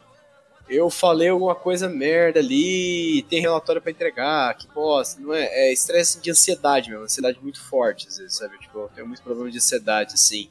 [0.69, 5.47] eu falei alguma coisa merda ali, tem relatório pra entregar, que bosta, não é?
[5.47, 8.59] É estresse de ansiedade mesmo, ansiedade muito forte, às vezes, sabe?
[8.59, 10.49] Tipo, eu tenho muitos problemas de ansiedade, assim.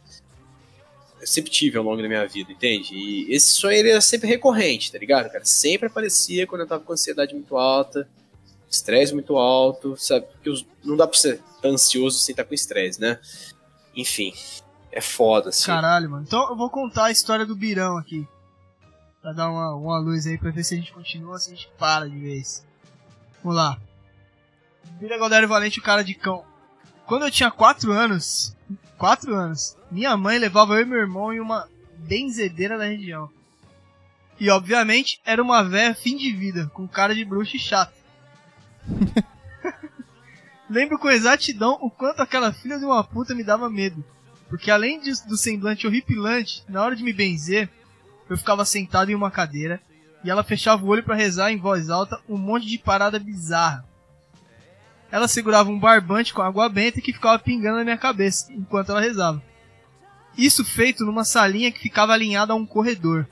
[1.21, 2.95] eu sempre tive ao longo da minha vida, entende?
[2.95, 5.45] E esse sonho ele era sempre recorrente, tá ligado, cara?
[5.45, 8.07] Sempre aparecia quando eu tava com ansiedade muito alta,
[8.69, 10.27] estresse muito alto, sabe?
[10.27, 13.19] Porque os, não dá pra ser ansioso sem estar com estresse, né?
[13.95, 14.33] Enfim,
[14.91, 15.65] é foda, assim.
[15.65, 16.23] Caralho, mano.
[16.27, 18.27] Então eu vou contar a história do Birão aqui.
[19.21, 21.55] Pra dar uma, uma luz aí, pra ver se a gente continua ou se a
[21.55, 22.65] gente para de vez.
[23.43, 23.79] Vamos lá.
[24.99, 26.43] Vira Godário Valente, o cara de cão.
[27.05, 28.55] Quando eu tinha 4 anos,
[28.97, 31.67] 4 anos, minha mãe levava eu e meu irmão em uma
[31.97, 33.29] benzedeira da região.
[34.39, 37.98] E obviamente era uma véia fim de vida, com cara de bruxa e chata.
[40.69, 44.03] Lembro com exatidão o quanto aquela filha de uma puta me dava medo.
[44.47, 47.69] Porque além de, do semblante horripilante, na hora de me benzer,
[48.29, 49.81] eu ficava sentado em uma cadeira
[50.23, 53.85] e ela fechava o olho para rezar em voz alta um monte de parada bizarra.
[55.11, 59.01] Ela segurava um barbante com água benta que ficava pingando na minha cabeça enquanto ela
[59.01, 59.41] rezava.
[60.37, 63.27] Isso feito numa salinha que ficava alinhada a um corredor.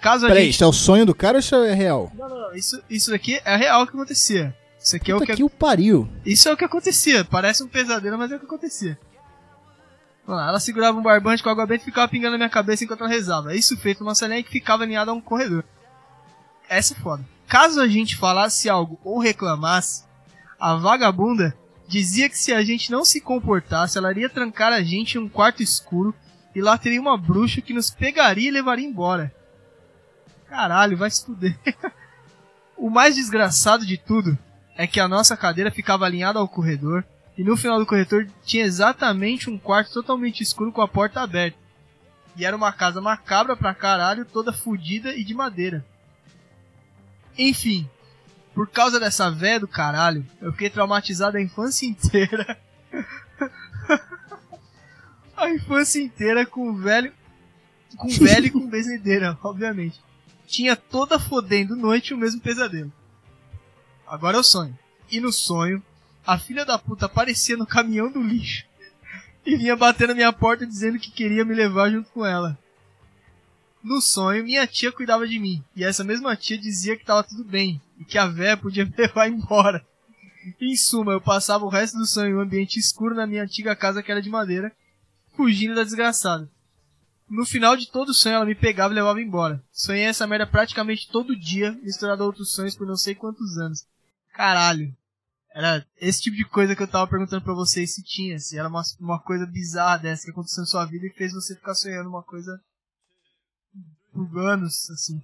[0.00, 0.54] Caso Peraí, gente...
[0.54, 2.12] isso é o sonho do cara ou isso é real?
[2.14, 2.54] Não, não, não.
[2.54, 4.56] Isso, isso daqui é real que acontecia.
[4.82, 5.36] Isso aqui é o Puta que...
[5.36, 6.08] que o pariu.
[6.26, 7.24] Isso é o que acontecia.
[7.24, 8.98] Parece um pesadelo, mas é o que acontecia.
[10.26, 13.10] Ela segurava um barbante com água benta e ficava pingando na minha cabeça enquanto ela
[13.10, 13.54] rezava.
[13.54, 15.64] Isso feito numa salinha que ficava alinhada a um corredor.
[16.68, 17.24] Essa é foda.
[17.46, 20.04] Caso a gente falasse algo ou reclamasse,
[20.58, 21.56] a vagabunda
[21.86, 25.28] dizia que se a gente não se comportasse, ela iria trancar a gente em um
[25.28, 26.14] quarto escuro
[26.54, 29.34] e lá teria uma bruxa que nos pegaria e levaria embora.
[30.48, 31.58] Caralho, vai se fuder.
[32.76, 34.38] o mais desgraçado de tudo
[34.76, 37.04] é que a nossa cadeira ficava alinhada ao corredor
[37.36, 41.58] e no final do corredor tinha exatamente um quarto totalmente escuro com a porta aberta.
[42.36, 45.84] E era uma casa macabra pra caralho, toda fodida e de madeira.
[47.36, 47.88] Enfim,
[48.54, 52.58] por causa dessa véia do caralho, eu fiquei traumatizado a infância inteira.
[55.36, 57.12] a infância inteira com o velho.
[57.96, 60.00] Com o velho e com benzedeira, obviamente.
[60.46, 62.92] Tinha toda fodendo noite o mesmo pesadelo.
[64.12, 64.78] Agora é o sonho.
[65.10, 65.82] E no sonho,
[66.26, 68.66] a filha da puta aparecia no caminhão do lixo
[69.46, 72.58] e vinha bater na minha porta dizendo que queria me levar junto com ela.
[73.82, 77.42] No sonho, minha tia cuidava de mim, e essa mesma tia dizia que tava tudo
[77.42, 79.82] bem, e que a véia podia me levar embora.
[80.60, 83.74] Em suma, eu passava o resto do sonho em um ambiente escuro na minha antiga
[83.74, 84.70] casa que era de madeira,
[85.34, 86.50] fugindo da desgraçada.
[87.30, 89.64] No final de todo o sonho, ela me pegava e levava embora.
[89.72, 93.90] Sonhei essa merda praticamente todo dia, misturado a outros sonhos por não sei quantos anos.
[94.32, 94.94] Caralho.
[95.54, 98.68] Era esse tipo de coisa que eu tava perguntando pra vocês se tinha, se era
[98.68, 102.08] uma, uma coisa bizarra dessa que aconteceu na sua vida e fez você ficar sonhando
[102.08, 102.58] uma coisa
[104.12, 105.22] por anos, assim.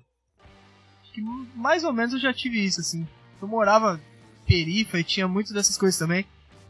[1.14, 1.22] Que
[1.54, 3.08] mais ou menos eu já tive isso, assim.
[3.40, 4.00] Eu morava
[4.46, 6.26] perifa e tinha muitas dessas coisas também.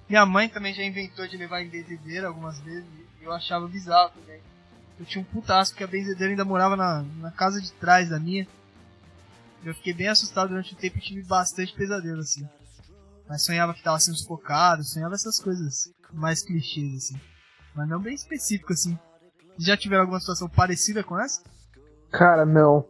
[0.08, 2.86] Minha mãe também já inventou de levar em benzedeira algumas vezes
[3.20, 4.40] e eu achava bizarro também.
[4.98, 8.18] Eu tinha um putaço porque a benzedeira ainda morava na, na casa de trás da
[8.18, 8.46] minha.
[9.64, 12.46] Eu fiquei bem assustado durante o tempo e tive bastante pesadelo, assim.
[13.28, 17.20] Mas sonhava que tava sendo sufocado, sonhava essas coisas mais clichês, assim.
[17.74, 18.98] Mas não bem específico, assim.
[19.58, 21.42] Já tiveram alguma situação parecida com essa?
[22.10, 22.86] Cara, não.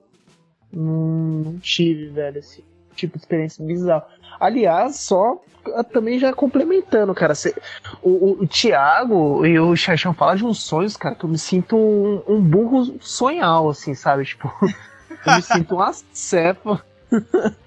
[0.72, 2.64] Não, tive, velho, esse
[2.94, 4.06] tipo de experiência bizarra.
[4.38, 5.42] Aliás, só
[5.74, 7.34] ah, também já complementando, cara.
[7.34, 7.54] Cê,
[8.02, 11.38] o, o, o Thiago e o Xaxão falam de uns sonhos, cara, que eu me
[11.38, 14.24] sinto um, um burro sonhal, assim, sabe?
[14.24, 14.52] Tipo,
[15.26, 16.84] eu me sinto uma cepa.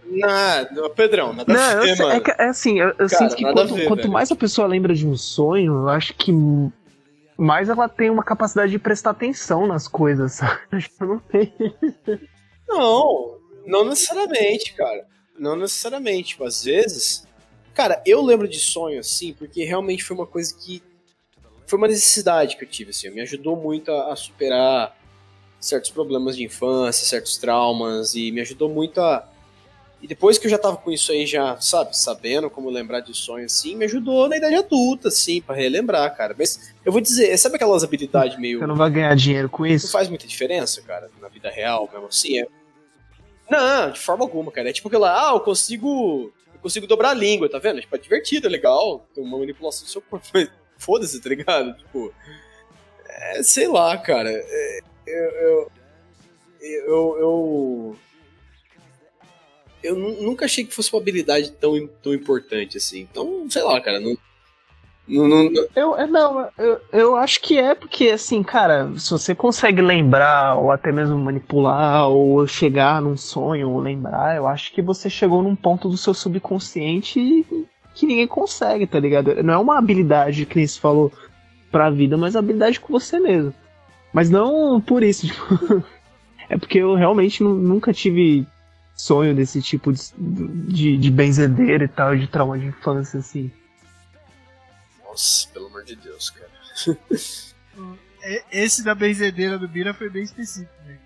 [0.06, 2.24] Nada, Pedrão, nada Não, a ver, sei, mano.
[2.28, 4.94] é, é assim, eu, eu Cara, sinto que quanto, ver, quanto mais a pessoa lembra
[4.94, 6.32] de um sonho, eu acho que
[7.38, 10.60] mais ela tem uma capacidade de prestar atenção nas coisas, sabe?
[10.72, 11.52] Acho que eu não tenho.
[12.68, 15.08] Não, não necessariamente, cara.
[15.40, 16.30] Não necessariamente.
[16.30, 17.26] Tipo, às vezes.
[17.74, 20.84] Cara, eu lembro de sonho, assim, porque realmente foi uma coisa que.
[21.66, 23.10] Foi uma necessidade que eu tive, assim.
[23.10, 24.96] Me ajudou muito a, a superar
[25.62, 29.28] certos problemas de infância, certos traumas, e me ajudou muito a.
[30.02, 33.16] E depois que eu já tava com isso aí, já, sabe, sabendo como lembrar de
[33.16, 36.36] sonho, assim, me ajudou na idade adulta, assim, pra relembrar, cara.
[36.36, 38.58] Mas eu vou dizer, sabe aquelas habilidades meio.
[38.58, 39.92] Você não vai ganhar dinheiro com Não isso?
[39.92, 42.40] faz muita diferença, cara, na vida real, mesmo assim.
[42.40, 42.48] É...
[43.48, 44.72] Não, de forma alguma, cara.
[44.72, 46.34] É tipo aquela, ah, eu consigo.
[46.52, 47.80] Eu consigo dobrar a língua, tá vendo?
[47.80, 49.06] Tipo, é divertido, é legal.
[49.14, 50.26] Tem uma manipulação do seu corpo.
[50.80, 51.78] Foda-se, tá ligado?
[51.78, 52.12] Tipo.
[53.08, 54.32] É, sei lá, cara.
[54.32, 55.22] É, eu.
[55.32, 55.72] Eu.
[56.62, 57.18] Eu.
[57.20, 57.96] eu...
[59.84, 63.08] eu nu- nunca achei que fosse uma habilidade tão, tão importante assim.
[63.12, 64.00] Então, sei lá, cara.
[64.00, 64.16] Não,
[65.08, 69.34] não, não- Eu, é, não, eu, eu acho que é porque, assim, cara, se você
[69.34, 74.82] consegue lembrar, ou até mesmo manipular, ou chegar num sonho, ou lembrar, eu acho que
[74.82, 77.46] você chegou num ponto do seu subconsciente
[77.96, 79.44] que ninguém consegue, tá ligado?
[79.44, 81.12] Não é uma habilidade, que nem se falou,
[81.72, 83.54] pra vida, mas habilidade com você mesmo.
[84.14, 85.84] Mas não por isso, tipo,
[86.50, 88.46] é porque eu realmente nu- nunca tive
[88.96, 93.52] sonho desse tipo de, de, de benzedeira e tal, de trauma de infância, assim.
[95.04, 96.50] Nossa, pelo amor de Deus, cara.
[98.24, 101.00] E- Esse da benzedeira do Bira foi bem específico, velho.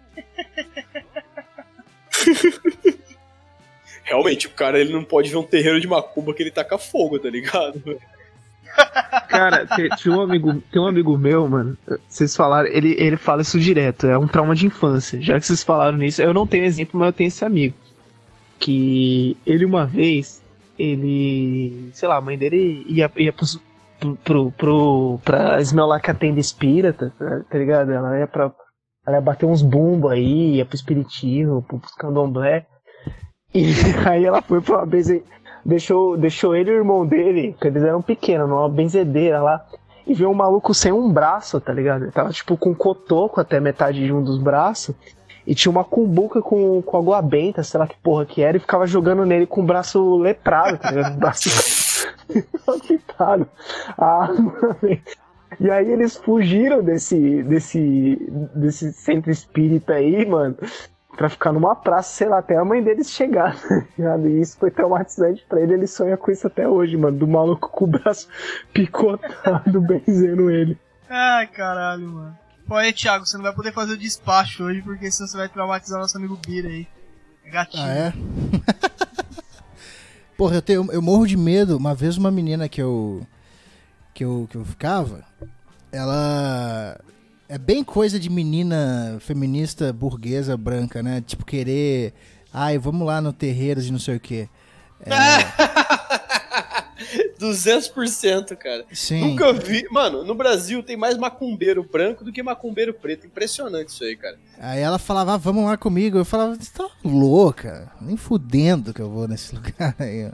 [4.03, 7.17] Realmente, o cara ele não pode ver um terreiro de macumba que ele taca fogo,
[7.17, 7.81] tá ligado?
[9.27, 11.77] Cara, tem, um amigo, tem um amigo meu, mano.
[12.07, 15.21] Vocês falaram, ele, ele fala isso direto, é um trauma de infância.
[15.21, 17.75] Já que vocês falaram nisso, eu não tenho exemplo, mas eu tenho esse amigo.
[18.59, 20.41] Que ele uma vez,
[20.79, 21.89] ele.
[21.93, 23.59] Sei lá, a mãe dele ia, ia pros,
[23.99, 27.91] pro, pro, pro, pra esmelar que a tenda espírita, tá, tá ligado?
[27.91, 28.51] Ela ia pra.
[29.05, 32.65] Ela ia bater uns bumbos aí, ia pro espiritismo, pro, pros candomblé.
[33.53, 33.65] E
[34.07, 35.23] aí ela foi pra uma benze...
[35.65, 39.65] deixou, deixou ele e o irmão dele, que eles eram pequenos, numa benzedeira lá,
[40.05, 42.03] e viu um maluco sem um braço, tá ligado?
[42.03, 44.95] Ele tava tipo com um cotoco até metade de um dos braços,
[45.47, 48.59] e tinha uma cumbuca com, com água benta, sei lá que porra que era, e
[48.59, 51.15] ficava jogando nele com o braço leprado, tá ligado?
[51.15, 51.49] O braço.
[53.97, 54.29] Ah.
[55.59, 58.17] E aí eles fugiram desse, desse,
[58.53, 60.57] desse centro espírita aí, mano,
[61.15, 64.27] pra ficar numa praça, sei lá, até a mãe deles chegar, tá ligado?
[64.27, 67.69] E isso foi traumatizante pra ele, ele sonha com isso até hoje, mano, do maluco
[67.69, 68.27] com o braço
[68.73, 70.77] picotado, benzendo ele.
[71.09, 72.37] Ai, caralho, mano.
[72.67, 75.47] Pô, aí, Thiago, você não vai poder fazer o despacho hoje, porque senão você vai
[75.47, 76.87] traumatizar nosso amigo Bira aí.
[77.45, 77.83] É gatinho.
[77.83, 78.13] Ah, é?
[80.35, 81.77] Porra, eu, tenho, eu morro de medo.
[81.77, 83.25] Uma vez uma menina que eu,
[84.15, 85.23] que eu que eu ficava,
[85.91, 86.99] ela
[87.47, 91.21] é bem coisa de menina feminista burguesa branca, né?
[91.25, 92.13] Tipo querer,
[92.53, 94.49] ai, vamos lá no terreiro de não sei o quê.
[97.39, 98.85] 200%, cara.
[98.91, 99.21] Sim.
[99.21, 99.85] Nunca vi.
[99.91, 103.27] Mano, no Brasil tem mais macumbeiro branco do que macumbeiro preto.
[103.27, 104.37] Impressionante isso aí, cara.
[104.59, 106.17] Aí ela falava, ah, vamos lá comigo.
[106.17, 107.91] Eu falava, você tá louca?
[108.01, 110.27] Nem fudendo que eu vou nesse lugar aí.
[110.27, 110.31] ó."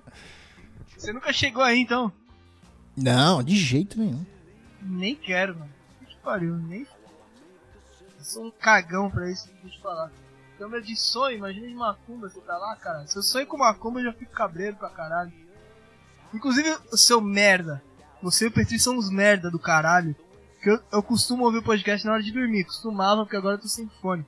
[0.97, 2.11] Você nunca chegou aí, então?
[2.95, 4.23] Não, de jeito nenhum.
[4.81, 5.71] Nem quero, mano.
[6.07, 6.85] Que pariu, nem.
[8.31, 10.09] Eu sou um cagão pra isso, deixa eu te falar.
[10.57, 13.05] Câmera de sonho, imagina de macumba, você tá lá, cara.
[13.05, 15.33] Se eu sonho com macumba, eu já fico cabreiro pra caralho.
[16.33, 17.83] Inclusive, o seu merda.
[18.23, 20.15] Você e o Petri são uns merda do caralho.
[20.63, 22.63] Que eu, eu costumo ouvir o podcast na hora de dormir.
[22.63, 24.25] Costumava, porque agora eu tô sem fone.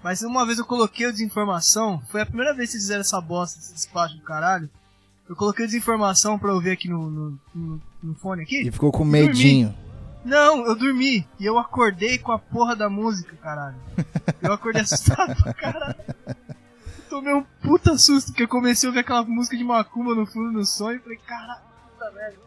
[0.00, 2.00] Mas uma vez eu coloquei o desinformação.
[2.08, 4.70] Foi a primeira vez que vocês fizeram essa bosta, esse despacho do caralho.
[5.28, 8.68] Eu coloquei o desinformação pra ouvir aqui no, no, no, no fone aqui.
[8.68, 9.74] E ficou com medinho.
[10.24, 11.26] Não, eu dormi.
[11.38, 13.76] E eu acordei com a porra da música, caralho.
[14.42, 15.96] Eu acordei assustado caralho.
[17.08, 20.52] Tomei um puta susto, porque eu comecei a ouvir aquela música de macumba no fundo
[20.52, 22.38] do sonho e falei, caralho, puta merda.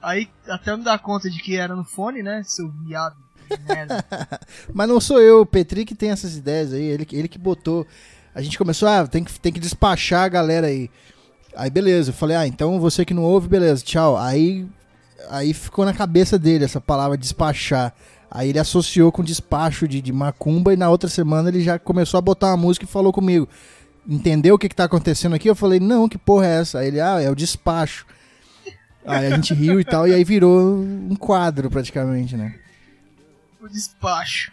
[0.00, 3.16] Aí até me dar conta de que era no fone, né, seu viado.
[3.66, 4.04] Merda.
[4.72, 7.86] Mas não sou eu, o Petri que tem essas ideias aí, ele, ele que botou.
[8.34, 10.90] A gente começou, ah, tem que, tem que despachar a galera aí.
[11.54, 14.16] Aí beleza, eu falei, ah, então você que não ouve, beleza, tchau.
[14.16, 14.66] Aí,
[15.30, 17.94] aí ficou na cabeça dele essa palavra despachar.
[18.30, 22.18] Aí ele associou com despacho de, de macumba e na outra semana ele já começou
[22.18, 23.48] a botar uma música e falou comigo.
[24.08, 25.48] Entendeu o que, que tá acontecendo aqui?
[25.48, 26.78] Eu falei, não, que porra é essa?
[26.78, 28.06] Aí ele, ah, é o despacho.
[29.04, 32.58] Aí a gente riu e tal, e aí virou um quadro praticamente, né?
[33.62, 34.52] o despacho.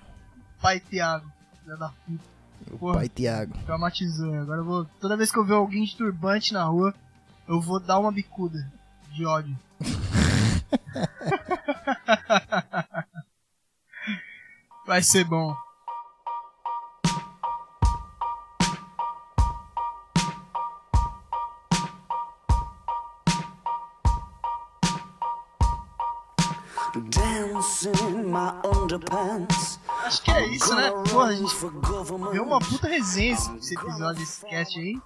[0.61, 1.31] Pai Tiago.
[1.63, 2.23] Filha da puta.
[2.71, 2.93] O Porra.
[2.95, 3.57] pai Tiago.
[3.65, 4.33] Traumatizou.
[4.35, 4.85] Agora eu vou.
[4.99, 6.93] Toda vez que eu ver alguém de turbante na rua,
[7.47, 8.71] eu vou dar uma bicuda
[9.11, 9.57] de ódio.
[14.85, 15.55] Vai ser bom.
[27.11, 29.79] Dance in my underpants.
[30.05, 30.89] Acho que é isso, né?
[31.11, 31.53] Porra, a gente
[32.31, 34.99] deu uma puta resenha esse episódio, esse cast aí.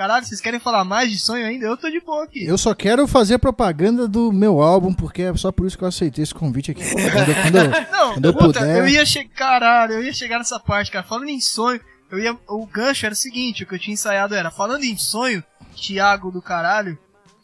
[0.00, 1.66] Caralho, vocês querem falar mais de sonho ainda?
[1.66, 2.46] Eu tô de boa aqui.
[2.46, 5.88] Eu só quero fazer propaganda do meu álbum, porque é só por isso que eu
[5.88, 6.80] aceitei esse convite aqui.
[6.88, 8.78] Quando eu, quando Não, Quando eu puta, puder.
[8.78, 11.04] eu ia chegar, caralho, eu ia chegar nessa parte, cara.
[11.06, 11.78] Falando em sonho,
[12.10, 14.96] eu ia, o gancho era o seguinte, o que eu tinha ensaiado era, falando em
[14.96, 15.44] sonho,
[15.76, 16.98] Thiago do caralho,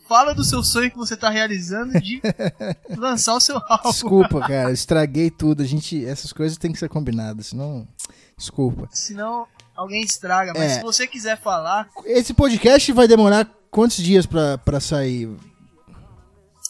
[0.09, 2.23] fala do seu sonho que você tá realizando de
[2.97, 3.91] lançar o seu álbum.
[3.91, 5.63] Desculpa, cara, estraguei tudo.
[5.63, 7.87] A gente, essas coisas têm que ser combinadas, senão.
[8.35, 8.89] Desculpa.
[8.93, 9.47] Senão
[9.77, 10.75] alguém estraga, mas É.
[10.77, 15.29] se você quiser falar, Esse podcast vai demorar quantos dias pra, pra sair?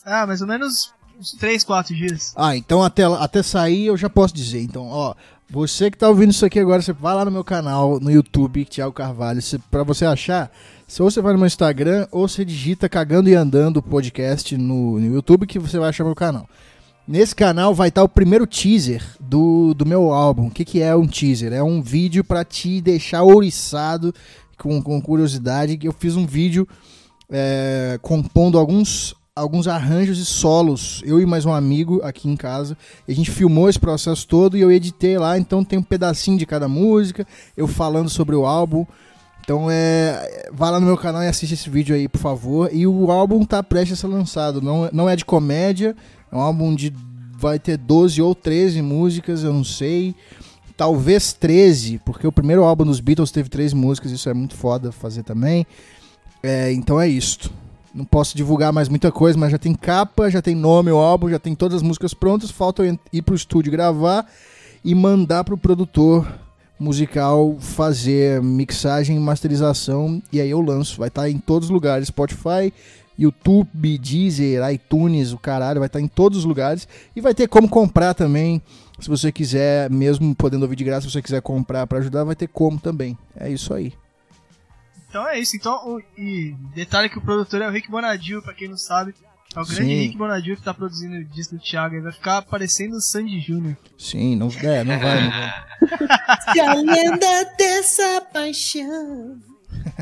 [0.05, 2.33] ah, mais ou menos uns 3, 4 dias.
[2.37, 4.61] Ah, então até, até sair eu já posso dizer.
[4.61, 5.15] Então, ó,
[5.49, 8.65] você que tá ouvindo isso aqui agora, você vai lá no meu canal, no YouTube,
[8.65, 10.51] Thiago Carvalho, você, pra você achar,
[10.87, 14.99] se ou você vai no meu Instagram, ou você digita Cagando e Andando podcast no,
[15.01, 16.49] no YouTube, que você vai achar meu canal.
[17.09, 20.49] Nesse canal vai estar o primeiro teaser do, do meu álbum.
[20.49, 21.53] O que, que é um teaser?
[21.53, 24.13] É um vídeo pra te deixar ouriçado
[24.59, 25.79] com, com curiosidade.
[25.81, 26.67] Eu fiz um vídeo
[27.31, 31.01] é, compondo alguns, alguns arranjos e solos.
[31.07, 32.77] Eu e mais um amigo aqui em casa.
[33.07, 35.39] A gente filmou esse processo todo e eu editei lá.
[35.39, 37.25] Então tem um pedacinho de cada música.
[37.57, 38.85] Eu falando sobre o álbum.
[39.45, 40.49] Então é.
[40.53, 42.69] Vai lá no meu canal e assiste esse vídeo aí, por favor.
[42.73, 44.61] E o álbum tá prestes a ser lançado.
[44.61, 45.95] Não, não é de comédia.
[46.31, 46.93] É um álbum de.
[47.39, 50.15] Vai ter 12 ou 13 músicas, eu não sei.
[50.77, 54.93] Talvez 13, porque o primeiro álbum dos Beatles teve 13 músicas, isso é muito foda
[54.93, 55.67] fazer também.
[56.43, 57.51] É, então é isto.
[57.95, 61.31] Não posso divulgar mais muita coisa, mas já tem capa, já tem nome o álbum,
[61.31, 62.51] já tem todas as músicas prontas.
[62.51, 64.27] Falta eu ir pro estúdio gravar
[64.85, 66.27] e mandar pro produtor
[66.79, 70.23] musical fazer mixagem e masterização.
[70.33, 70.99] E aí eu lanço.
[70.99, 72.73] Vai estar em todos os lugares: Spotify,
[73.19, 75.81] YouTube, Deezer, iTunes, o caralho.
[75.81, 76.87] Vai estar em todos os lugares.
[77.15, 78.61] E vai ter como comprar também.
[78.99, 82.35] Se você quiser, mesmo podendo ouvir de graça, se você quiser comprar para ajudar, vai
[82.37, 83.17] ter como também.
[83.39, 83.93] É isso aí.
[85.09, 85.57] Então é isso.
[85.57, 89.15] Então, o- e detalhe que o produtor é o Rick Bonadio, pra quem não sabe.
[89.55, 90.01] É o grande Sim.
[90.03, 91.95] Rick Bonadio que tá produzindo o disco do Thiago.
[91.95, 93.77] Ele vai ficar parecendo o Sandy Jr.
[93.97, 95.55] Sim, não, é, não vai, não vai.
[96.53, 99.37] Se a lenda dessa paixão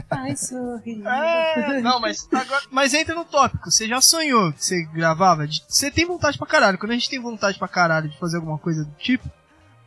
[0.09, 1.03] vai sorrir.
[1.07, 3.71] É, não, mas agora, mas entra no tópico.
[3.71, 5.47] Você já sonhou que você gravava?
[5.47, 6.79] De- Você tem vontade pra caralho.
[6.79, 9.29] Quando a gente tem vontade pra caralho de fazer alguma coisa do tipo,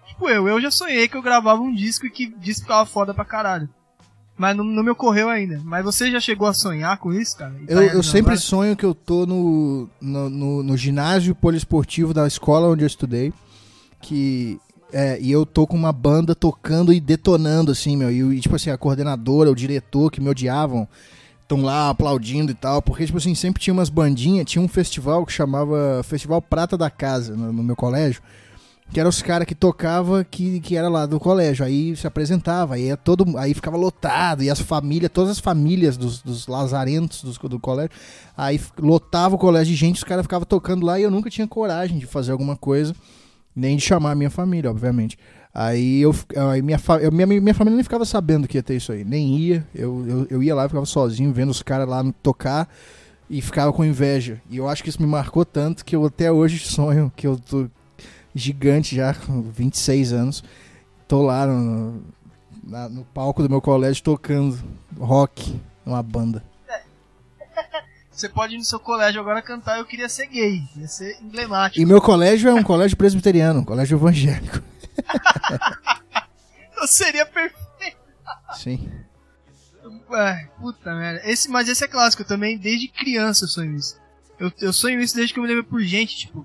[0.08, 2.86] tipo eu, eu já sonhei que eu gravava um disco e que o disco ficava
[2.86, 3.70] foda pra caralho.
[4.40, 5.60] Mas não, não me ocorreu ainda.
[5.64, 7.52] Mas você já chegou a sonhar com isso, cara?
[7.54, 8.38] Tá Eu, eu sempre agora?
[8.38, 13.34] sonho que eu tô no, no, no, no ginásio poliesportivo da escola onde eu estudei.
[14.00, 14.60] Que.
[14.92, 18.12] É, e eu tô com uma banda tocando e detonando, assim, meu.
[18.12, 20.88] E, tipo assim, a coordenadora, o diretor que me odiavam,
[21.42, 22.82] estão lá aplaudindo e tal.
[22.82, 24.46] Porque, tipo assim, sempre tinha umas bandinhas.
[24.46, 28.22] Tinha um festival que chamava Festival Prata da Casa, no, no meu colégio.
[28.90, 31.66] Que eram os caras que tocava que, que era lá do colégio.
[31.66, 34.42] Aí se apresentava, aí, todo, aí ficava lotado.
[34.42, 37.92] E as famílias, todas as famílias dos, dos lazarentos dos, do colégio.
[38.38, 41.46] Aí lotava o colégio de gente, os caras ficavam tocando lá e eu nunca tinha
[41.46, 42.96] coragem de fazer alguma coisa.
[43.58, 45.18] Nem de chamar a minha família, obviamente.
[45.54, 46.14] Aí eu,
[46.52, 49.04] aí minha, eu- minha, minha família nem ficava sabendo que ia ter isso aí.
[49.04, 49.68] Nem ia.
[49.74, 52.70] Eu, eu, eu ia lá, ficava sozinho, vendo os caras lá tocar
[53.30, 54.40] e ficava com inveja.
[54.50, 57.38] E eu acho que isso me marcou tanto que eu até hoje sonho que eu
[57.38, 57.68] tô
[58.36, 60.44] gigante já, com 26 anos.
[61.08, 62.02] Tô lá no,
[62.64, 64.60] na- no palco do meu colégio tocando
[65.00, 66.44] rock numa banda.
[68.18, 70.68] Você pode ir no seu colégio agora cantar Eu Queria Ser Gay.
[70.76, 71.80] Ia ser emblemático.
[71.80, 74.60] E meu colégio é um colégio presbiteriano, um colégio evangélico.
[76.88, 77.98] Seria perfeito.
[78.56, 78.90] Sim.
[80.14, 81.22] É, puta merda.
[81.30, 84.00] Esse, mas esse é clássico eu também, desde criança eu sonho isso.
[84.40, 86.44] Eu, eu sonho isso desde que eu me lembro por gente, tipo.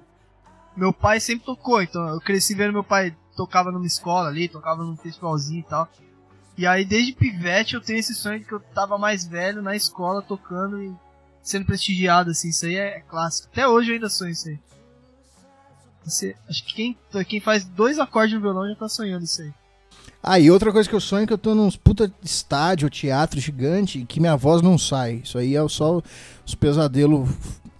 [0.76, 4.84] Meu pai sempre tocou, então eu cresci vendo meu pai tocava numa escola ali, tocava
[4.84, 5.88] num festivalzinho e tal.
[6.58, 9.74] E aí desde pivete eu tenho esse sonho de que eu tava mais velho na
[9.74, 10.94] escola tocando e
[11.42, 13.48] sendo prestigiado, assim, isso aí é, clássico.
[13.50, 14.58] Até hoje eu ainda sonho isso aí.
[16.04, 16.96] Você, acho que quem,
[17.26, 19.52] quem faz dois acordes no violão já tá sonhando isso aí.
[20.22, 23.40] Ah, e outra coisa que eu sonho é que eu tô num puta estádio, teatro
[23.40, 25.20] gigante e que minha voz não sai.
[25.24, 26.00] Isso aí é só
[26.46, 27.28] os pesadelos,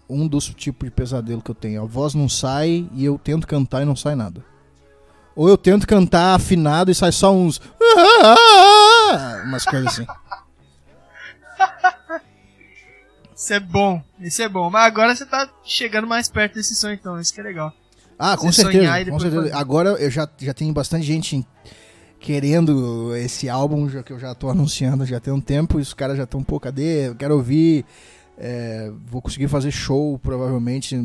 [0.09, 1.82] um dos tipos de pesadelo que eu tenho.
[1.82, 4.44] A voz não sai e eu tento cantar e não sai nada.
[5.36, 7.60] Ou eu tento cantar afinado e sai só uns.
[9.47, 10.06] Umas coisas assim.
[13.43, 14.70] Isso é bom, isso é bom.
[14.70, 17.73] Mas agora você tá chegando mais perto desse sonho, então, isso que é legal.
[18.16, 19.10] Ah, com Você certeza.
[19.10, 19.43] Com certeza.
[19.43, 19.55] fazer.
[19.56, 21.44] Agora eu já, já tenho bastante gente
[22.20, 25.78] querendo esse álbum já, que eu já tô anunciando já tem um tempo.
[25.78, 27.09] E os caras já estão, pô, cadê?
[27.09, 27.85] Eu quero ouvir.
[28.39, 30.97] É, vou conseguir fazer show, provavelmente.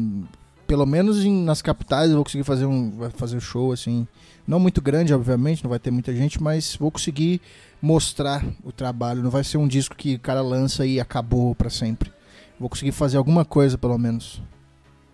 [0.67, 4.07] Pelo menos em- nas capitais eu vou conseguir fazer um fazer show, assim.
[4.45, 7.41] Não muito grande, obviamente, não vai ter muita gente, mas vou conseguir
[7.81, 9.23] mostrar o trabalho.
[9.23, 12.11] Não vai ser um disco que o cara lança e acabou pra sempre.
[12.59, 14.41] Vou conseguir fazer alguma coisa, pelo menos.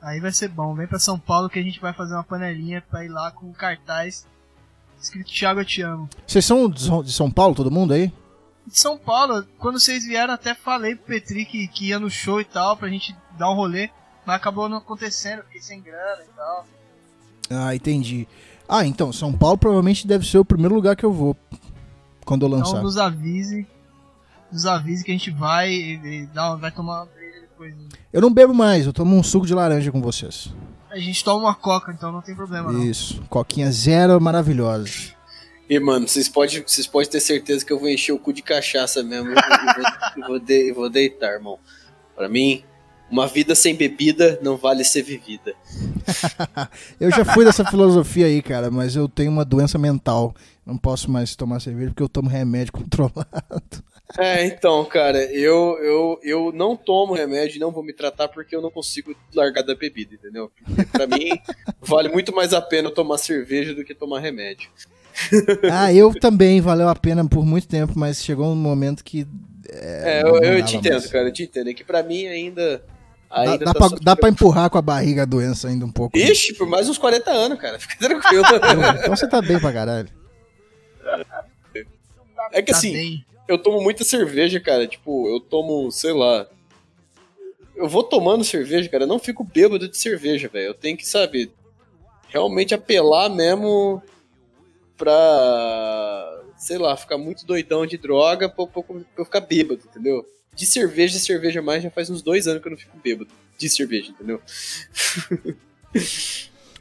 [0.01, 0.73] Aí vai ser bom.
[0.75, 3.51] Vem pra São Paulo que a gente vai fazer uma panelinha pra ir lá com
[3.53, 4.25] cartaz
[5.03, 6.09] escrito Thiago eu te amo.
[6.25, 8.11] Vocês são de São- Paulo, todo mundo aí?
[8.65, 12.39] De São Paulo, quando vocês vieram, até falei pro Petri que, que ia no show
[12.39, 13.89] e tal, pra gente dar um rolê,
[14.25, 16.65] mas acabou não acontecendo, fiquei sem grana e tal.
[17.49, 18.25] Ah, entendi.
[18.67, 21.35] Ah, então, São Paulo provavelmente deve ser o primeiro lugar que eu vou
[22.23, 22.69] quando eu lançar.
[22.71, 23.67] Então nos avise,
[24.49, 27.05] nos avise que a gente vai e, e dá, vai tomar uma
[28.11, 30.53] Eu não bebo mais, eu tomo um suco de laranja com vocês.
[30.89, 32.83] A gente toma uma coca, então não tem problema não.
[32.83, 33.21] Isso.
[33.29, 34.89] Coquinha zero maravilhosa.
[35.69, 38.41] E, mano, vocês podem vocês pode ter certeza que eu vou encher o cu de
[38.43, 41.57] cachaça mesmo e vou, vou, de- e vou deitar, irmão.
[42.15, 42.63] Pra mim,
[43.11, 45.53] Uma vida sem bebida não vale ser vivida.
[46.99, 50.33] Eu já fui dessa filosofia aí, cara, mas eu tenho uma doença mental.
[50.65, 53.83] Não posso mais tomar cerveja porque eu tomo remédio controlado.
[54.17, 58.55] É, então, cara, eu, eu, eu não tomo remédio e não vou me tratar porque
[58.55, 60.51] eu não consigo largar da bebida, entendeu?
[60.65, 61.31] Porque pra mim,
[61.81, 64.69] vale muito mais a pena tomar cerveja do que tomar remédio.
[65.71, 69.27] Ah, eu também, valeu a pena por muito tempo, mas chegou um momento que.
[69.69, 71.07] É, não eu, eu te entendo, mais.
[71.07, 71.69] cara, eu te entendo.
[71.69, 72.83] É que pra mim ainda.
[73.29, 75.91] Dá, ainda dá, tá pra, dá pra empurrar com a barriga a doença ainda um
[75.91, 76.17] pouco.
[76.17, 77.77] Ixi, por mais uns 40 anos, cara.
[77.79, 78.43] Fica tranquilo.
[79.01, 80.09] Então você tá bem pra caralho.
[82.51, 83.25] É que Tá assim, bem.
[83.47, 84.87] Eu tomo muita cerveja, cara.
[84.87, 86.47] Tipo, eu tomo, sei lá.
[87.75, 89.03] Eu vou tomando cerveja, cara.
[89.03, 90.67] Eu não fico bêbado de cerveja, velho.
[90.67, 91.51] Eu tenho que, sabe,
[92.29, 94.01] realmente apelar mesmo
[94.97, 100.25] pra, sei lá, ficar muito doidão de droga pra, pra- pra eu ficar bêbado, entendeu?
[100.55, 103.69] De cerveja, cerveja mais, já faz uns dois anos que eu não fico bêbado de
[103.69, 104.39] cerveja, entendeu?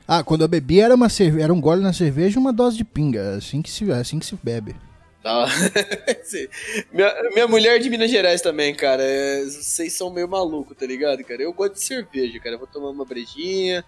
[0.06, 1.40] Ah, quando eu bebi era, uma cerve...
[1.40, 3.36] era um gole na cerveja e uma dose de pinga.
[3.36, 4.74] Assim que se, assim que se bebe.
[5.22, 5.46] Tá.
[6.92, 9.02] Minha, minha mulher é de Minas Gerais também, cara.
[9.02, 11.42] É, vocês são meio malucos, tá ligado, cara?
[11.42, 12.56] Eu gosto de cerveja, cara.
[12.56, 13.84] Eu vou tomar uma brejinha.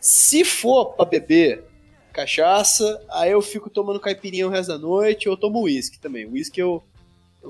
[0.00, 1.64] Se for pra beber
[2.12, 5.28] cachaça, aí eu fico tomando caipirinha o resto da noite.
[5.28, 6.26] Ou eu tomo uísque também.
[6.26, 6.82] Uísque eu,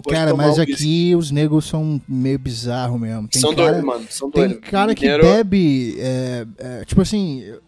[0.09, 3.27] Cara, mas aqui os negros são meio bizarros mesmo.
[3.29, 4.07] Tem São cara, doidos, mano.
[4.11, 4.69] São Tem doidos.
[4.71, 7.61] cara que Mineiro- bebe, é, é, tipo assim, eu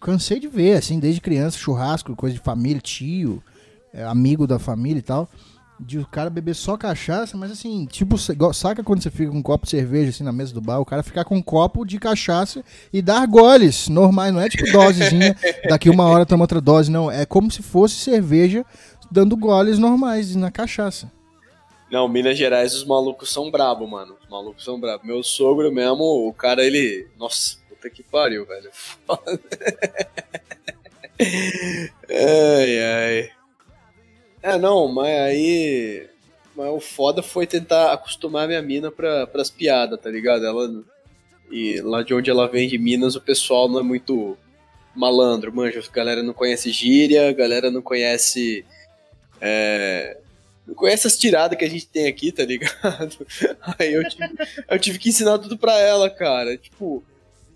[0.00, 3.42] cansei de ver, assim, desde criança, churrasco, coisa de família, tio,
[3.94, 5.28] é, amigo da família e tal,
[5.78, 8.16] de o cara beber só cachaça, mas assim, tipo,
[8.52, 10.84] saca quando você fica com um copo de cerveja, assim, na mesa do bar, o
[10.84, 15.36] cara ficar com um copo de cachaça e dar goles normais, não é tipo dosezinha,
[15.68, 18.64] daqui uma hora toma outra dose, não, é como se fosse cerveja
[19.10, 21.10] dando goles normais na cachaça.
[21.90, 24.16] Não, Minas Gerais, os malucos são brabo, mano.
[24.20, 25.06] Os malucos são brabo.
[25.06, 27.06] Meu sogro mesmo, o cara, ele.
[27.16, 28.70] Nossa, puta que pariu, velho.
[32.10, 33.30] Ai, ai.
[34.44, 36.06] É, não, mas aí.
[36.54, 40.44] Mas o foda foi tentar acostumar minha mina pra, pras piadas, tá ligado?
[40.44, 40.84] Ela.
[41.50, 44.36] E lá de onde ela vem de Minas, o pessoal não é muito
[44.94, 45.80] malandro, manja.
[45.80, 48.66] A galera não conhece gíria, a galera não conhece.
[49.40, 50.18] É,
[50.66, 53.26] não conhece as tiradas que a gente tem aqui, tá ligado?
[53.78, 54.34] Aí eu tive,
[54.68, 56.54] eu tive que ensinar tudo pra ela, cara.
[56.58, 57.02] Tipo.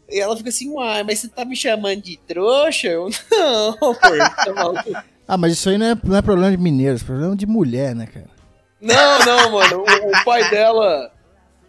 [0.08, 2.88] E ela fica assim, uai, mas você tá me chamando de trouxa?
[2.88, 5.17] Eu, não, pô, tá maluco.
[5.28, 7.94] Ah, mas isso aí não é, não é problema de mineiros, é problema de mulher,
[7.94, 8.26] né, cara?
[8.80, 9.80] Não, não, mano.
[9.80, 11.12] O, o pai dela.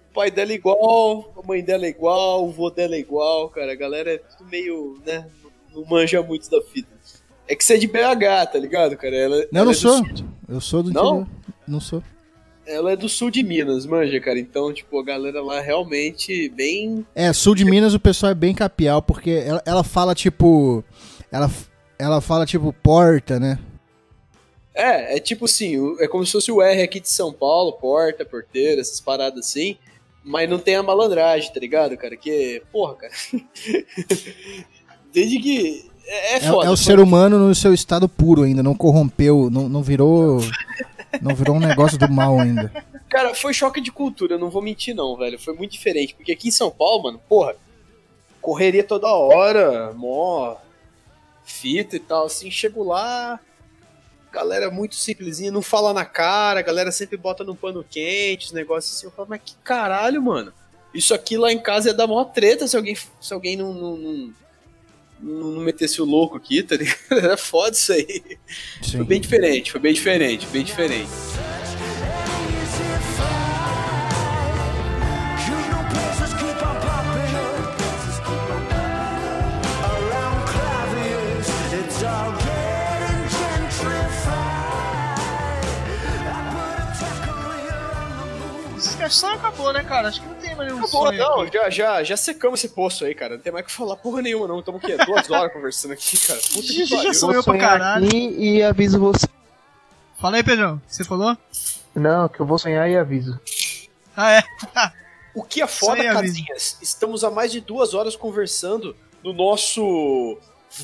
[0.10, 3.50] O pai dela é igual, a mãe dela é igual, o vô dela é igual,
[3.50, 3.72] cara.
[3.74, 5.26] A galera é tudo meio, né?
[5.74, 6.88] Não manja muito da fita.
[7.48, 9.16] É que você é de BH, tá ligado, cara?
[9.16, 10.04] Ela, Não, eu ela não é sou.
[10.04, 11.22] de- Eu sou do Não?
[11.22, 11.28] interior.
[11.68, 12.02] Não sou.
[12.66, 14.40] ela é do sul de Minas, manja, cara.
[14.40, 17.06] Então, tipo, a galera lá realmente bem.
[17.16, 20.84] É, sul de Minas o pessoal é bem capial, porque ela, ela fala tipo.
[21.32, 21.50] Ela,
[22.00, 23.60] ela fala tipo porta, né?
[24.74, 28.24] É, é tipo assim, é como se fosse o R aqui de São Paulo, porta,
[28.24, 29.78] porteira, essas paradas assim.
[30.24, 32.16] Mas não tem a malandragem, tá ligado, cara?
[32.16, 33.14] Que, porra, cara.
[35.14, 35.90] Desde que.
[36.06, 36.68] É, é É, foda.
[36.68, 40.42] é o ser humano no seu estado puro ainda, não corrompeu, não, não virou.
[41.22, 42.72] Não virou um negócio do mal ainda.
[43.10, 45.40] Cara, foi choque de cultura, não vou mentir não, velho.
[45.40, 46.14] Foi muito diferente.
[46.14, 47.56] Porque aqui em São Paulo, mano, porra,
[48.40, 50.56] correria toda hora, mó
[51.52, 53.40] fita e tal, assim, chego lá,
[54.32, 58.52] galera muito simplesinha, não fala na cara, a galera sempre bota no pano quente, os
[58.52, 59.08] negócios assim.
[59.08, 60.54] Eu falo, mas que caralho, mano.
[60.94, 63.98] Isso aqui lá em casa ia dar mó treta se alguém, se alguém não, não,
[63.98, 64.34] não,
[65.22, 66.98] não- não metesse o louco aqui, tá ligado?
[67.12, 68.38] Era foda isso aí.
[68.82, 68.98] Sim.
[68.98, 71.10] Foi bem diferente, foi bem diferente, bem diferente.
[89.10, 90.10] Discussão acabou, né, cara?
[90.10, 91.58] Acho que não tem mais nenhum Acabou, sonho não, aqui.
[91.58, 93.34] já, já, já secamos esse poço aí, cara.
[93.36, 94.60] Não tem mais o que falar porra nenhuma, não.
[94.60, 96.40] Estamos aqui, duas horas conversando aqui, cara.
[96.40, 97.14] Puta que Já pariu.
[97.16, 98.08] sonhou Vou pra caralho.
[98.08, 99.28] e aviso você.
[100.20, 100.80] Fala aí, Pedrão.
[100.88, 101.36] Você falou?
[101.96, 103.40] Não, que eu vou sonhar e aviso.
[104.16, 104.44] Ah, é.
[105.32, 106.80] O que é foda, casinhas?
[106.82, 110.40] Estamos há mais de duas horas conversando no nosso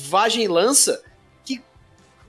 [0.08, 1.02] Vagem Lança.
[1.44, 1.60] Que,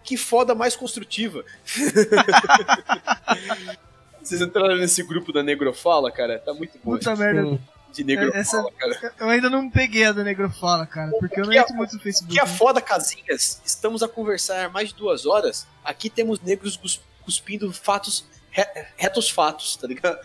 [0.03, 1.45] que foda mais construtiva.
[4.27, 6.39] Vocês entraram nesse grupo da Negrofala, cara?
[6.39, 7.59] Tá muito bom Puta merda.
[7.93, 9.13] De Negrofala, Essa- cara.
[9.19, 11.11] Eu ainda não peguei a da Negrofala, cara.
[11.19, 12.33] Porque eu não que é- entro muito no Facebook.
[12.33, 13.61] Que é foda, casinhas.
[13.65, 15.65] Estamos a conversar há mais de duas horas.
[15.83, 18.67] Aqui temos negros cus- cuspindo fatos re-
[18.97, 20.19] retos fatos, tá ligado?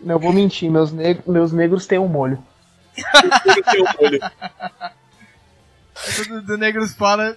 [0.00, 2.42] Não, eu vou mentir, meus, neg meus negros têm um molho.
[3.72, 4.20] Tem um olho.
[6.28, 7.36] Do, do Negros fala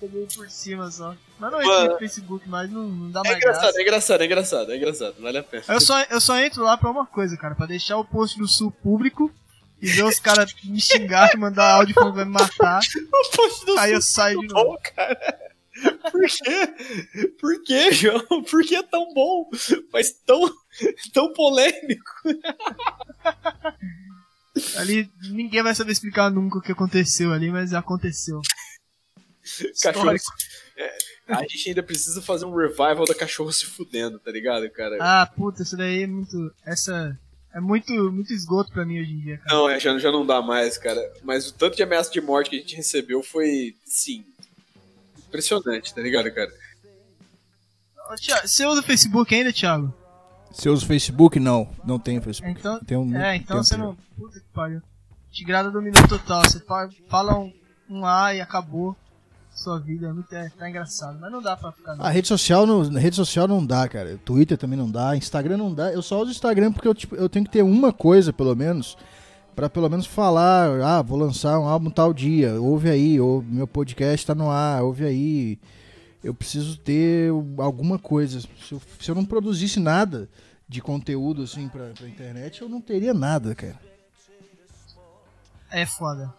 [0.00, 1.14] peguei por cima só.
[1.38, 3.78] Mas não entra no Facebook mais, não, não dá É mais engraçado, graça.
[3.78, 5.64] é engraçado, é engraçado, é engraçado, vale a pena.
[5.68, 8.46] Eu só, eu só entro lá pra uma coisa, cara, pra deixar o post do
[8.48, 9.30] Sul público
[9.80, 12.80] e ver os caras me xingar, mandar áudio falando que vai me matar.
[12.80, 14.70] O post do Aí eu Sul saio é de tão novo.
[14.76, 15.48] bom, cara.
[16.10, 17.28] Por quê?
[17.40, 18.42] Por quê, João?
[18.42, 19.48] Por que é tão bom?
[19.92, 20.40] Mas tão,
[21.14, 22.10] tão polêmico.
[24.76, 28.40] Ali ninguém vai saber explicar nunca o que aconteceu ali, mas aconteceu.
[29.82, 30.16] Cachorro.
[30.76, 30.96] É,
[31.28, 34.96] a gente ainda precisa fazer um revival da cachorro se fudendo, tá ligado, cara?
[35.00, 36.52] Ah, puta, isso daí é muito.
[36.64, 37.18] Essa.
[37.52, 39.54] É muito, muito esgoto pra mim hoje em dia, cara.
[39.56, 41.00] Não, é, já, já não dá mais, cara.
[41.22, 44.24] Mas o tanto de ameaça de morte que a gente recebeu foi, sim,
[45.26, 46.52] impressionante, tá ligado, cara?
[48.44, 49.92] Você usa Facebook ainda, Thiago?
[50.52, 51.38] Você usa o Facebook?
[51.38, 52.58] Não, não tenho Facebook.
[52.58, 53.96] Então, Tem um é, então você não.
[54.16, 54.80] Puta que pariu.
[55.30, 56.40] Tigrada dominou total.
[56.42, 57.52] Você fa- fala um,
[57.88, 58.96] um A e acabou
[59.58, 60.08] sua vida.
[60.08, 61.18] É muito, é, tá engraçado.
[61.20, 61.96] Mas não dá pra ficar.
[61.96, 62.04] Não.
[62.04, 64.18] A rede social, não, rede social não dá, cara.
[64.24, 65.92] Twitter também não dá, Instagram não dá.
[65.92, 68.96] Eu só uso Instagram porque eu, tipo, eu tenho que ter uma coisa, pelo menos,
[69.54, 73.66] pra pelo menos falar, ah, vou lançar um álbum tal dia, ouve aí, ou meu
[73.66, 75.58] podcast tá no ar, ouve aí.
[76.22, 78.40] Eu preciso ter alguma coisa.
[78.40, 80.28] Se eu, se eu não produzisse nada
[80.68, 83.78] de conteúdo assim pra, pra internet, eu não teria nada, cara.
[85.70, 86.34] É foda.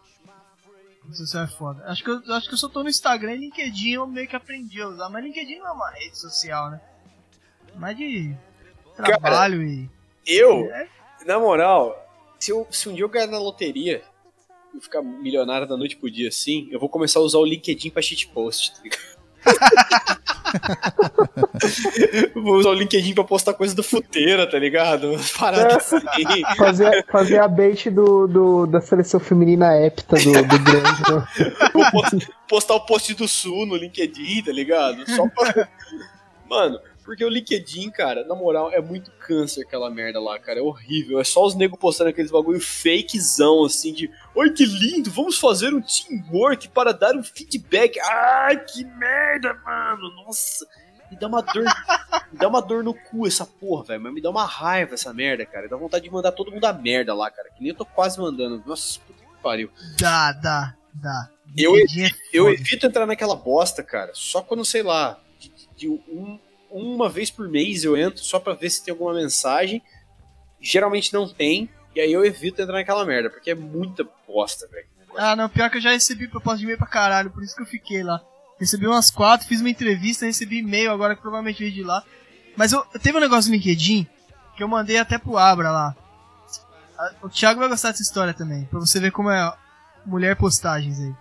[1.15, 1.83] Social é foda.
[1.85, 4.35] Acho que, eu, acho que eu só tô no Instagram e LinkedIn eu meio que
[4.35, 5.09] aprendi a usar.
[5.09, 6.81] Mas LinkedIn não é uma rede social, né?
[7.75, 8.35] Mais de
[8.95, 9.89] trabalho e.
[10.25, 10.87] Eu, É,
[11.25, 11.95] na moral,
[12.39, 14.03] se, eu, se um dia eu ganhar na loteria
[14.75, 17.89] e ficar milionário da noite pro dia assim, eu vou começar a usar o LinkedIn
[17.89, 19.18] pra shitpost, tá ligado?
[22.35, 25.15] Vou usar o LinkedIn pra postar coisa do futeira, tá ligado?
[25.37, 25.97] Parada assim.
[26.57, 31.01] Fazer, fazer a bait do, do, da seleção feminina hepta do, do grande.
[31.11, 31.27] né?
[31.73, 35.09] Vou post- postar o post do Sul no LinkedIn, tá ligado?
[35.15, 35.67] Só pra.
[36.49, 36.79] Mano,
[37.09, 40.59] porque o LinkedIn, cara, na moral, é muito câncer aquela merda lá, cara.
[40.59, 41.19] É horrível.
[41.19, 45.73] É só os negros postando aqueles bagulho fakezão, assim, de Oi, que lindo, vamos fazer
[45.73, 47.99] um teamwork para dar um feedback.
[47.99, 50.07] Ai, que merda, mano.
[50.17, 50.67] Nossa.
[51.09, 51.63] Me dá uma dor.
[52.31, 54.01] me dá uma dor no cu essa porra, velho.
[54.03, 55.67] Mas me dá uma raiva essa merda, cara.
[55.67, 57.49] Dá vontade de mandar todo mundo a merda lá, cara.
[57.49, 58.61] Que nem eu tô quase mandando.
[58.67, 59.71] Nossa, puta que pariu.
[59.99, 61.27] dá, dá, dá.
[61.57, 61.81] Eu é
[62.31, 64.11] Eu evito entrar naquela bosta, cara.
[64.13, 66.39] Só quando, sei lá, de, de um-
[66.71, 69.81] uma vez por mês eu entro só pra ver se tem alguma mensagem.
[70.61, 71.69] Geralmente não tem.
[71.95, 74.87] E aí eu evito entrar naquela merda, porque é muita bosta, velho.
[75.17, 77.61] Ah, não, pior que eu já recebi proposta de e-mail pra caralho, por isso que
[77.61, 78.21] eu fiquei lá.
[78.59, 82.03] Recebi umas quatro, fiz uma entrevista, recebi e-mail agora que provavelmente veio de lá.
[82.55, 84.07] Mas eu, teve um negócio no LinkedIn
[84.55, 85.95] que eu mandei até pro Abra lá.
[87.23, 89.53] O Thiago vai gostar dessa história também, pra você ver como é
[90.05, 91.13] mulher postagens aí.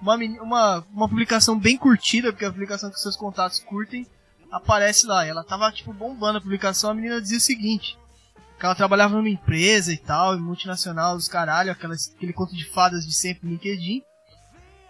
[0.00, 4.06] Uma, uma, uma publicação bem curtida, porque é a publicação que seus contatos curtem,
[4.50, 5.24] aparece lá.
[5.24, 7.98] Ela tava, tipo, bombando a publicação, a menina dizia o seguinte.
[8.58, 13.06] Que ela trabalhava numa empresa e tal, multinacional, dos caralho, aquelas, aquele conto de fadas
[13.06, 14.02] de sempre no LinkedIn.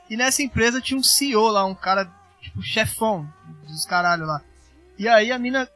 [0.09, 2.09] E nessa empresa tinha um CEO lá, um cara,
[2.41, 3.29] tipo, chefão
[3.67, 4.41] dos caralho lá.
[4.97, 5.69] E aí a mina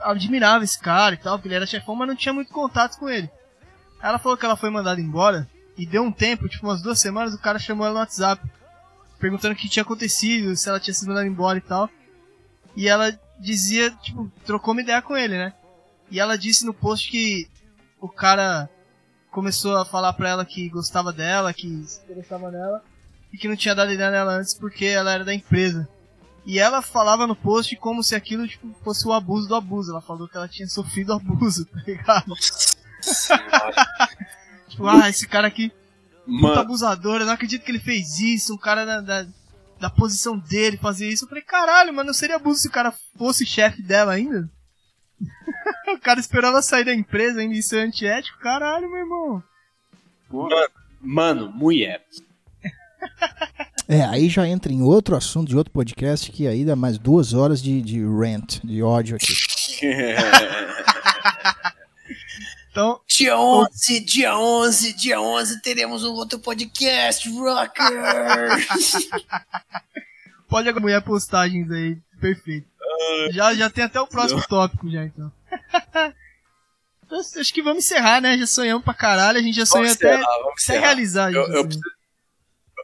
[0.00, 3.08] admirava esse cara e tal, porque ele era chefão, mas não tinha muito contato com
[3.08, 3.30] ele.
[4.02, 7.34] Ela falou que ela foi mandada embora, e deu um tempo, tipo umas duas semanas,
[7.34, 8.42] o cara chamou ela no WhatsApp,
[9.18, 11.88] perguntando o que tinha acontecido, se ela tinha sido mandada embora e tal.
[12.76, 15.52] E ela dizia, tipo, trocou uma ideia com ele, né?
[16.10, 17.48] E ela disse no post que
[18.00, 18.68] o cara
[19.30, 22.82] começou a falar pra ela que gostava dela, que se interessava nela,
[23.32, 25.88] e que não tinha dado ideia nela antes porque ela era da empresa.
[26.46, 29.90] E ela falava no post como se aquilo tipo, fosse o abuso do abuso.
[29.90, 32.34] Ela falou que ela tinha sofrido abuso, tá ligado?
[34.68, 35.78] Tipo, ah, esse cara aqui, puta
[36.26, 39.26] Mano, abusador, eu não acredito que ele fez isso, um cara da, da,
[39.78, 41.24] da posição dele fazer isso.
[41.24, 44.48] Eu falei, caralho, mas não seria abuso se o cara fosse chefe dela ainda?
[45.94, 48.38] o cara esperou ela sair da empresa ainda e ser antiético?
[48.38, 49.42] Caralho, meu irmão.
[51.00, 52.04] mano, mulher.
[53.90, 57.32] É, aí já entra em outro assunto de outro podcast que aí dá mais duas
[57.32, 59.32] horas de, de rant, de ódio aqui.
[62.78, 67.90] Então, dia 11, dia 11, dia 11 teremos um outro podcast, rocker.
[70.48, 72.68] pode mulher postagens aí, perfeito.
[73.32, 75.32] Já, já tem até o próximo tópico já, então.
[77.04, 78.36] Então, Acho que vamos encerrar, né?
[78.36, 81.32] Já sonhamos pra caralho, a gente já sonhou Vamos até, encerrar, vamos até realizar.
[81.32, 81.68] Eu, gente, eu assim.
[81.68, 81.96] preciso,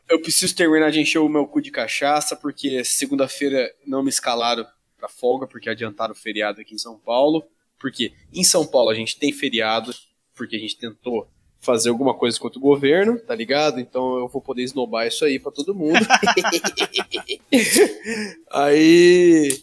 [0.09, 4.67] eu preciso terminar de encher o meu cu de cachaça, porque segunda-feira não me escalaram
[4.99, 7.47] pra folga, porque adiantaram o feriado aqui em São Paulo.
[7.85, 9.95] Porque em São Paulo a gente tem feriado,
[10.35, 11.29] porque a gente tentou
[11.61, 13.79] fazer alguma coisa contra o governo, tá ligado?
[13.79, 16.01] Então eu vou poder esnobar isso aí pra todo mundo.
[18.51, 19.63] aí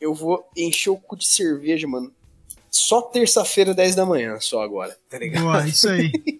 [0.00, 2.14] eu vou encher o cu de cerveja, mano.
[2.70, 5.42] Só terça-feira, 10 da manhã, só agora, tá ligado?
[5.42, 6.12] Boa, isso aí.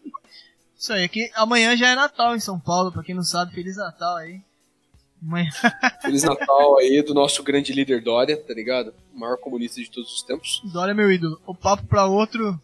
[0.79, 3.77] Isso aí, aqui amanhã já é Natal em São Paulo, pra quem não sabe, Feliz
[3.77, 4.41] Natal aí.
[6.01, 8.95] Feliz Natal aí do nosso grande líder Dória, tá ligado?
[9.15, 10.63] O maior comunista de todos os tempos.
[10.73, 11.41] Dória é meu ídolo.
[11.47, 12.59] O papo pra outro.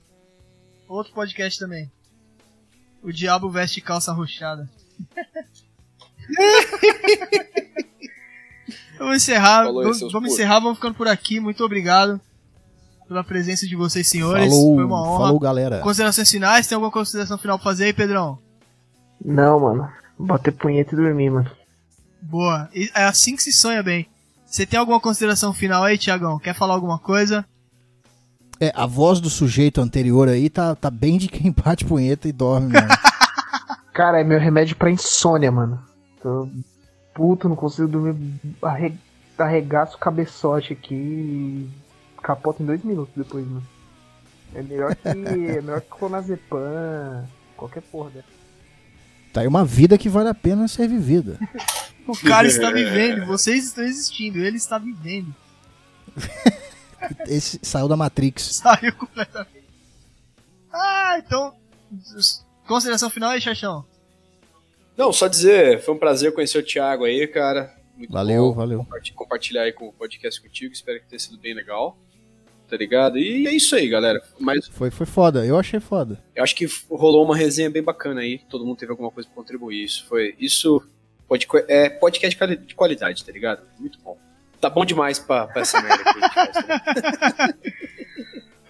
[0.88, 1.90] Outro podcast também.
[3.02, 4.68] O Diabo Veste Calça Rochada.
[8.98, 9.64] vamos encerrar.
[9.64, 11.40] Falou Vamos, vamos encerrar, vamos ficando por aqui.
[11.40, 12.20] Muito obrigado
[13.06, 14.48] pela presença de vocês, senhores.
[14.48, 15.26] Falou, Foi uma honra.
[15.26, 15.80] falou, galera.
[15.80, 16.66] Considerações finais?
[16.66, 18.38] Tem alguma consideração final pra fazer aí, Pedrão?
[19.22, 19.92] Não, mano.
[20.18, 21.50] Bater punheta e dormir, mano.
[22.24, 22.68] Boa.
[22.94, 24.06] É assim que se sonha bem.
[24.46, 26.38] Você tem alguma consideração final aí, Tiagão?
[26.38, 27.44] Quer falar alguma coisa?
[28.60, 32.32] É, a voz do sujeito anterior aí tá, tá bem de quem bate punheta e
[32.32, 32.88] dorme, mano.
[33.92, 35.80] Cara, é meu remédio pra insônia, mano.
[36.22, 36.48] Tô
[37.12, 38.16] puto, não consigo dormir.
[38.62, 38.94] Arre...
[39.36, 41.70] Arregaço o cabeçote aqui e
[42.22, 43.66] capota em dois minutos depois, mano.
[44.54, 45.08] É melhor que.
[45.08, 47.28] é melhor que clonazepam.
[47.56, 48.43] Qualquer porra dessa.
[49.34, 51.38] Tá aí uma vida que vale a pena ser vivida.
[52.06, 55.34] O cara está vivendo, vocês estão existindo, ele está vivendo.
[57.26, 58.56] Esse saiu da Matrix.
[58.56, 59.64] Saiu completamente.
[60.70, 61.54] Ah, então.
[62.66, 63.86] Consideração final aí, Xaxão.
[64.98, 67.74] Não, só dizer, foi um prazer conhecer o Thiago aí, cara.
[67.96, 68.78] Muito Valeu, bom valeu.
[68.80, 71.96] comparti- Compartilhar aí com o podcast contigo, espero que tenha sido bem legal.
[72.74, 73.18] Tá ligado?
[73.18, 74.20] E é isso aí, galera.
[74.40, 76.20] Mas Foi, foi foda, eu achei foda.
[76.34, 78.40] eu acho que rolou uma resenha bem bacana aí.
[78.50, 79.84] Todo mundo teve alguma coisa pra contribuir.
[79.84, 80.34] Isso foi.
[80.40, 80.82] Isso
[81.28, 83.62] pode, é podcast de quali- de qualidade, tá ligado?
[83.78, 84.18] Muito bom.
[84.60, 86.66] Tá bom demais pra, pra essa merda que a gente faz.
[87.38, 87.54] né?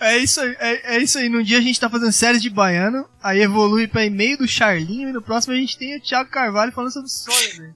[0.00, 1.28] É isso aí, é, é isso aí.
[1.30, 5.08] Num dia a gente tá fazendo séries de baiano, aí evolui pra e-mail do Charlinho,
[5.08, 7.74] e no próximo a gente tem o Thiago Carvalho falando sobre sonhos, velho.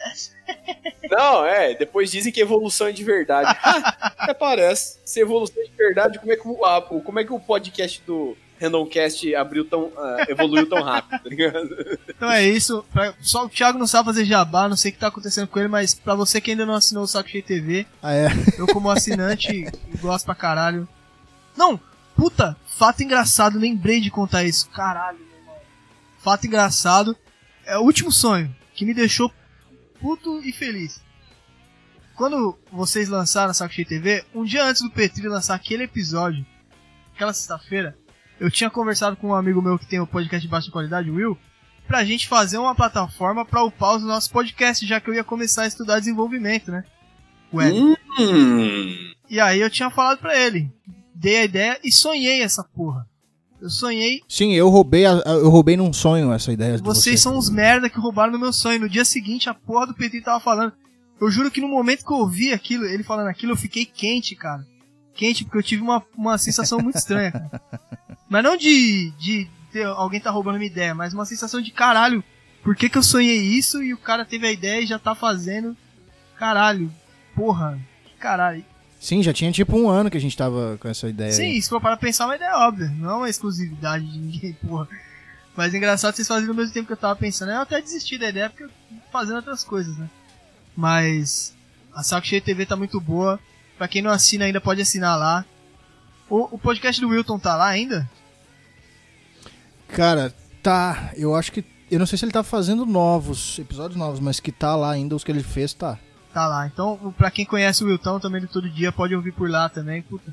[1.10, 1.74] Não, é.
[1.74, 3.56] Depois dizem que evolução é de verdade.
[4.18, 4.98] Até parece.
[5.04, 7.40] Se evolução é de verdade, como é que o, a- o- como é que o
[7.40, 11.68] podcast do Randomcast abriu tão, ah, evoluiu tão rápido, tá ligado?
[12.08, 12.84] Então é isso.
[12.92, 15.58] Pra- só o Thiago não sabe fazer jabá, não sei o que tá acontecendo com
[15.58, 18.28] ele, mas pra você que ainda não assinou o Saco Cheio TV, Ah, é.
[18.58, 19.66] eu como assinante
[20.00, 20.86] gosto pra caralho.
[21.56, 21.80] Não,
[22.14, 24.68] puta, fato engraçado, lembrei de contar isso.
[24.70, 25.54] Caralho, meu irmão.
[26.18, 27.16] Fato engraçado.
[27.64, 29.30] É o último sonho que me deixou
[30.00, 31.02] puto e feliz.
[32.16, 36.44] Quando vocês lançaram a Saco Cheio TV, um dia antes do Petri lançar aquele episódio,
[37.14, 37.96] aquela sexta-feira,
[38.38, 41.38] eu tinha conversado com um amigo meu que tem o podcast de baixa qualidade, Will,
[41.86, 45.62] pra gente fazer uma plataforma pra upar os nossos podcasts, já que eu ia começar
[45.62, 46.84] a estudar desenvolvimento, né?
[47.52, 47.94] Ué, Hum.
[49.28, 50.70] e aí eu tinha falado pra ele,
[51.14, 53.08] dei a ideia e sonhei essa porra.
[53.60, 57.22] Eu sonhei, Sim, eu roubei, a- eu roubei num sonho essa ideia de vocês você.
[57.22, 58.80] são os merda que roubaram no meu sonho.
[58.80, 60.72] No dia seguinte, a porra do Petri tava falando.
[61.20, 64.34] Eu juro que no momento que eu ouvi aquilo, ele falando aquilo, eu fiquei quente,
[64.34, 64.66] cara.
[65.14, 67.60] Quente, porque eu tive uma, uma sensação muito estranha, cara.
[68.30, 69.48] Mas não de, de
[69.96, 72.22] alguém tá roubando minha ideia, mas uma sensação de caralho.
[72.62, 75.14] Por que, que eu sonhei isso e o cara teve a ideia e já tá
[75.14, 75.76] fazendo?
[76.38, 76.90] Caralho,
[77.34, 77.78] porra,
[78.18, 78.64] caralho.
[79.00, 81.32] Sim, já tinha tipo um ano que a gente tava com essa ideia.
[81.32, 81.62] Sim, aí.
[81.62, 82.92] se for para pensar, é uma ideia óbvia.
[82.98, 84.86] Não é uma exclusividade de ninguém, porra.
[85.56, 87.50] Mas é engraçado vocês fazerem ao mesmo tempo que eu tava pensando.
[87.50, 88.74] Eu até desisti da ideia porque eu tô
[89.10, 90.08] fazendo outras coisas, né?
[90.76, 91.54] Mas
[91.94, 93.40] a Saco Cheio TV tá muito boa.
[93.78, 95.46] Pra quem não assina ainda, pode assinar lá.
[96.28, 98.08] O, o podcast do Wilton tá lá ainda?
[99.88, 100.32] Cara,
[100.62, 101.10] tá.
[101.16, 101.64] Eu acho que.
[101.90, 105.16] Eu não sei se ele tá fazendo novos, episódios novos, mas que tá lá ainda,
[105.16, 105.98] os que ele fez, tá.
[106.32, 106.66] Tá lá.
[106.66, 110.02] Então, pra quem conhece o Wilton também do Todo Dia, pode ouvir por lá também.
[110.02, 110.32] Puta,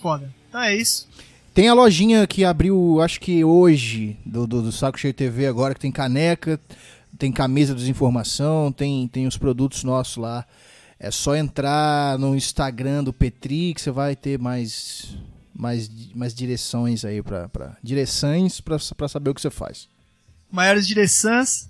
[0.00, 0.32] foda.
[0.48, 1.08] Então é isso.
[1.52, 5.74] Tem a lojinha que abriu, acho que hoje, do, do, do Saco Cheio TV agora,
[5.74, 6.60] que tem caneca,
[7.18, 10.46] tem camisa de desinformação, tem, tem os produtos nossos lá.
[11.00, 15.16] É só entrar no Instagram do Petri que você vai ter mais,
[15.52, 19.88] mais, mais direções aí pra, pra direções pra saber o que você faz.
[20.50, 21.68] Maiores direções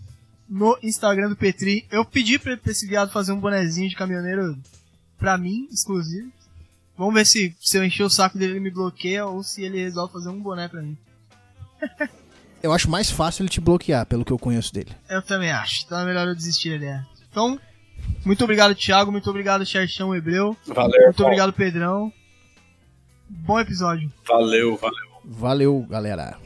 [0.49, 1.87] no Instagram do Petri.
[1.91, 4.57] Eu pedi pra, pra esse viado fazer um bonezinho de caminhoneiro
[5.19, 6.31] pra mim, exclusivo.
[6.97, 9.79] Vamos ver se, se eu encher o saco dele ele me bloqueia ou se ele
[9.79, 10.97] resolve fazer um boné pra mim.
[12.61, 14.91] Eu acho mais fácil ele te bloquear, pelo que eu conheço dele.
[15.09, 15.85] Eu também acho.
[15.87, 17.07] Então é melhor eu desistir da ideia.
[17.31, 17.57] Então,
[18.25, 19.13] muito obrigado, Thiago.
[19.13, 20.57] Muito obrigado, Xerxão Hebreu.
[20.67, 21.27] Valeu, Muito irmão.
[21.27, 22.13] obrigado, Pedrão.
[23.29, 24.13] Bom episódio.
[24.27, 25.07] Valeu, valeu.
[25.25, 26.37] Valeu, galera.